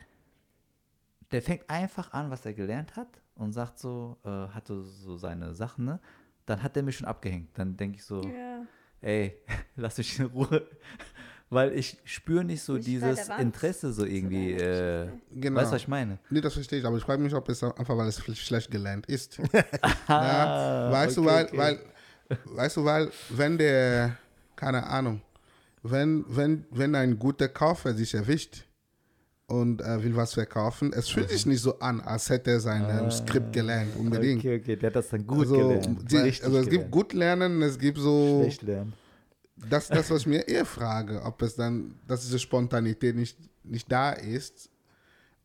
der 1.32 1.42
fängt 1.42 1.70
einfach 1.70 2.12
an, 2.14 2.30
was 2.30 2.46
er 2.46 2.54
gelernt 2.54 2.96
hat 2.98 3.22
und 3.36 3.54
sagt 3.54 3.80
so, 3.80 4.18
äh, 4.26 4.30
hat 4.30 4.68
so, 4.68 4.82
so 4.84 5.16
seine 5.18 5.56
Sachen, 5.56 5.86
ne? 5.86 6.00
Dann 6.46 6.62
hat 6.62 6.76
er 6.76 6.84
mich 6.84 6.98
schon 6.98 7.08
abgehängt. 7.08 7.58
Dann 7.58 7.78
denke 7.78 7.98
ich 7.98 8.04
so, 8.04 8.22
Ja. 8.24 8.66
ey, 9.00 9.38
lass 9.78 9.98
mich 9.98 10.20
in 10.20 10.26
Ruhe. 10.26 10.68
Weil 11.52 11.78
ich 11.78 11.98
spüre 12.06 12.46
nicht 12.46 12.64
so 12.64 12.76
Nicht 12.76 12.88
dieses 12.88 13.28
Interesse 13.28 13.92
so 13.92 14.06
irgendwie. 14.06 14.54
Äh. 14.54 15.10
Genau. 15.36 15.60
Weißt 15.60 15.72
du, 15.72 15.76
was 15.76 15.82
ich 15.82 15.88
meine? 15.90 16.18
Nee, 16.30 16.40
das 16.40 16.54
verstehe 16.54 16.80
ich, 16.80 16.86
aber 16.86 16.96
ich 16.96 17.04
frage 17.04 17.22
mich, 17.22 17.36
ob 17.36 17.50
es 17.50 17.62
einfach, 17.62 17.98
weil 17.98 18.08
es 18.08 18.24
schlecht 18.38 18.72
gelernt 18.72 19.06
ist. 19.08 19.38
Ah, 20.08 20.08
ja, 20.88 20.92
weißt 20.94 21.18
du, 21.18 21.24
okay, 21.24 21.30
weil, 21.30 21.46
okay. 21.46 21.58
weil, 21.58 22.38
weißt 22.56 22.78
du, 22.78 22.86
weil, 22.86 23.12
wenn 23.32 23.58
der, 23.58 24.16
keine 24.56 24.88
Ahnung, 24.88 25.22
wenn, 25.84 26.24
wenn, 26.30 26.66
wenn 26.72 26.96
ein 26.96 27.20
guter 27.20 27.50
Käufer 27.50 27.94
sich 27.96 28.14
erwischt 28.14 28.64
und 29.48 29.82
äh, 29.82 30.02
will 30.02 30.16
was 30.16 30.36
verkaufen, 30.36 30.94
es 30.94 31.10
fühlt 31.10 31.30
sich 31.32 31.46
nicht 31.46 31.62
so 31.62 31.80
an, 31.80 32.00
als 32.00 32.30
hätte 32.30 32.52
er 32.52 32.60
sein 32.62 32.86
ähm, 32.90 33.12
Skript 33.12 33.52
gelernt, 33.52 33.98
unbedingt. 33.98 34.40
Okay, 34.40 34.62
okay, 34.62 34.78
der 34.78 34.88
hat 34.88 34.96
das 34.96 35.10
dann 35.10 35.28
gut 35.28 35.40
also, 35.40 35.58
gelernt. 35.58 36.12
Die, 36.12 36.18
also 36.18 36.60
es 36.60 36.64
gibt 36.64 36.70
gelernt. 36.70 36.92
gut 36.92 37.12
lernen, 37.12 37.62
es 37.62 37.78
gibt 37.78 37.98
so, 37.98 38.40
Schlecht 38.44 38.62
lernen. 38.62 38.94
Das, 39.70 39.88
das, 39.88 40.10
was 40.10 40.22
ich 40.22 40.28
mir 40.28 40.48
eher 40.48 40.66
frage, 40.66 41.22
ob 41.24 41.42
es 41.42 41.56
dann, 41.56 41.96
dass 42.08 42.22
diese 42.22 42.40
Spontanität 42.40 43.16
nicht, 43.16 43.38
nicht 43.64 43.92
da 43.92 44.12
ist 44.12 44.70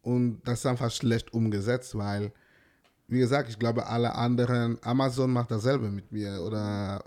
und 0.02 0.40
das 0.44 0.60
ist 0.60 0.66
einfach 0.66 0.90
schlecht 0.90 1.32
umgesetzt, 1.32 1.96
weil, 1.96 2.32
wie 3.08 3.18
gesagt, 3.18 3.48
ich 3.48 3.58
glaube, 3.58 3.86
alle 3.86 4.14
anderen, 4.14 4.78
Amazon 4.82 5.32
macht 5.32 5.50
dasselbe 5.50 5.90
mit 5.90 6.12
mir 6.12 6.42
oder 6.42 7.04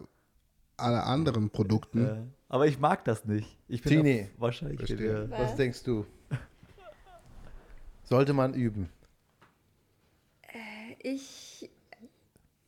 alle 0.78 1.03
anderen 1.03 1.49
Produkten. 1.49 2.34
Aber 2.47 2.68
ich 2.68 2.80
mag 2.80 3.03
das 3.05 3.26
nicht. 3.26 3.57
Ich 3.68 3.82
bin 3.82 4.03
Tini. 4.03 4.30
wahrscheinlich. 4.38 4.80
Verstehe. 4.80 5.28
Ja. 5.30 5.39
Was 5.39 5.55
denkst 5.55 5.84
du? 5.84 6.05
Sollte 8.03 8.34
man 8.34 8.53
üben? 8.53 8.89
Ich, 11.01 11.70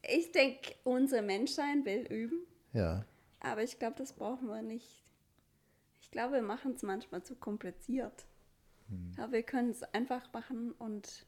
ich 0.03 0.31
denke, 0.31 0.73
unser 0.83 1.21
Menschsein 1.21 1.83
will 1.83 2.05
üben, 2.09 2.45
Ja. 2.73 3.03
Aber 3.41 3.63
ich 3.63 3.79
glaube, 3.79 3.95
das 3.97 4.13
brauchen 4.13 4.47
wir 4.47 4.61
nicht. 4.61 5.03
Ich 6.01 6.11
glaube, 6.11 6.35
wir 6.35 6.41
machen 6.41 6.73
es 6.73 6.83
manchmal 6.83 7.23
zu 7.23 7.35
kompliziert. 7.35 8.25
Aber 9.17 9.31
wir 9.31 9.43
können 9.43 9.69
es 9.69 9.83
einfach 9.83 10.31
machen 10.33 10.73
und 10.73 11.25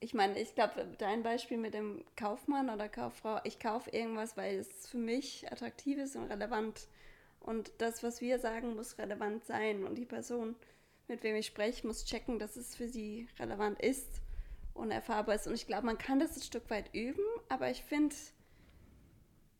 ich 0.00 0.12
meine, 0.12 0.38
ich 0.38 0.54
glaube, 0.54 0.86
dein 0.98 1.22
Beispiel 1.22 1.56
mit 1.56 1.72
dem 1.72 2.04
Kaufmann 2.16 2.68
oder 2.68 2.88
Kauffrau, 2.88 3.40
ich 3.44 3.58
kaufe 3.58 3.88
irgendwas, 3.90 4.36
weil 4.36 4.58
es 4.58 4.86
für 4.86 4.98
mich 4.98 5.50
attraktiv 5.50 5.98
ist 5.98 6.14
und 6.16 6.24
relevant. 6.24 6.88
Und 7.40 7.72
das, 7.78 8.02
was 8.02 8.20
wir 8.20 8.38
sagen, 8.38 8.74
muss 8.74 8.98
relevant 8.98 9.44
sein. 9.46 9.84
Und 9.84 9.96
die 9.96 10.04
Person, 10.04 10.56
mit 11.08 11.22
wem 11.22 11.36
ich 11.36 11.46
spreche, 11.46 11.86
muss 11.86 12.04
checken, 12.04 12.38
dass 12.38 12.56
es 12.56 12.74
für 12.74 12.88
sie 12.88 13.28
relevant 13.38 13.80
ist 13.80 14.20
und 14.74 14.90
erfahrbar 14.90 15.36
ist. 15.36 15.46
Und 15.46 15.54
ich 15.54 15.66
glaube, 15.66 15.86
man 15.86 15.96
kann 15.96 16.18
das 16.18 16.36
ein 16.36 16.42
Stück 16.42 16.68
weit 16.68 16.92
üben, 16.94 17.24
aber 17.48 17.70
ich 17.70 17.82
finde, 17.82 18.14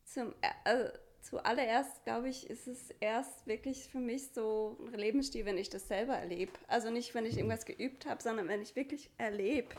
zum, 0.05 0.35
äh, 0.65 0.91
zuallererst, 1.25 2.05
glaube 2.05 2.29
ich, 2.29 2.49
ist 2.49 2.69
es 2.69 2.91
erst 3.01 3.47
wirklich 3.47 3.89
für 3.89 3.99
mich 3.99 4.29
so 4.33 4.77
ein 4.93 4.99
Lebensstil, 4.99 5.45
wenn 5.47 5.59
ich 5.59 5.71
das 5.71 5.89
selber 5.89 6.15
erlebe. 6.15 6.53
Also 6.69 6.91
nicht, 6.91 7.15
wenn 7.15 7.25
ich 7.25 7.37
irgendwas 7.37 7.65
geübt 7.65 8.07
habe, 8.07 8.23
sondern 8.23 8.47
wenn 8.49 8.61
ich 8.61 8.77
wirklich 8.77 9.11
erlebe, 9.17 9.75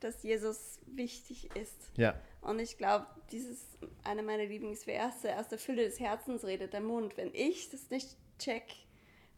dass 0.00 0.22
Jesus 0.22 0.80
wichtig 0.86 1.54
ist. 1.54 1.92
Ja. 1.96 2.14
Und 2.40 2.58
ich 2.58 2.76
glaube, 2.76 3.06
dieses 3.30 3.78
eine 4.02 4.22
meiner 4.22 4.46
Lieblingsverse, 4.46 5.38
aus 5.38 5.48
der 5.48 5.58
Fülle 5.58 5.84
des 5.84 6.00
Herzens 6.00 6.44
redet 6.44 6.72
der 6.72 6.80
Mund. 6.80 7.16
Wenn 7.16 7.30
ich 7.34 7.70
das 7.70 7.90
nicht 7.90 8.16
check, 8.38 8.64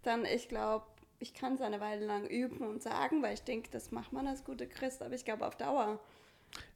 dann 0.03 0.25
ich 0.25 0.49
glaube, 0.49 0.87
ich 1.19 1.35
kann 1.35 1.55
es 1.55 1.61
eine 1.61 1.81
Weile 1.81 2.07
lang 2.07 2.27
üben 2.27 2.67
und 2.67 2.83
sagen, 2.83 3.23
weil 3.23 3.35
ich 3.35 3.43
denke, 3.43 3.71
das 3.71 3.91
macht 3.91 4.13
man 4.13 4.27
als 4.27 4.45
guter 4.45 4.67
Christ, 4.67 5.03
aber 5.03 5.15
ich 5.15 5.25
glaube 5.25 5.47
auf 5.47 5.57
Dauer 5.57 6.01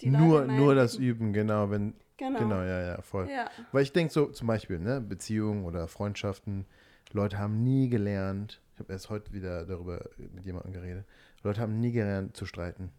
Leute 0.01 0.18
Nur, 0.18 0.45
nur 0.47 0.74
das. 0.74 0.97
Üben, 0.97 1.33
genau, 1.33 1.70
wenn, 1.70 1.95
Genau. 2.19 2.39
genau, 2.39 2.62
ja, 2.62 2.81
ja, 2.81 3.03
voll. 3.03 3.29
Ja. 3.29 3.51
Weil 3.73 3.83
ich 3.83 3.93
denke 3.93 4.12
so, 4.12 4.27
zum 4.27 4.47
Beispiel, 4.47 4.79
ne, 4.79 5.01
Beziehungen 5.01 5.64
oder 5.64 5.87
Freundschaften, 5.87 6.64
Leute 7.12 7.39
haben 7.39 7.62
nie 7.62 7.89
gelernt, 7.89 8.62
ich 8.75 8.81
habe 8.81 8.93
erst 8.93 9.11
heute 9.11 9.33
wieder 9.33 9.67
darüber 9.67 10.09
mit 10.17 10.45
jemandem 10.45 10.73
geredet, 10.73 11.05
Leute 11.43 11.61
haben 11.61 11.79
nie 11.79 11.93
gelernt 11.93 12.37
zu 12.37 12.47
streiten. 12.47 12.91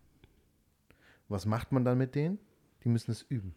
Was 1.30 1.46
macht 1.46 1.72
man 1.72 1.84
dann 1.84 1.98
mit 1.98 2.16
denen? 2.16 2.40
Die 2.84 2.90
müssen 2.90 3.12
es 3.12 3.24
üben. 3.24 3.54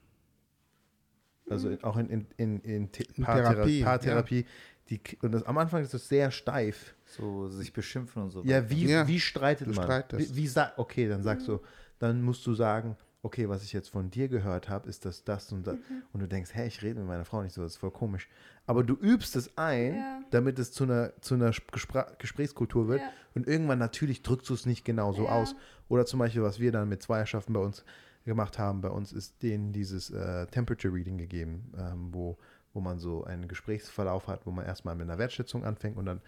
Also 1.49 1.77
auch 1.83 1.97
in, 1.97 2.09
in, 2.09 2.27
in, 2.37 2.61
in, 2.61 2.91
The 2.95 3.05
In 3.17 3.25
Paarthera 3.25 3.53
Therapie, 3.55 3.83
Paartherapie. 3.83 4.47
Die, 4.89 5.01
und 5.23 5.33
das, 5.33 5.43
am 5.45 5.59
Anfang 5.59 5.83
ist 5.83 5.95
das 5.95 6.09
sehr 6.09 6.31
steif. 6.31 6.95
So 7.05 7.49
sich 7.49 7.73
beschimpfen 7.73 8.23
und 8.23 8.31
so. 8.31 8.43
Ja, 8.45 8.69
wie, 8.71 8.87
Ja, 8.87 9.07
wie 9.07 9.21
streitet 9.21 9.69
du 9.69 9.73
man? 9.73 9.85
streitest. 9.85 10.35
Wie, 10.35 10.43
wie 10.43 10.47
sag, 10.49 10.79
okay, 10.79 11.09
dann 11.09 11.23
sagst 11.23 11.47
du, 11.49 11.61
dann 11.99 12.23
musst 12.23 12.47
du 12.47 12.55
sagen, 12.55 12.97
okay, 13.23 13.49
was 13.49 13.63
ich 13.63 13.73
jetzt 13.73 13.91
von 13.91 14.11
dir 14.11 14.29
gehört 14.29 14.69
habe, 14.69 14.89
ist 14.89 15.05
das, 15.05 15.25
das 15.25 15.53
und 15.53 15.67
das. 15.67 15.77
Und 16.13 16.21
du 16.21 16.27
denkst, 16.29 16.51
hey, 16.55 16.67
ich 16.69 16.83
rede 16.83 17.01
mit 17.01 17.09
meiner 17.09 17.25
Frau 17.25 17.43
nicht 17.43 17.53
so, 17.55 17.63
das 17.63 17.73
ist 17.73 17.79
voll 17.79 17.91
komisch. 17.91 18.29
Aber 18.67 18.83
du 18.83 18.95
übst 18.95 19.37
es 19.37 19.57
ein, 19.59 19.95
Ja. 19.97 20.21
damit 20.31 20.59
es 20.59 20.73
zu 20.73 20.85
einer, 20.85 21.13
zu 21.21 21.35
einer 21.35 21.53
Gespra 21.73 22.13
Gesprächskultur 22.19 22.89
wird. 22.89 23.01
Ja. 23.01 23.09
Und 23.35 23.47
irgendwann 23.47 23.79
natürlich 23.79 24.23
drückst 24.23 24.49
du 24.49 24.55
es 24.55 24.65
nicht 24.65 24.85
genau 24.85 25.13
so 25.13 25.25
Ja. 25.25 25.31
aus. 25.33 25.55
Oder 25.89 26.07
zum 26.07 26.19
Beispiel, 26.19 26.43
was 26.43 26.61
wir 26.61 26.73
dann 26.73 26.89
mit 26.89 27.03
Zweierschaften 27.03 27.53
bei 27.53 27.61
uns 27.61 27.85
gemacht 28.25 28.59
haben, 28.59 28.81
bei 28.81 28.91
uns 28.91 29.13
ist 29.13 29.43
denen 29.43 29.73
dieses 29.73 30.11
äh, 30.11 30.47
Temperature 30.47 30.95
Reading 30.95 31.19
gegeben, 31.19 31.73
ähm, 31.79 32.09
wo, 32.13 32.39
wo 32.73 32.81
man 32.81 32.99
so 32.99 33.25
einen 33.25 33.49
Gesprächsverlauf 33.49 34.29
hat, 34.29 34.47
wo 34.47 34.51
man 34.51 34.65
erstmal 34.65 34.95
mit 34.95 35.09
einer 35.09 35.19
Wertschätzung 35.19 35.65
anfängt 35.65 35.97
und 35.97 36.07
dann 36.07 36.21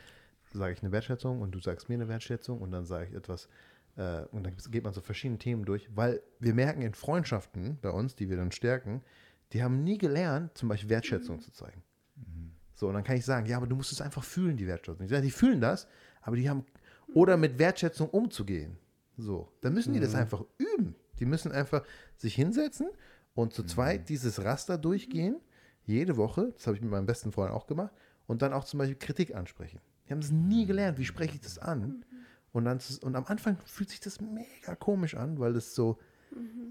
sage 0.52 0.74
ich 0.74 0.82
eine 0.82 0.92
Wertschätzung 0.92 1.40
und 1.40 1.52
du 1.52 1.60
sagst 1.60 1.88
mir 1.88 1.94
eine 1.94 2.08
Wertschätzung 2.08 2.60
und 2.60 2.70
dann 2.72 2.84
sage 2.84 3.06
ich 3.08 3.14
etwas 3.14 3.48
äh, 3.96 4.22
und 4.26 4.44
dann 4.44 4.54
geht 4.70 4.84
man 4.84 4.92
so 4.92 5.00
verschiedene 5.00 5.38
Themen 5.38 5.64
durch, 5.64 5.88
weil 5.94 6.22
wir 6.38 6.54
merken 6.54 6.82
in 6.82 6.94
Freundschaften 6.94 7.78
bei 7.80 7.90
uns, 7.90 8.14
die 8.14 8.28
wir 8.28 8.36
dann 8.36 8.52
stärken, 8.52 9.02
die 9.52 9.62
haben 9.62 9.84
nie 9.84 9.98
gelernt, 9.98 10.56
zum 10.56 10.68
Beispiel 10.68 10.90
Wertschätzung 10.90 11.40
zu 11.40 11.52
zeigen. 11.52 11.82
So, 12.74 12.88
und 12.88 12.94
dann 12.94 13.04
kann 13.04 13.16
ich 13.16 13.24
sagen, 13.24 13.46
ja, 13.46 13.58
aber 13.58 13.66
du 13.66 13.76
musst 13.76 13.92
es 13.92 14.00
einfach 14.00 14.24
fühlen, 14.24 14.56
die 14.56 14.66
Wertschätzung. 14.66 15.04
Ich 15.04 15.10
sage, 15.10 15.22
die 15.22 15.30
fühlen 15.30 15.60
das, 15.60 15.86
aber 16.22 16.36
die 16.36 16.48
haben, 16.48 16.64
oder 17.14 17.36
mit 17.36 17.58
Wertschätzung 17.58 18.08
umzugehen. 18.08 18.76
So, 19.16 19.52
dann 19.60 19.74
müssen 19.74 19.92
die 19.92 20.00
das 20.00 20.14
einfach 20.14 20.42
üben. 20.58 20.96
Die 21.18 21.26
müssen 21.26 21.52
einfach 21.52 21.84
sich 22.16 22.34
hinsetzen 22.34 22.88
und 23.34 23.52
zu 23.52 23.62
zweit 23.62 24.08
dieses 24.08 24.42
Raster 24.42 24.78
durchgehen, 24.78 25.36
jede 25.84 26.16
Woche, 26.16 26.52
das 26.56 26.66
habe 26.66 26.76
ich 26.76 26.82
mit 26.82 26.90
meinem 26.90 27.06
besten 27.06 27.30
Freund 27.30 27.52
auch 27.52 27.66
gemacht, 27.66 27.92
und 28.26 28.42
dann 28.42 28.52
auch 28.52 28.64
zum 28.64 28.78
Beispiel 28.78 28.96
Kritik 28.96 29.34
ansprechen. 29.34 29.80
Die 30.06 30.12
haben 30.12 30.20
es 30.20 30.30
nie 30.30 30.66
gelernt, 30.66 30.98
wie 30.98 31.04
spreche 31.04 31.34
ich 31.34 31.40
das 31.40 31.58
an? 31.58 32.04
Und, 32.52 32.64
dann, 32.66 32.78
und 33.02 33.16
am 33.16 33.24
Anfang 33.26 33.56
fühlt 33.64 33.88
sich 33.90 34.00
das 34.00 34.20
mega 34.20 34.74
komisch 34.74 35.14
an, 35.16 35.38
weil 35.38 35.54
das 35.54 35.74
so, 35.74 35.98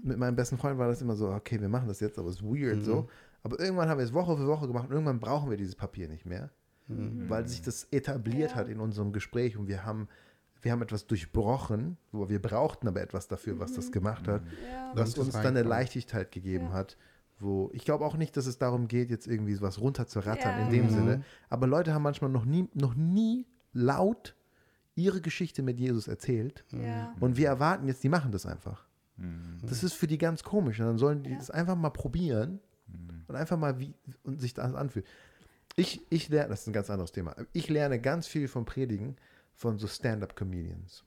mit 0.02 0.16
meinem 0.18 0.36
besten 0.36 0.58
Freund 0.58 0.78
war 0.78 0.88
das 0.88 1.02
immer 1.02 1.16
so, 1.16 1.28
okay, 1.30 1.60
wir 1.60 1.68
machen 1.68 1.88
das 1.88 2.00
jetzt, 2.00 2.18
aber 2.18 2.28
es 2.28 2.36
ist 2.36 2.42
weird 2.44 2.84
so. 2.84 3.08
Aber 3.42 3.58
irgendwann 3.58 3.88
haben 3.88 3.98
wir 3.98 4.04
es 4.04 4.12
Woche 4.12 4.36
für 4.36 4.46
Woche 4.46 4.66
gemacht 4.68 4.86
und 4.86 4.92
irgendwann 4.92 5.18
brauchen 5.20 5.50
wir 5.50 5.56
dieses 5.56 5.74
Papier 5.74 6.08
nicht 6.08 6.26
mehr, 6.26 6.50
weil 6.86 7.46
sich 7.48 7.62
das 7.62 7.84
etabliert 7.90 8.50
Ja. 8.52 8.56
hat 8.56 8.68
in 8.68 8.78
unserem 8.80 9.12
Gespräch 9.12 9.56
und 9.56 9.66
wir 9.66 9.84
haben, 9.84 10.08
wir 10.60 10.70
haben 10.70 10.82
etwas 10.82 11.06
durchbrochen, 11.06 11.96
wo 12.12 12.28
wir 12.28 12.40
brauchten 12.40 12.86
aber 12.86 13.00
etwas 13.00 13.26
dafür, 13.26 13.58
was 13.58 13.72
das 13.72 13.90
gemacht 13.90 14.28
hat, 14.28 14.42
Ja. 14.72 14.92
was 14.94 15.16
uns 15.18 15.32
dann 15.32 15.46
eine. 15.56 15.62
Leichtigkeit 15.62 16.30
gegeben 16.30 16.66
Ja. 16.66 16.72
hat. 16.74 16.96
Wo 17.40 17.70
ich 17.72 17.84
glaube 17.84 18.04
auch 18.04 18.16
nicht, 18.16 18.36
dass 18.36 18.46
es 18.46 18.58
darum 18.58 18.86
geht, 18.86 19.10
jetzt 19.10 19.26
irgendwie 19.26 19.60
was 19.60 19.80
runterzurattern 19.80 20.66
in 20.66 20.70
dem 20.70 20.84
Mhm. 20.86 20.90
Sinne. 20.90 21.24
Aber 21.50 21.66
Leute 21.66 21.92
haben 21.92 22.02
manchmal 22.02 22.30
noch 22.30 22.44
nie, 22.44 22.68
noch 22.74 22.94
nie 22.94 23.46
laut 23.72 24.36
ihre 24.94 25.20
Geschichte 25.20 25.62
mit 25.62 25.78
Jesus 25.78 26.08
erzählt. 26.08 26.64
Ja. 26.70 27.14
Und 27.20 27.36
wir 27.36 27.48
erwarten 27.48 27.86
jetzt, 27.88 28.02
die 28.04 28.08
machen 28.08 28.32
das 28.32 28.46
einfach. 28.46 28.86
Mhm. 29.16 29.58
Das 29.62 29.82
ist 29.82 29.94
für 29.94 30.06
die 30.06 30.18
ganz 30.18 30.42
komisch. 30.42 30.80
Und 30.80 30.86
dann 30.86 30.98
sollen 30.98 31.22
die 31.22 31.30
Ja. 31.30 31.38
das 31.38 31.50
einfach 31.50 31.76
mal 31.76 31.90
probieren 31.90 32.60
und 33.26 33.36
einfach 33.36 33.58
mal 33.58 33.78
wie 33.78 33.94
und 34.22 34.40
sich 34.40 34.52
das 34.54 34.74
anfühlt. 34.74 35.06
Ich, 35.76 36.02
ich 36.10 36.28
lerne, 36.28 36.50
das 36.50 36.62
ist 36.62 36.66
ein 36.66 36.74
ganz 36.74 36.90
anderes 36.90 37.12
Thema. 37.12 37.34
Ich 37.54 37.70
lerne 37.70 37.98
ganz 37.98 38.26
viel 38.26 38.48
vom 38.48 38.66
Predigen 38.66 39.16
von 39.54 39.78
so 39.78 39.86
Stand-up-Comedians. 39.86 41.04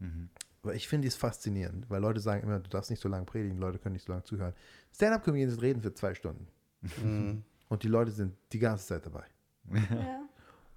Mhm. 0.00 0.28
Weil 0.62 0.74
ich 0.74 0.88
finde 0.88 1.06
es 1.06 1.14
faszinierend, 1.14 1.88
weil 1.88 2.00
Leute 2.00 2.18
sagen 2.18 2.42
immer, 2.42 2.58
du 2.58 2.68
darfst 2.68 2.90
nicht 2.90 3.00
so 3.00 3.08
lange 3.08 3.24
predigen, 3.26 3.58
Leute 3.58 3.78
können 3.78 3.92
nicht 3.92 4.06
so 4.06 4.12
lange 4.12 4.24
zuhören. 4.24 4.54
Stand-up-Comedians 4.92 5.62
reden 5.62 5.80
für 5.80 5.94
zwei 5.94 6.14
Stunden. 6.14 6.48
Mhm. 7.02 7.44
Und 7.68 7.82
die 7.84 7.88
Leute 7.88 8.10
sind 8.10 8.34
die 8.52 8.58
ganze 8.58 8.86
Zeit 8.86 9.06
dabei. 9.06 9.24
Ja. 9.90 10.22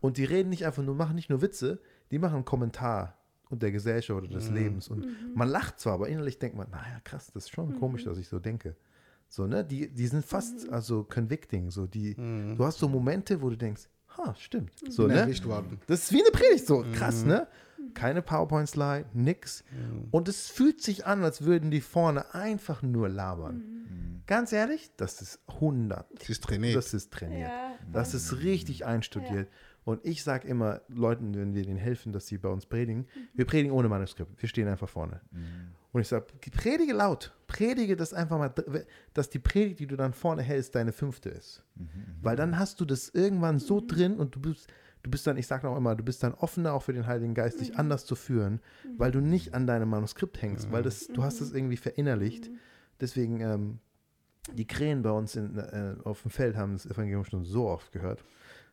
Und 0.01 0.17
die 0.17 0.25
reden 0.25 0.49
nicht 0.49 0.65
einfach 0.65 0.81
nur, 0.81 0.95
machen 0.95 1.15
nicht 1.15 1.29
nur 1.29 1.41
Witze, 1.43 1.79
die 2.11 2.19
machen 2.19 2.35
einen 2.35 2.45
Kommentar 2.45 3.17
und 3.49 3.61
der 3.63 3.71
Gesellschaft 3.71 4.17
oder 4.23 4.27
des 4.29 4.49
Mhm. 4.49 4.55
Lebens. 4.55 4.87
Und 4.89 5.05
man 5.35 5.47
lacht 5.49 5.79
zwar, 5.79 5.93
aber 5.93 6.07
innerlich 6.07 6.39
denkt 6.39 6.55
man, 6.57 6.69
naja, 6.69 6.99
krass, 7.03 7.27
das 7.33 7.45
ist 7.45 7.49
schon 7.51 7.77
komisch, 7.79 8.03
dass 8.05 8.17
ich 8.17 8.27
so 8.27 8.39
denke. 8.39 8.75
So, 9.27 9.47
ne? 9.47 9.63
Die, 9.63 9.89
die 9.89 10.07
sind 10.07 10.25
fast, 10.25 10.69
also 10.69 11.03
convicting. 11.03 11.69
So, 11.71 11.87
die, 11.87 12.15
Mhm. 12.17 12.55
du 12.57 12.65
hast 12.65 12.79
so 12.79 12.87
Momente, 12.89 13.41
wo 13.41 13.49
du 13.49 13.55
denkst, 13.57 13.83
ha, 14.17 14.35
stimmt. 14.35 14.71
So, 14.89 15.03
Bin 15.07 15.15
ne? 15.15 15.25
Das 15.87 16.03
ist 16.03 16.11
wie 16.13 16.21
eine 16.21 16.31
Predigt, 16.31 16.67
so 16.67 16.79
Mhm. 16.83 16.91
krass, 16.93 17.23
ne? 17.25 17.47
Keine 17.93 18.21
PowerPoint-Slide, 18.21 19.05
nix. 19.13 19.63
Und 20.11 20.27
es 20.29 20.47
fühlt 20.49 20.81
sich 20.81 21.05
an, 21.05 21.23
als 21.23 21.43
würden 21.43 21.71
die 21.71 21.81
vorne 21.81 22.33
einfach 22.33 22.81
nur 22.81 23.09
labern. 23.09 23.57
Mhm. 23.57 24.21
Ganz 24.27 24.53
ehrlich, 24.53 24.91
das 24.97 25.21
ist 25.21 25.39
100. 25.47 26.05
Es 26.21 26.29
ist 26.29 26.43
trainiert. 26.43 26.75
Das 26.75 26.93
ist 26.93 27.11
trainiert. 27.11 27.49
Ja. 27.49 27.71
Das 27.91 28.13
ist 28.13 28.37
richtig 28.43 28.85
einstudiert. 28.85 29.49
Und 29.83 30.05
ich 30.05 30.23
sage 30.23 30.47
immer 30.47 30.81
Leuten, 30.89 31.33
wenn 31.35 31.55
wir 31.55 31.63
denen 31.63 31.77
helfen, 31.77 32.11
dass 32.13 32.27
sie 32.27 32.37
bei 32.37 32.49
uns 32.49 32.65
predigen, 32.65 33.07
wir 33.33 33.45
predigen 33.45 33.71
ohne 33.71 33.89
Manuskript. 33.89 34.39
Wir 34.41 34.47
stehen 34.47 34.67
einfach 34.67 34.89
vorne. 34.89 35.21
Und 35.91 36.01
ich 36.01 36.07
sage, 36.07 36.27
predige 36.51 36.93
laut. 36.93 37.33
Predige 37.47 37.95
das 37.95 38.13
einfach 38.13 38.37
mal, 38.37 38.53
dass 39.13 39.29
die 39.29 39.39
Predigt, 39.39 39.79
die 39.79 39.87
du 39.87 39.97
dann 39.97 40.13
vorne 40.13 40.41
hältst, 40.41 40.75
deine 40.75 40.91
fünfte 40.91 41.29
ist. 41.29 41.63
Weil 42.21 42.35
dann 42.35 42.57
hast 42.57 42.79
du 42.79 42.85
das 42.85 43.09
irgendwann 43.09 43.59
so 43.59 43.81
drin 43.85 44.17
und 44.17 44.35
du 44.35 44.39
bist, 44.39 44.67
du 45.03 45.09
bist 45.09 45.25
dann, 45.25 45.37
ich 45.37 45.47
sage 45.47 45.67
auch 45.67 45.75
immer, 45.75 45.95
du 45.95 46.03
bist 46.03 46.21
dann 46.23 46.33
offener 46.35 46.73
auch 46.73 46.83
für 46.83 46.93
den 46.93 47.07
Heiligen 47.07 47.33
Geist, 47.33 47.59
dich 47.59 47.75
anders 47.75 48.05
zu 48.05 48.15
führen, 48.15 48.61
weil 48.97 49.11
du 49.11 49.19
nicht 49.19 49.53
an 49.53 49.65
deinem 49.67 49.89
Manuskript 49.89 50.41
hängst, 50.41 50.71
weil 50.71 50.83
das, 50.83 51.07
du 51.07 51.23
hast 51.23 51.41
es 51.41 51.53
irgendwie 51.53 51.77
verinnerlicht. 51.77 52.49
Deswegen, 53.01 53.41
ähm, 53.41 53.79
die 54.53 54.65
Krähen 54.65 55.01
bei 55.01 55.11
uns 55.11 55.35
in, 55.35 55.57
äh, 55.57 55.95
auf 56.03 56.21
dem 56.21 56.31
Feld 56.31 56.55
haben 56.55 56.73
das 56.73 56.85
Evangelium 56.85 57.25
schon 57.25 57.45
so 57.45 57.67
oft 57.67 57.91
gehört, 57.91 58.23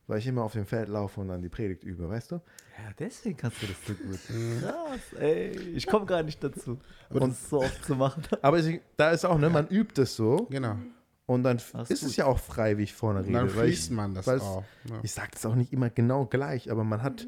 weil 0.08 0.18
ich 0.18 0.26
immer 0.26 0.42
auf 0.42 0.52
dem 0.54 0.66
Feld 0.66 0.88
laufe 0.88 1.20
und 1.20 1.28
dann 1.28 1.40
die 1.42 1.48
Predigt 1.48 1.84
übe, 1.84 2.08
weißt 2.08 2.32
du? 2.32 2.34
Ja, 2.36 2.92
deswegen 2.98 3.36
kannst 3.36 3.62
du 3.62 3.66
das 3.66 3.76
so 3.86 3.94
gut. 3.94 4.18
Krass, 4.62 5.20
ey. 5.20 5.50
Ich 5.74 5.86
komme 5.86 6.06
gar 6.06 6.22
nicht 6.24 6.42
dazu, 6.42 6.78
Und- 7.10 7.20
das 7.30 7.48
so 7.48 7.58
oft 7.60 7.84
zu 7.84 7.94
machen. 7.94 8.22
Aber 8.42 8.58
es, 8.58 8.68
da 8.96 9.10
ist 9.10 9.24
auch, 9.24 9.38
ne, 9.38 9.48
man 9.50 9.68
übt 9.68 10.00
es 10.02 10.16
so 10.16 10.46
Genau. 10.50 10.76
und 11.26 11.42
dann 11.44 11.58
Ach, 11.74 11.88
ist 11.88 12.00
gut. 12.00 12.10
es 12.10 12.16
ja 12.16 12.24
auch 12.26 12.38
frei, 12.38 12.76
wie 12.78 12.82
ich 12.84 12.94
vorne 12.94 13.20
rede. 13.20 13.32
dann 13.32 13.48
fließt 13.50 13.90
ich, 13.90 13.96
man 13.96 14.14
das 14.14 14.26
auch. 14.28 14.64
Ja. 14.88 14.98
Ich 15.02 15.12
sage 15.12 15.28
das 15.32 15.44
auch 15.46 15.54
nicht 15.54 15.72
immer 15.72 15.90
genau 15.90 16.24
gleich, 16.26 16.70
aber 16.70 16.82
man 16.84 17.02
hat 17.02 17.26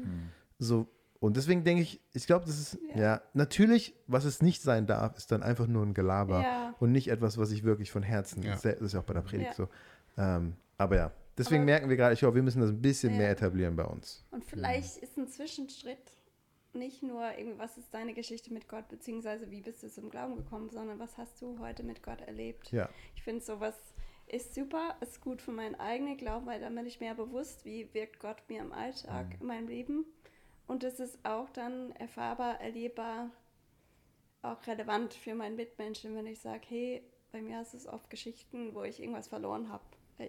so, 0.59 0.87
und 1.19 1.37
deswegen 1.37 1.63
denke 1.63 1.83
ich, 1.83 2.01
ich 2.13 2.25
glaube, 2.25 2.45
das 2.45 2.57
ist, 2.59 2.79
ja. 2.95 3.01
Ja. 3.01 3.21
natürlich, 3.33 3.93
was 4.07 4.25
es 4.25 4.41
nicht 4.41 4.61
sein 4.63 4.87
darf, 4.87 5.15
ist 5.17 5.31
dann 5.31 5.43
einfach 5.43 5.67
nur 5.67 5.85
ein 5.85 5.93
Gelaber 5.93 6.41
Ja. 6.41 6.73
und 6.79 6.91
nicht 6.91 7.09
etwas, 7.09 7.37
was 7.37 7.51
ich 7.51 7.63
wirklich 7.63 7.91
von 7.91 8.01
Herzen, 8.01 8.41
Ja. 8.41 8.53
das 8.55 8.65
ist 8.65 8.93
ja 8.93 9.01
auch 9.01 9.03
bei 9.03 9.13
der 9.13 9.21
Predigt 9.21 9.51
Ja. 9.51 9.53
so. 9.55 9.69
Ähm, 10.17 10.53
aber 10.79 10.95
ja, 10.95 11.11
deswegen 11.37 11.61
Aber- 11.61 11.65
merken 11.71 11.89
wir 11.89 11.97
gerade, 11.97 12.13
ich 12.13 12.19
glaube, 12.19 12.35
wir 12.35 12.43
müssen 12.43 12.61
das 12.61 12.69
ein 12.71 12.81
bisschen 12.81 13.11
Ja. 13.13 13.17
mehr 13.19 13.29
etablieren 13.31 13.75
bei 13.75 13.85
uns. 13.85 14.25
Und 14.31 14.43
vielleicht 14.45 14.97
ist 14.97 15.17
ein 15.17 15.27
Zwischenschritt 15.27 16.17
nicht 16.73 17.03
nur 17.03 17.37
irgendwie, 17.37 17.59
was 17.59 17.77
ist 17.77 17.93
deine 17.93 18.13
Geschichte 18.13 18.53
mit 18.53 18.67
Gott, 18.69 18.87
beziehungsweise 18.87 19.51
wie 19.51 19.59
bist 19.61 19.83
du 19.83 19.89
zum 19.89 20.09
Glauben 20.09 20.37
gekommen, 20.37 20.69
sondern 20.69 20.99
was 20.99 21.17
hast 21.17 21.41
du 21.41 21.59
heute 21.59 21.83
mit 21.83 22.01
Gott 22.01 22.21
erlebt. 22.21 22.71
Ja. 22.71 22.87
Ich 23.15 23.23
finde, 23.23 23.43
sowas 23.43 23.75
ist 24.27 24.55
super, 24.55 24.95
ist 25.01 25.19
gut 25.19 25.41
für 25.41 25.51
meinen 25.51 25.75
eigenen 25.75 26.15
Glauben, 26.15 26.45
weil 26.45 26.61
dann 26.61 26.73
bin 26.73 26.85
ich 26.85 27.01
mehr 27.01 27.13
bewusst, 27.15 27.65
wie 27.65 27.93
wirkt 27.93 28.19
Gott 28.21 28.37
mir 28.47 28.61
im 28.61 28.71
Alltag, 28.71 29.27
Mhm. 29.27 29.41
in 29.41 29.47
meinem 29.47 29.67
Leben. 29.67 30.05
Und 30.67 30.85
es 30.85 31.01
ist 31.01 31.19
auch 31.25 31.49
dann 31.49 31.91
erfahrbar, 31.97 32.61
erlebbar, 32.61 33.31
auch 34.41 34.65
relevant 34.65 35.13
für 35.13 35.35
meinen 35.35 35.57
Mitmenschen, 35.57 36.15
wenn 36.15 36.25
ich 36.25 36.39
sage, 36.39 36.61
hey, 36.69 37.03
bei 37.33 37.41
mir 37.41 37.61
ist 37.61 37.73
es 37.73 37.85
oft 37.87 38.09
Geschichten, 38.09 38.73
wo 38.73 38.83
ich 38.83 39.01
irgendwas 39.01 39.27
verloren 39.27 39.69
habe. 39.69 39.83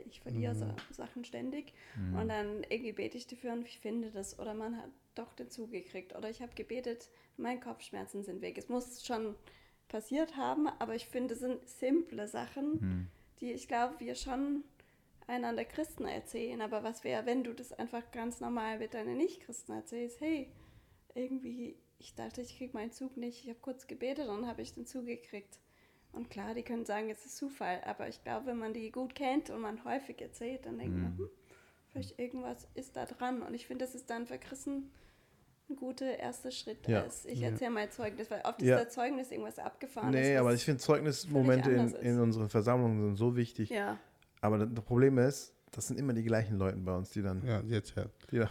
Ich 0.06 0.20
verliere 0.20 0.54
so 0.54 0.66
Sachen 0.90 1.24
ständig 1.24 1.72
und 2.18 2.28
dann 2.28 2.64
irgendwie 2.68 2.92
bete 2.92 3.16
ich 3.16 3.26
dafür 3.26 3.52
und 3.52 3.66
ich 3.66 3.78
finde 3.78 4.10
das 4.10 4.38
oder 4.38 4.54
man 4.54 4.76
hat 4.76 4.90
doch 5.14 5.32
dazu 5.34 5.66
gekriegt 5.66 6.14
oder 6.16 6.30
ich 6.30 6.40
habe 6.42 6.54
gebetet, 6.54 7.08
meine 7.36 7.60
Kopfschmerzen 7.60 8.22
sind 8.22 8.40
weg. 8.40 8.56
Es 8.58 8.68
muss 8.68 9.04
schon 9.04 9.34
passiert 9.88 10.36
haben, 10.36 10.68
aber 10.78 10.94
ich 10.94 11.06
finde, 11.06 11.34
es 11.34 11.40
sind 11.40 11.68
simple 11.68 12.26
Sachen, 12.26 13.10
die 13.40 13.52
ich 13.52 13.68
glaube, 13.68 14.00
wir 14.00 14.14
schon 14.14 14.64
einander 15.26 15.64
Christen 15.64 16.06
erzählen. 16.06 16.60
Aber 16.60 16.82
was 16.82 17.04
wäre, 17.04 17.26
wenn 17.26 17.44
du 17.44 17.52
das 17.52 17.72
einfach 17.72 18.10
ganz 18.10 18.40
normal 18.40 18.78
mit 18.78 18.94
deinen 18.94 19.16
Nicht-Christen 19.16 19.72
erzählst? 19.72 20.20
Hey, 20.20 20.48
irgendwie, 21.14 21.76
ich 21.98 22.14
dachte, 22.14 22.40
ich 22.42 22.56
kriege 22.56 22.72
meinen 22.74 22.92
Zug 22.92 23.16
nicht. 23.16 23.44
Ich 23.44 23.48
habe 23.48 23.58
kurz 23.60 23.86
gebetet 23.86 24.28
und 24.28 24.42
dann 24.42 24.46
habe 24.46 24.62
ich 24.62 24.74
den 24.74 24.86
Zug 24.86 25.06
gekriegt. 25.06 25.58
Und 26.12 26.28
klar, 26.30 26.54
die 26.54 26.62
können 26.62 26.84
sagen, 26.84 27.08
es 27.10 27.24
ist 27.24 27.36
Zufall, 27.36 27.80
aber 27.86 28.08
ich 28.08 28.22
glaube, 28.22 28.46
wenn 28.46 28.58
man 28.58 28.74
die 28.74 28.90
gut 28.90 29.14
kennt 29.14 29.48
und 29.50 29.60
man 29.60 29.82
häufig 29.84 30.20
erzählt, 30.20 30.66
dann 30.66 30.78
denkt 30.78 30.94
man, 30.94 31.16
hm, 31.16 31.30
vielleicht 31.90 32.18
irgendwas 32.18 32.68
ist 32.74 32.96
da 32.96 33.06
dran. 33.06 33.42
Und 33.42 33.54
ich 33.54 33.66
finde, 33.66 33.84
das 33.86 33.94
ist 33.94 34.10
dann 34.10 34.26
für 34.26 34.38
Christen 34.38 34.90
ein 35.70 35.76
guter 35.76 36.18
erster 36.18 36.50
Schritt 36.50 36.86
Ja. 36.86 37.00
ist. 37.00 37.24
Ich 37.24 37.40
Ja. 37.40 37.48
erzähle 37.48 37.70
mein 37.70 37.90
Zeugnis, 37.90 38.30
weil 38.30 38.42
oft 38.44 38.60
ist 38.60 38.68
Ja. 38.68 38.76
der 38.76 38.90
Zeugnis 38.90 39.30
irgendwas 39.30 39.58
abgefahren. 39.58 40.10
Nee, 40.10 40.34
ist, 40.34 40.40
aber 40.40 40.52
ich 40.52 40.62
finde 40.64 40.80
Zeugnismomente 40.80 41.70
in, 41.70 41.86
ist. 41.86 41.94
in 42.02 42.20
unseren 42.20 42.50
Versammlungen 42.50 43.00
sind 43.00 43.16
so 43.16 43.34
wichtig. 43.36 43.70
Ja, 43.70 43.98
Aber 44.42 44.58
das 44.66 44.84
Problem 44.84 45.16
ist, 45.18 45.54
das 45.70 45.86
sind 45.86 45.98
immer 45.98 46.12
die 46.12 46.24
gleichen 46.24 46.58
Leute 46.58 46.76
bei 46.76 46.94
uns, 46.94 47.10
die 47.10 47.22
dann, 47.22 47.42
Ja, 47.46 47.60
jetzt 47.62 47.94
ja. 47.96 48.04
die 48.30 48.38
dann, 48.38 48.50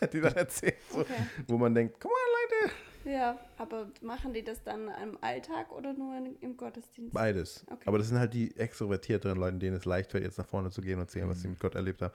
die 0.12 0.20
dann 0.20 0.34
erzählen, 0.36 0.74
so, 0.92 1.00
okay. 1.00 1.14
wo 1.48 1.58
man 1.58 1.74
denkt, 1.74 1.96
komm 1.98 2.12
mal 2.12 2.66
Leute. 2.68 2.74
Ja, 3.04 3.38
aber 3.56 3.86
machen 4.02 4.32
die 4.34 4.42
das 4.42 4.62
dann 4.62 4.88
im 5.02 5.16
Alltag 5.20 5.72
oder 5.72 5.92
nur 5.94 6.16
in, 6.16 6.36
im 6.40 6.56
Gottesdienst? 6.56 7.12
Beides. 7.14 7.64
Okay. 7.70 7.82
Aber 7.86 7.98
das 7.98 8.08
sind 8.08 8.18
halt 8.18 8.34
die 8.34 8.54
extrovertierteren 8.56 9.38
Leute, 9.38 9.58
denen 9.58 9.76
es 9.76 9.84
leicht 9.84 10.10
fällt, 10.10 10.24
jetzt 10.24 10.38
nach 10.38 10.46
vorne 10.46 10.70
zu 10.70 10.80
gehen 10.82 10.94
und 10.94 11.00
erzählen, 11.02 11.28
was 11.28 11.40
sie 11.40 11.48
mit 11.48 11.58
Gott 11.60 11.74
erlebt 11.74 12.02
haben. 12.02 12.12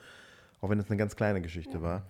Auch 0.62 0.70
wenn 0.70 0.80
es 0.80 0.88
eine 0.88 0.98
ganz 0.98 1.16
kleine 1.16 1.42
Geschichte 1.42 1.78
Ja. 1.78 1.82
war. 1.82 2.02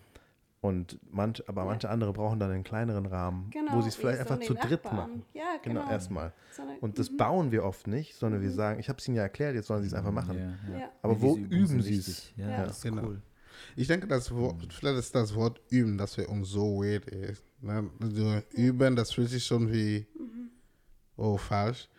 Und 0.61 0.99
manch, 1.11 1.47
aber 1.47 1.61
Ja. 1.61 1.67
manche 1.67 1.89
andere 1.89 2.11
brauchen 2.11 2.39
dann 2.39 2.49
einen 2.51 2.63
kleineren 2.63 3.05
Rahmen, 3.05 3.49
Genau, 3.51 3.73
wo 3.73 3.81
sie 3.81 3.89
es 3.89 3.95
vielleicht 3.95 4.17
so 4.27 4.33
einfach 4.33 4.39
zu 4.45 4.55
dritt 4.55 4.83
Nachbarn. 4.83 4.95
machen. 4.95 5.25
Ja, 5.33 5.43
Genau, 5.61 5.81
genau. 5.81 5.91
erstmal. 5.91 6.33
So 6.51 6.63
Und 6.81 6.97
das 6.97 7.11
mhm. 7.11 7.17
bauen 7.17 7.51
wir 7.51 7.63
oft 7.63 7.85
nicht, 7.87 8.15
sondern 8.15 8.41
wir 8.41 8.49
sagen, 8.51 8.79
ich 8.79 8.89
habe 8.89 8.97
es 8.99 9.07
ihnen 9.07 9.17
ja 9.17 9.23
erklärt, 9.23 9.53
jetzt 9.55 9.67
sollen 9.67 9.81
sie 9.83 9.87
es 9.89 9.93
einfach 9.93 10.11
machen. 10.11 10.57
Ja. 10.73 10.89
Aber 11.03 11.21
wo 11.21 11.37
üben 11.37 11.81
sie 11.81 11.97
es? 11.97 12.31
Ja, 12.35 12.49
Ja. 12.49 12.63
das 12.65 12.77
ist 12.77 12.83
Genau. 12.83 13.03
cool. 13.03 13.21
Ich 13.75 13.87
denke, 13.87 14.07
das 14.07 14.33
Wort, 14.35 14.55
vielleicht 14.73 14.97
ist 14.97 15.13
das 15.15 15.33
Wort 15.35 15.61
üben, 15.69 15.97
das 15.97 16.15
für 16.15 16.27
uns 16.27 16.49
so 16.49 16.81
weird 16.83 17.05
ist. 17.05 17.43
Ne? 17.65 17.89
Also 18.01 18.41
üben, 18.53 18.95
das 18.95 19.11
fühlt 19.11 19.29
sich 19.29 19.45
schon 19.45 19.71
wie, 19.71 20.05
oh, 21.17 21.37
falsch. 21.37 21.89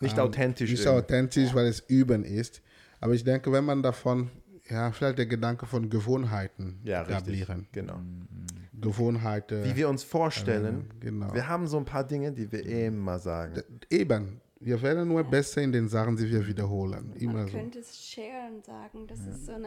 Nicht 0.00 0.16
Ähm, 0.16 0.24
authentisch. 0.24 0.70
Nicht 0.70 0.84
irgendwie. 0.84 0.98
authentisch, 1.04 1.54
weil 1.54 1.66
es 1.66 1.80
üben 1.88 2.24
ist. 2.24 2.62
Aber 3.00 3.14
ich 3.14 3.22
denke, 3.24 3.52
wenn 3.52 3.64
man 3.64 3.82
davon, 3.82 4.30
ja, 4.68 4.90
vielleicht 4.90 5.18
der 5.18 5.26
Gedanke 5.26 5.66
von 5.66 5.88
Gewohnheiten 5.90 6.80
Ja, 6.84 7.02
richtig. 7.02 7.16
etablieren. 7.42 7.68
Genau. 7.72 8.00
Gewohnheiten. 8.80 9.64
Wie 9.64 9.76
wir 9.76 9.88
uns 9.88 10.02
vorstellen, 10.02 10.90
äh, 11.00 11.04
genau. 11.04 11.32
wir 11.34 11.46
haben 11.46 11.66
so 11.66 11.78
ein 11.78 11.84
paar 11.84 12.04
Dinge, 12.04 12.32
die 12.32 12.50
wir 12.50 12.64
immer 12.64 13.18
sagen. 13.18 13.62
Eben. 13.90 14.40
Wir 14.60 14.80
werden 14.80 15.08
nur 15.08 15.24
besser 15.24 15.60
in 15.60 15.72
den 15.72 15.88
Sachen, 15.88 16.16
die 16.16 16.30
wir 16.30 16.46
wiederholen. 16.46 17.12
Immer 17.18 17.32
Man 17.34 17.46
so. 17.48 17.58
könnte 17.58 17.80
es 17.80 18.08
sharen 18.08 18.62
sagen. 18.62 19.06
Das 19.08 19.18
ist 19.26 19.46
so 19.46 19.52
ein 19.52 19.64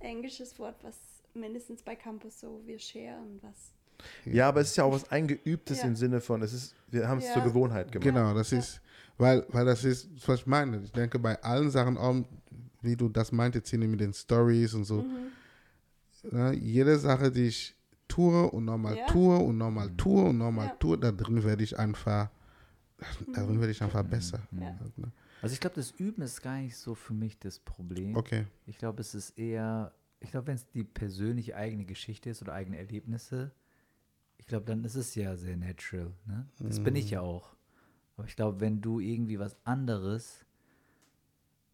englisches 0.00 0.58
Wort, 0.58 0.76
was 0.82 0.96
mindestens 1.34 1.82
bei 1.82 1.94
Campus 1.94 2.40
so, 2.40 2.60
wir 2.66 2.78
sharen 2.78 3.38
was. 3.42 3.72
Ja, 4.24 4.48
aber 4.48 4.60
es 4.60 4.68
ist 4.70 4.76
ja 4.76 4.84
auch 4.84 4.92
was 4.92 5.10
Eingeübtes 5.10 5.82
Ja. 5.82 5.88
im 5.88 5.96
Sinne 5.96 6.20
von, 6.20 6.42
es 6.42 6.52
ist, 6.52 6.74
wir 6.88 7.08
haben 7.08 7.18
es 7.18 7.26
Ja. 7.26 7.32
zur 7.34 7.42
Gewohnheit 7.42 7.90
gemacht. 7.92 8.04
Genau, 8.08 8.34
das 8.34 8.52
ist, 8.52 8.80
weil, 9.18 9.44
weil 9.50 9.64
das 9.64 9.84
ist, 9.84 10.08
was 10.26 10.40
ich 10.40 10.46
meine. 10.46 10.80
Ich 10.82 10.92
denke, 10.92 11.18
bei 11.18 11.40
allen 11.42 11.70
Sachen, 11.70 11.96
auch, 11.96 12.14
wie 12.82 12.96
du 12.96 13.08
das 13.08 13.32
meintest, 13.32 13.72
mit 13.72 14.00
den 14.00 14.12
Stories 14.12 14.74
und 14.74 14.84
so, 14.84 15.04
ne, 16.30 16.52
jede 16.54 16.98
Sache, 16.98 17.30
die 17.30 17.46
ich 17.48 17.74
tue 18.08 18.50
und 18.50 18.64
nochmal 18.64 18.96
Ja. 18.96 19.06
tue 19.06 19.36
und 19.38 19.58
nochmal 19.58 19.90
tue 19.96 20.24
und 20.24 20.38
nochmal 20.38 20.68
Ja. 20.68 20.76
tue, 20.78 20.98
da 20.98 21.12
drin 21.12 21.42
werde 21.44 21.64
ich 21.64 21.78
einfach, 21.78 22.30
darin 23.32 23.58
werde 23.60 23.72
ich 23.72 23.82
einfach 23.82 24.04
besser. 24.04 24.40
Ja. 24.52 24.58
Ne? 24.60 25.12
Also 25.42 25.52
ich 25.52 25.60
glaube, 25.60 25.76
das 25.76 25.90
Üben 25.92 26.22
ist 26.22 26.42
gar 26.42 26.58
nicht 26.58 26.76
so 26.76 26.94
für 26.94 27.14
mich 27.14 27.38
das 27.38 27.58
Problem. 27.58 28.16
Okay. 28.16 28.46
Ich 28.66 28.78
glaube, 28.78 29.00
es 29.00 29.14
ist 29.14 29.38
eher, 29.38 29.92
ich 30.20 30.30
glaube, 30.30 30.48
wenn 30.48 30.54
es 30.54 30.66
die 30.70 30.84
persönliche 30.84 31.56
eigene 31.56 31.84
Geschichte 31.84 32.30
ist 32.30 32.42
oder 32.42 32.54
eigene 32.54 32.78
Erlebnisse, 32.78 33.52
ich 34.46 34.48
glaube, 34.50 34.64
dann 34.64 34.84
ist 34.84 34.94
es 34.94 35.16
ja 35.16 35.34
sehr 35.36 35.56
natural. 35.56 36.12
Ne? 36.24 36.46
Das 36.60 36.78
bin 36.78 36.94
ich 36.94 37.10
ja 37.10 37.20
auch. 37.20 37.56
Aber 38.16 38.28
ich 38.28 38.36
glaube, 38.36 38.60
wenn 38.60 38.80
du 38.80 39.00
irgendwie 39.00 39.40
was 39.40 39.56
anderes 39.64 40.46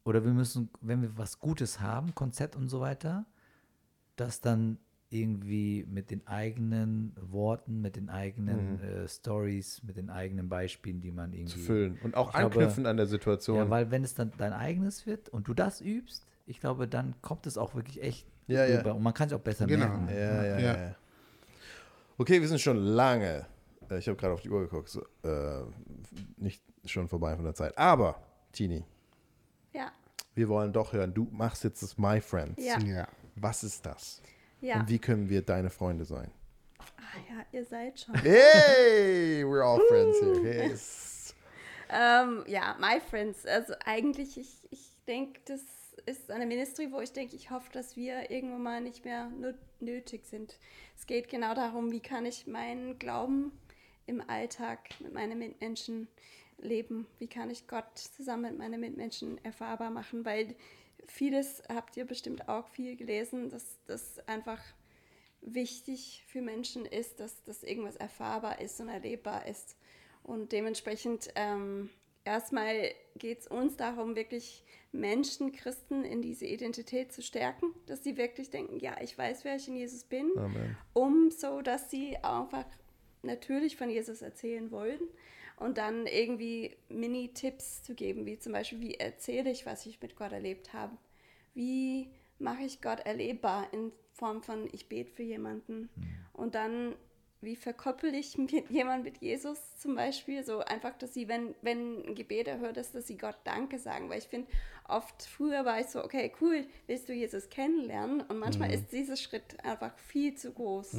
oder 0.04 0.24
wir 0.24 0.32
müssen, 0.32 0.70
wenn 0.80 1.02
wir 1.02 1.16
was 1.18 1.38
Gutes 1.38 1.80
haben, 1.80 2.14
Konzept 2.14 2.56
und 2.56 2.68
so 2.70 2.80
weiter, 2.80 3.26
das 4.16 4.40
dann 4.40 4.78
irgendwie 5.10 5.84
mit 5.86 6.10
den 6.10 6.26
eigenen 6.26 7.14
Worten, 7.20 7.82
mit 7.82 7.96
den 7.96 8.08
eigenen 8.08 8.80
äh, 8.80 9.06
Stories, 9.06 9.82
mit 9.82 9.98
den 9.98 10.08
eigenen 10.08 10.48
Beispielen, 10.48 11.02
die 11.02 11.12
man 11.12 11.34
irgendwie 11.34 11.52
Zu 11.52 11.58
füllen. 11.58 11.98
Und 12.02 12.14
auch 12.16 12.28
Ich 12.30 12.36
glaube- 12.38 12.54
anknüpfen 12.56 12.86
an 12.86 12.96
der 12.96 13.06
Situation. 13.06 13.58
ja, 13.58 13.68
weil 13.68 13.90
wenn 13.90 14.02
es 14.02 14.14
dann 14.14 14.32
dein 14.38 14.54
eigenes 14.54 15.04
wird 15.06 15.28
und 15.28 15.46
du 15.46 15.52
das 15.52 15.82
übst, 15.82 16.26
ich 16.46 16.58
glaube, 16.58 16.88
dann 16.88 17.14
kommt 17.20 17.46
es 17.46 17.58
auch 17.58 17.74
wirklich 17.74 18.02
echt 18.02 18.26
Ja, 18.46 18.64
ja. 18.64 18.78
rüber 18.78 18.94
und 18.94 19.02
man 19.02 19.12
kann 19.12 19.26
es 19.26 19.34
auch 19.34 19.40
besser 19.40 19.66
Genau. 19.66 19.86
merken. 19.86 20.08
Ja, 20.08 20.44
ja, 20.44 20.58
ja. 20.58 20.76
Ja. 20.88 20.96
Okay, 22.18 22.40
wir 22.40 22.48
sind 22.48 22.60
schon 22.60 22.76
lange. 22.76 23.46
äh, 23.90 23.98
Ich 23.98 24.06
habe 24.08 24.16
gerade 24.16 24.34
auf 24.34 24.42
die 24.42 24.50
Uhr 24.50 24.60
geguckt. 24.60 24.88
So, 24.88 25.02
äh, 25.24 25.62
nicht 26.36 26.62
schon 26.84 27.08
vorbei 27.08 27.34
von 27.36 27.44
der 27.44 27.54
Zeit. 27.54 27.76
Aber, 27.78 28.20
Tini, 28.52 28.84
Ja, 29.72 29.90
wir 30.34 30.48
wollen 30.48 30.72
doch 30.72 30.92
hören. 30.92 31.14
Du 31.14 31.28
machst 31.30 31.64
jetzt 31.64 31.82
das 31.82 31.96
My 31.98 32.20
Friends. 32.20 32.62
ja, 32.64 32.78
Ja. 32.80 33.08
Was 33.36 33.64
ist 33.64 33.84
das? 33.86 34.20
ja. 34.60 34.80
Und 34.80 34.88
wie 34.88 34.98
können 34.98 35.28
wir 35.28 35.42
deine 35.42 35.70
Freunde 35.70 36.04
sein? 36.04 36.30
Ah, 36.78 37.18
ja, 37.30 37.44
ihr 37.52 37.64
seid 37.64 37.98
schon. 38.00 38.14
Hey, 38.16 39.42
we're 39.44 39.62
all 39.64 39.80
friends 39.88 40.18
here. 40.20 40.68
Yes. 40.68 41.34
Ähm, 41.90 42.44
ja, 42.46 42.76
My 42.80 43.00
Friends. 43.00 43.44
Also 43.46 43.74
eigentlich, 43.84 44.38
ich, 44.38 44.66
ich 44.70 44.96
denke, 45.06 45.40
das 45.46 45.60
ist 46.06 46.30
eine 46.30 46.46
Ministry, 46.46 46.92
wo 46.92 47.00
ich 47.00 47.12
denke, 47.12 47.36
ich 47.36 47.50
hoffe, 47.50 47.70
dass 47.72 47.96
wir 47.96 48.30
irgendwann 48.30 48.62
mal 48.62 48.80
nicht 48.80 49.04
mehr 49.04 49.30
nö- 49.38 49.54
nötig 49.80 50.26
sind. 50.26 50.58
Es 50.96 51.06
geht 51.06 51.28
genau 51.28 51.54
darum, 51.54 51.92
wie 51.92 52.00
kann 52.00 52.26
ich 52.26 52.46
meinen 52.46 52.98
Glauben 52.98 53.52
im 54.06 54.20
Alltag 54.28 54.88
mit 55.00 55.12
meinen 55.12 55.38
Mitmenschen 55.38 56.08
leben? 56.58 57.06
Wie 57.18 57.28
kann 57.28 57.50
ich 57.50 57.66
Gott 57.66 57.98
zusammen 57.98 58.50
mit 58.52 58.58
meinen 58.58 58.80
Mitmenschen 58.80 59.42
erfahrbar 59.44 59.90
machen? 59.90 60.24
Weil 60.24 60.54
vieles 61.06 61.62
habt 61.68 61.96
ihr 61.96 62.04
bestimmt 62.04 62.48
auch 62.48 62.68
viel 62.68 62.96
gelesen, 62.96 63.48
dass 63.48 63.78
das 63.86 64.18
einfach 64.28 64.62
wichtig 65.40 66.24
für 66.28 66.40
Menschen 66.40 66.86
ist, 66.86 67.20
dass 67.20 67.42
das 67.42 67.62
irgendwas 67.64 67.96
erfahrbar 67.96 68.60
ist 68.60 68.80
und 68.80 68.88
erlebbar 68.88 69.46
ist. 69.46 69.76
Und 70.22 70.52
dementsprechend 70.52 71.30
ähm, 71.34 71.90
erstmal 72.24 72.92
geht 73.16 73.40
es 73.40 73.46
uns 73.46 73.76
darum, 73.76 74.16
wirklich 74.16 74.64
Menschen, 74.92 75.52
Christen 75.52 76.04
in 76.04 76.22
diese 76.22 76.46
Identität 76.46 77.12
zu 77.12 77.22
stärken, 77.22 77.74
dass 77.86 78.04
sie 78.04 78.16
wirklich 78.16 78.50
denken, 78.50 78.78
ja, 78.78 78.96
ich 79.00 79.16
weiß, 79.16 79.44
wer 79.44 79.56
ich 79.56 79.68
in 79.68 79.76
Jesus 79.76 80.04
bin, 80.04 80.30
Amen. 80.36 80.76
um 80.92 81.30
so, 81.30 81.62
dass 81.62 81.90
sie 81.90 82.16
einfach 82.18 82.66
natürlich 83.22 83.76
von 83.76 83.90
Jesus 83.90 84.22
erzählen 84.22 84.70
wollen 84.70 85.00
und 85.56 85.78
dann 85.78 86.06
irgendwie 86.06 86.76
Mini-Tipps 86.88 87.82
zu 87.82 87.94
geben, 87.94 88.26
wie 88.26 88.38
zum 88.38 88.52
Beispiel, 88.52 88.80
wie 88.80 88.94
erzähle 88.94 89.50
ich, 89.50 89.64
was 89.64 89.86
ich 89.86 90.00
mit 90.00 90.16
Gott 90.16 90.32
erlebt 90.32 90.72
habe, 90.72 90.96
wie 91.54 92.10
mache 92.38 92.62
ich 92.62 92.82
Gott 92.82 93.00
erlebbar 93.00 93.68
in 93.72 93.92
Form 94.12 94.42
von, 94.42 94.68
ich 94.72 94.88
bete 94.88 95.10
für 95.10 95.22
jemanden? 95.22 95.88
Und 96.32 96.54
dann, 96.54 96.94
wie 97.42 97.56
verkoppel 97.56 98.14
ich 98.14 98.38
mit 98.38 98.70
jemand 98.70 99.04
mit 99.04 99.18
Jesus 99.18 99.58
zum 99.76 99.94
Beispiel, 99.94 100.44
so 100.44 100.60
einfach, 100.60 100.96
dass 100.96 101.12
sie, 101.12 101.28
wenn, 101.28 101.54
wenn 101.60 102.06
ein 102.06 102.14
Gebet 102.14 102.48
erhört 102.48 102.76
ist, 102.76 102.94
dass 102.94 103.06
sie 103.06 103.18
Gott 103.18 103.36
Danke 103.44 103.78
sagen, 103.78 104.08
weil 104.08 104.18
ich 104.18 104.28
finde, 104.28 104.48
oft 104.88 105.22
früher 105.22 105.64
war 105.64 105.80
ich 105.80 105.86
so, 105.88 106.02
okay, 106.04 106.32
cool, 106.40 106.66
willst 106.86 107.08
du 107.08 107.12
Jesus 107.12 107.50
kennenlernen? 107.50 108.22
Und 108.22 108.38
manchmal 108.38 108.72
ist 108.72 108.92
dieser 108.92 109.16
Schritt 109.16 109.62
einfach 109.64 109.96
viel 109.98 110.34
zu 110.34 110.52
groß. 110.52 110.94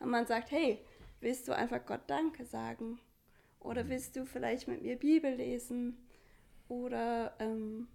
Und 0.00 0.10
man 0.10 0.26
sagt, 0.26 0.50
hey, 0.50 0.78
willst 1.20 1.48
du 1.48 1.52
einfach 1.52 1.84
Gott 1.84 2.02
Danke 2.06 2.44
sagen? 2.44 2.98
Oder 3.60 3.88
willst 3.88 4.16
du 4.16 4.24
vielleicht 4.24 4.68
mit 4.68 4.82
mir 4.82 4.96
Bibel 4.96 5.34
lesen? 5.34 5.96
Oder, 6.68 7.34
ähm, 7.40 7.88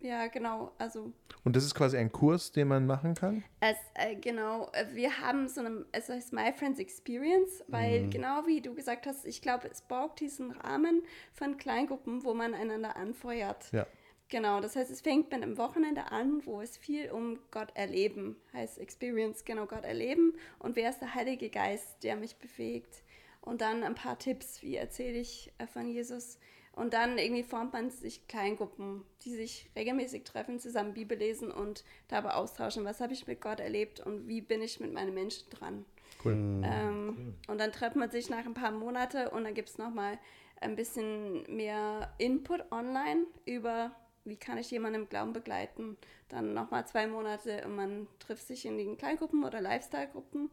ja, 0.00 0.26
genau, 0.28 0.72
also 0.78 1.12
Und 1.44 1.56
das 1.56 1.64
ist 1.64 1.74
quasi 1.74 1.96
ein 1.96 2.12
Kurs, 2.12 2.52
den 2.52 2.68
man 2.68 2.86
machen 2.86 3.14
kann? 3.14 3.44
es, 3.60 3.76
äh, 3.94 4.14
genau, 4.16 4.70
äh, 4.72 4.86
wir 4.92 5.20
haben 5.20 5.48
so 5.48 5.60
eine, 5.60 5.86
es 5.92 6.08
heißt 6.08 6.32
My 6.32 6.52
Friends 6.52 6.78
Experience, 6.78 7.64
weil 7.68 8.08
genau 8.10 8.46
wie 8.46 8.60
du 8.60 8.74
gesagt 8.74 9.06
hast, 9.06 9.26
ich 9.26 9.42
glaube, 9.42 9.68
es 9.68 9.82
braucht 9.82 10.20
diesen 10.20 10.52
Rahmen 10.52 11.02
von 11.32 11.56
Kleingruppen, 11.56 12.24
wo 12.24 12.34
man 12.34 12.54
einander 12.54 12.96
anfeuert. 12.96 13.72
Ja. 13.72 13.86
Genau, 14.28 14.60
das 14.60 14.74
heißt, 14.74 14.90
es 14.90 15.02
fängt 15.02 15.30
mit 15.30 15.40
einem 15.40 15.56
Wochenende 15.56 16.10
an, 16.10 16.44
wo 16.44 16.60
es 16.60 16.76
viel 16.76 17.10
um 17.12 17.38
Gott 17.52 17.68
erleben 17.74 18.36
heißt. 18.52 18.78
Experience, 18.78 19.44
genau, 19.44 19.66
Gott 19.66 19.84
erleben. 19.84 20.34
Und 20.58 20.74
wer 20.74 20.90
ist 20.90 20.98
der 20.98 21.14
Heilige 21.14 21.48
Geist, 21.48 22.02
der 22.02 22.16
mich 22.16 22.36
befähigt? 22.36 23.04
Und 23.40 23.60
dann 23.60 23.84
ein 23.84 23.94
paar 23.94 24.18
Tipps, 24.18 24.62
wie 24.62 24.74
erzähle 24.74 25.18
ich 25.18 25.52
äh, 25.58 25.68
von 25.68 25.86
Jesus? 25.86 26.38
Und 26.76 26.92
dann 26.92 27.16
irgendwie 27.16 27.42
formt 27.42 27.72
man 27.72 27.90
sich 27.90 28.28
Kleingruppen, 28.28 29.02
die 29.22 29.34
sich 29.34 29.70
regelmäßig 29.74 30.24
treffen, 30.24 30.60
zusammen 30.60 30.92
Bibel 30.92 31.16
lesen 31.16 31.50
und 31.50 31.84
dabei 32.06 32.34
austauschen, 32.34 32.84
was 32.84 33.00
habe 33.00 33.14
ich 33.14 33.26
mit 33.26 33.40
Gott 33.40 33.60
erlebt 33.60 34.00
und 34.00 34.28
wie 34.28 34.42
bin 34.42 34.60
ich 34.60 34.78
mit 34.78 34.92
meinen 34.92 35.14
Menschen 35.14 35.48
dran. 35.48 35.86
Cool. 36.22 36.34
Ähm, 36.34 37.34
Und 37.48 37.58
dann 37.58 37.72
trifft 37.72 37.96
man 37.96 38.10
sich 38.10 38.28
nach 38.28 38.44
ein 38.44 38.52
paar 38.52 38.72
Monate 38.72 39.30
und 39.30 39.44
dann 39.44 39.54
gibt 39.54 39.70
es 39.70 39.78
nochmal 39.78 40.18
ein 40.60 40.76
bisschen 40.76 41.44
mehr 41.54 42.12
Input 42.18 42.70
online 42.70 43.24
über, 43.46 43.92
wie 44.24 44.36
kann 44.36 44.58
ich 44.58 44.70
jemanden 44.70 45.02
im 45.02 45.08
Glauben 45.08 45.32
begleiten. 45.32 45.96
Dann 46.28 46.52
nochmal 46.52 46.86
zwei 46.86 47.06
Monate 47.06 47.64
und 47.64 47.74
man 47.74 48.06
trifft 48.18 48.46
sich 48.46 48.66
in 48.66 48.76
den 48.76 48.98
Kleingruppen 48.98 49.44
oder 49.44 49.62
Lifestyle-Gruppen. 49.62 50.50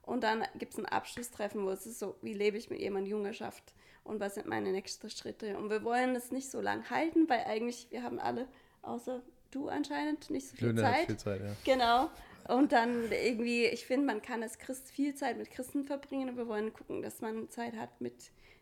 Und 0.00 0.24
dann 0.24 0.44
gibt 0.56 0.72
es 0.72 0.78
ein 0.78 0.86
Abschlusstreffen, 0.86 1.66
wo 1.66 1.70
es 1.70 1.84
ist 1.84 1.98
so, 1.98 2.16
wie 2.22 2.32
lebe 2.32 2.56
ich 2.56 2.70
mit 2.70 2.80
jemandem 2.80 3.10
Jüngerschaft 3.10 3.74
und 4.08 4.20
was 4.20 4.34
sind 4.34 4.46
meine 4.46 4.72
nächsten 4.72 5.08
Schritte. 5.10 5.56
Und 5.56 5.70
wir 5.70 5.84
wollen 5.84 6.16
es 6.16 6.32
nicht 6.32 6.50
so 6.50 6.60
lang 6.60 6.88
halten, 6.90 7.28
weil 7.28 7.44
eigentlich 7.44 7.86
wir 7.90 8.02
haben 8.02 8.18
alle, 8.18 8.46
außer 8.82 9.22
du 9.50 9.68
anscheinend, 9.68 10.30
nicht 10.30 10.48
so 10.48 10.56
viel 10.56 10.68
hat 10.82 10.94
Zeit. 10.94 11.06
viel 11.06 11.16
Zeit, 11.16 11.40
ja. 11.40 11.54
Genau. 11.64 12.10
Und 12.48 12.72
dann 12.72 13.10
irgendwie, 13.12 13.66
ich 13.66 13.84
finde, 13.86 14.06
man 14.06 14.22
kann 14.22 14.42
als 14.42 14.58
Christ 14.58 14.90
viel 14.90 15.14
Zeit 15.14 15.36
mit 15.36 15.50
Christen 15.50 15.84
verbringen 15.84 16.30
und 16.30 16.36
wir 16.38 16.48
wollen 16.48 16.72
gucken, 16.72 17.02
dass 17.02 17.20
man 17.20 17.48
Zeit 17.50 17.76
hat 17.76 18.00
mit 18.00 18.14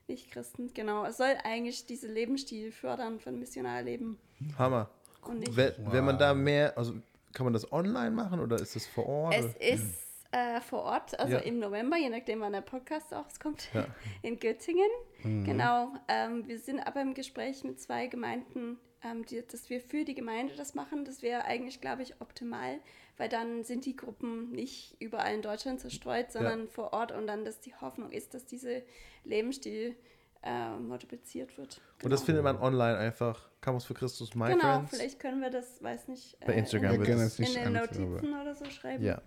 Nicht-Christen. 0.08 0.72
Genau, 0.74 1.04
es 1.04 1.16
soll 1.18 1.34
eigentlich 1.44 1.86
diese 1.86 2.08
Lebensstil 2.08 2.72
fördern 2.72 3.20
von 3.20 3.38
Missionarleben. 3.38 4.18
Hammer. 4.58 4.90
Und 5.22 5.38
nicht- 5.40 5.56
Wenn, 5.56 5.72
wenn 5.92 6.04
man 6.04 6.18
da 6.18 6.34
mehr, 6.34 6.76
also 6.76 6.94
kann 7.32 7.44
man 7.44 7.52
das 7.52 7.70
online 7.72 8.10
machen 8.10 8.40
oder 8.40 8.56
ist 8.56 8.74
das 8.76 8.86
vor 8.86 9.06
Ort? 9.06 9.34
Es 9.36 9.44
oder? 9.44 9.60
ist 9.60 10.05
äh, 10.32 10.60
vor 10.60 10.82
Ort, 10.82 11.18
also 11.18 11.34
Ja. 11.34 11.38
im 11.40 11.58
November, 11.58 11.96
je 11.96 12.08
nachdem, 12.10 12.40
wann 12.40 12.52
der 12.52 12.60
Podcast 12.60 13.12
rauskommt, 13.12 13.68
Ja. 13.74 13.86
in 14.22 14.38
Göttingen. 14.38 14.88
Genau. 15.22 15.92
Ähm, 16.08 16.46
wir 16.46 16.58
sind 16.58 16.80
aber 16.80 17.00
im 17.02 17.14
Gespräch 17.14 17.64
mit 17.64 17.80
zwei 17.80 18.06
Gemeinden, 18.06 18.78
ähm, 19.02 19.24
die, 19.26 19.42
dass 19.46 19.68
wir 19.70 19.80
für 19.80 20.04
die 20.04 20.14
Gemeinde 20.14 20.54
das 20.56 20.74
machen. 20.74 21.04
Das 21.04 21.22
wäre 21.22 21.44
eigentlich, 21.44 21.80
glaube 21.80 22.02
ich, 22.02 22.20
optimal, 22.20 22.78
weil 23.16 23.28
dann 23.28 23.64
sind 23.64 23.86
die 23.86 23.96
Gruppen 23.96 24.50
nicht 24.52 24.96
überall 25.00 25.34
in 25.34 25.42
Deutschland 25.42 25.80
zerstreut, 25.80 26.30
sondern 26.30 26.68
vor 26.68 26.92
Ort 26.92 27.12
und 27.12 27.26
dann, 27.26 27.44
dass 27.44 27.60
die 27.60 27.74
Hoffnung 27.74 28.10
ist, 28.12 28.34
dass 28.34 28.44
diese 28.44 28.82
Lebensstil 29.24 29.96
äh, 30.42 30.70
multipliziert 30.76 31.56
wird. 31.58 31.80
Und 32.04 32.10
das 32.10 32.22
findet 32.22 32.44
man 32.44 32.56
online 32.58 32.96
einfach. 32.98 33.48
Campus 33.60 33.84
für 33.84 33.94
Christus, 33.94 34.34
My 34.36 34.48
Genau, 34.52 34.60
Friends. 34.76 34.96
vielleicht 34.96 35.18
können 35.18 35.40
wir 35.40 35.50
das, 35.50 35.82
weiß 35.82 36.06
nicht, 36.08 36.38
Bei 36.46 36.52
Instagram 36.54 37.02
in, 37.02 37.12
in 37.12 37.18
nicht 37.18 37.56
den 37.56 37.72
Notizen 37.72 38.40
oder 38.40 38.54
so 38.54 38.64
schreiben. 38.66 39.02
Ja, 39.02 39.20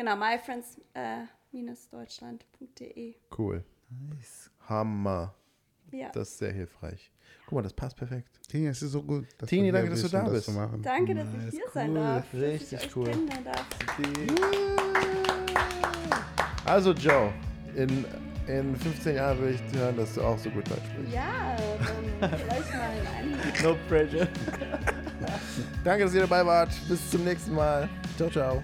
Genau, 0.00 0.16
myfriends-deutschland.de. 0.16 3.14
cool. 3.38 3.62
Nice. 4.08 4.50
Hammer. 4.66 5.34
Ja. 5.92 6.08
Das 6.12 6.30
ist 6.30 6.38
sehr 6.38 6.52
hilfreich. 6.52 7.12
Guck 7.44 7.56
mal, 7.56 7.62
das 7.62 7.74
passt 7.74 7.98
perfekt. 7.98 8.30
Tini, 8.48 8.68
es 8.68 8.80
ist 8.80 8.92
so 8.92 9.02
gut. 9.02 9.26
Dass 9.36 9.50
Tini, 9.50 9.64
wir 9.64 9.66
hier 9.66 9.72
danke, 9.74 9.90
dass 9.90 9.98
du 9.98 10.04
wissen, 10.06 10.16
da 10.16 10.22
das 10.24 10.32
bist. 10.32 10.44
zu 10.46 10.52
machen. 10.52 10.80
Danke, 10.80 11.14
dass 11.14 11.26
Nice, 11.26 11.44
ich 11.48 11.50
hier 11.50 11.64
cool. 11.66 11.70
sein 11.74 11.94
darf. 11.94 12.24
Richtig 12.32 12.70
dass 12.70 12.80
ich 12.82 12.88
euch 12.88 12.96
cool. 12.96 13.04
kennenlernen 13.10 13.44
darf. 13.44 13.66
Also, 16.64 16.92
Joe, 16.92 17.30
in, 17.76 18.06
in 18.46 18.74
15 18.76 19.16
Jahren 19.16 19.38
würde 19.38 19.52
ich 19.52 19.60
hören, 19.76 19.98
dass 19.98 20.14
du 20.14 20.22
auch 20.22 20.38
so 20.38 20.48
gut 20.48 20.66
Deutsch 20.70 20.80
sprichst. 20.94 21.12
Ja, 21.12 21.54
dann 22.22 22.38
vielleicht 22.38 22.72
mal 22.72 22.90
in 22.96 23.06
einem. 23.06 23.32
No 23.62 23.76
pressure. 23.86 24.26
Danke, 25.84 26.04
dass 26.04 26.14
ihr 26.14 26.22
dabei 26.22 26.46
wart. 26.46 26.70
Bis 26.88 27.10
zum 27.10 27.22
nächsten 27.22 27.52
Mal. 27.54 27.86
Ciao, 28.16 28.30
ciao. 28.30 28.62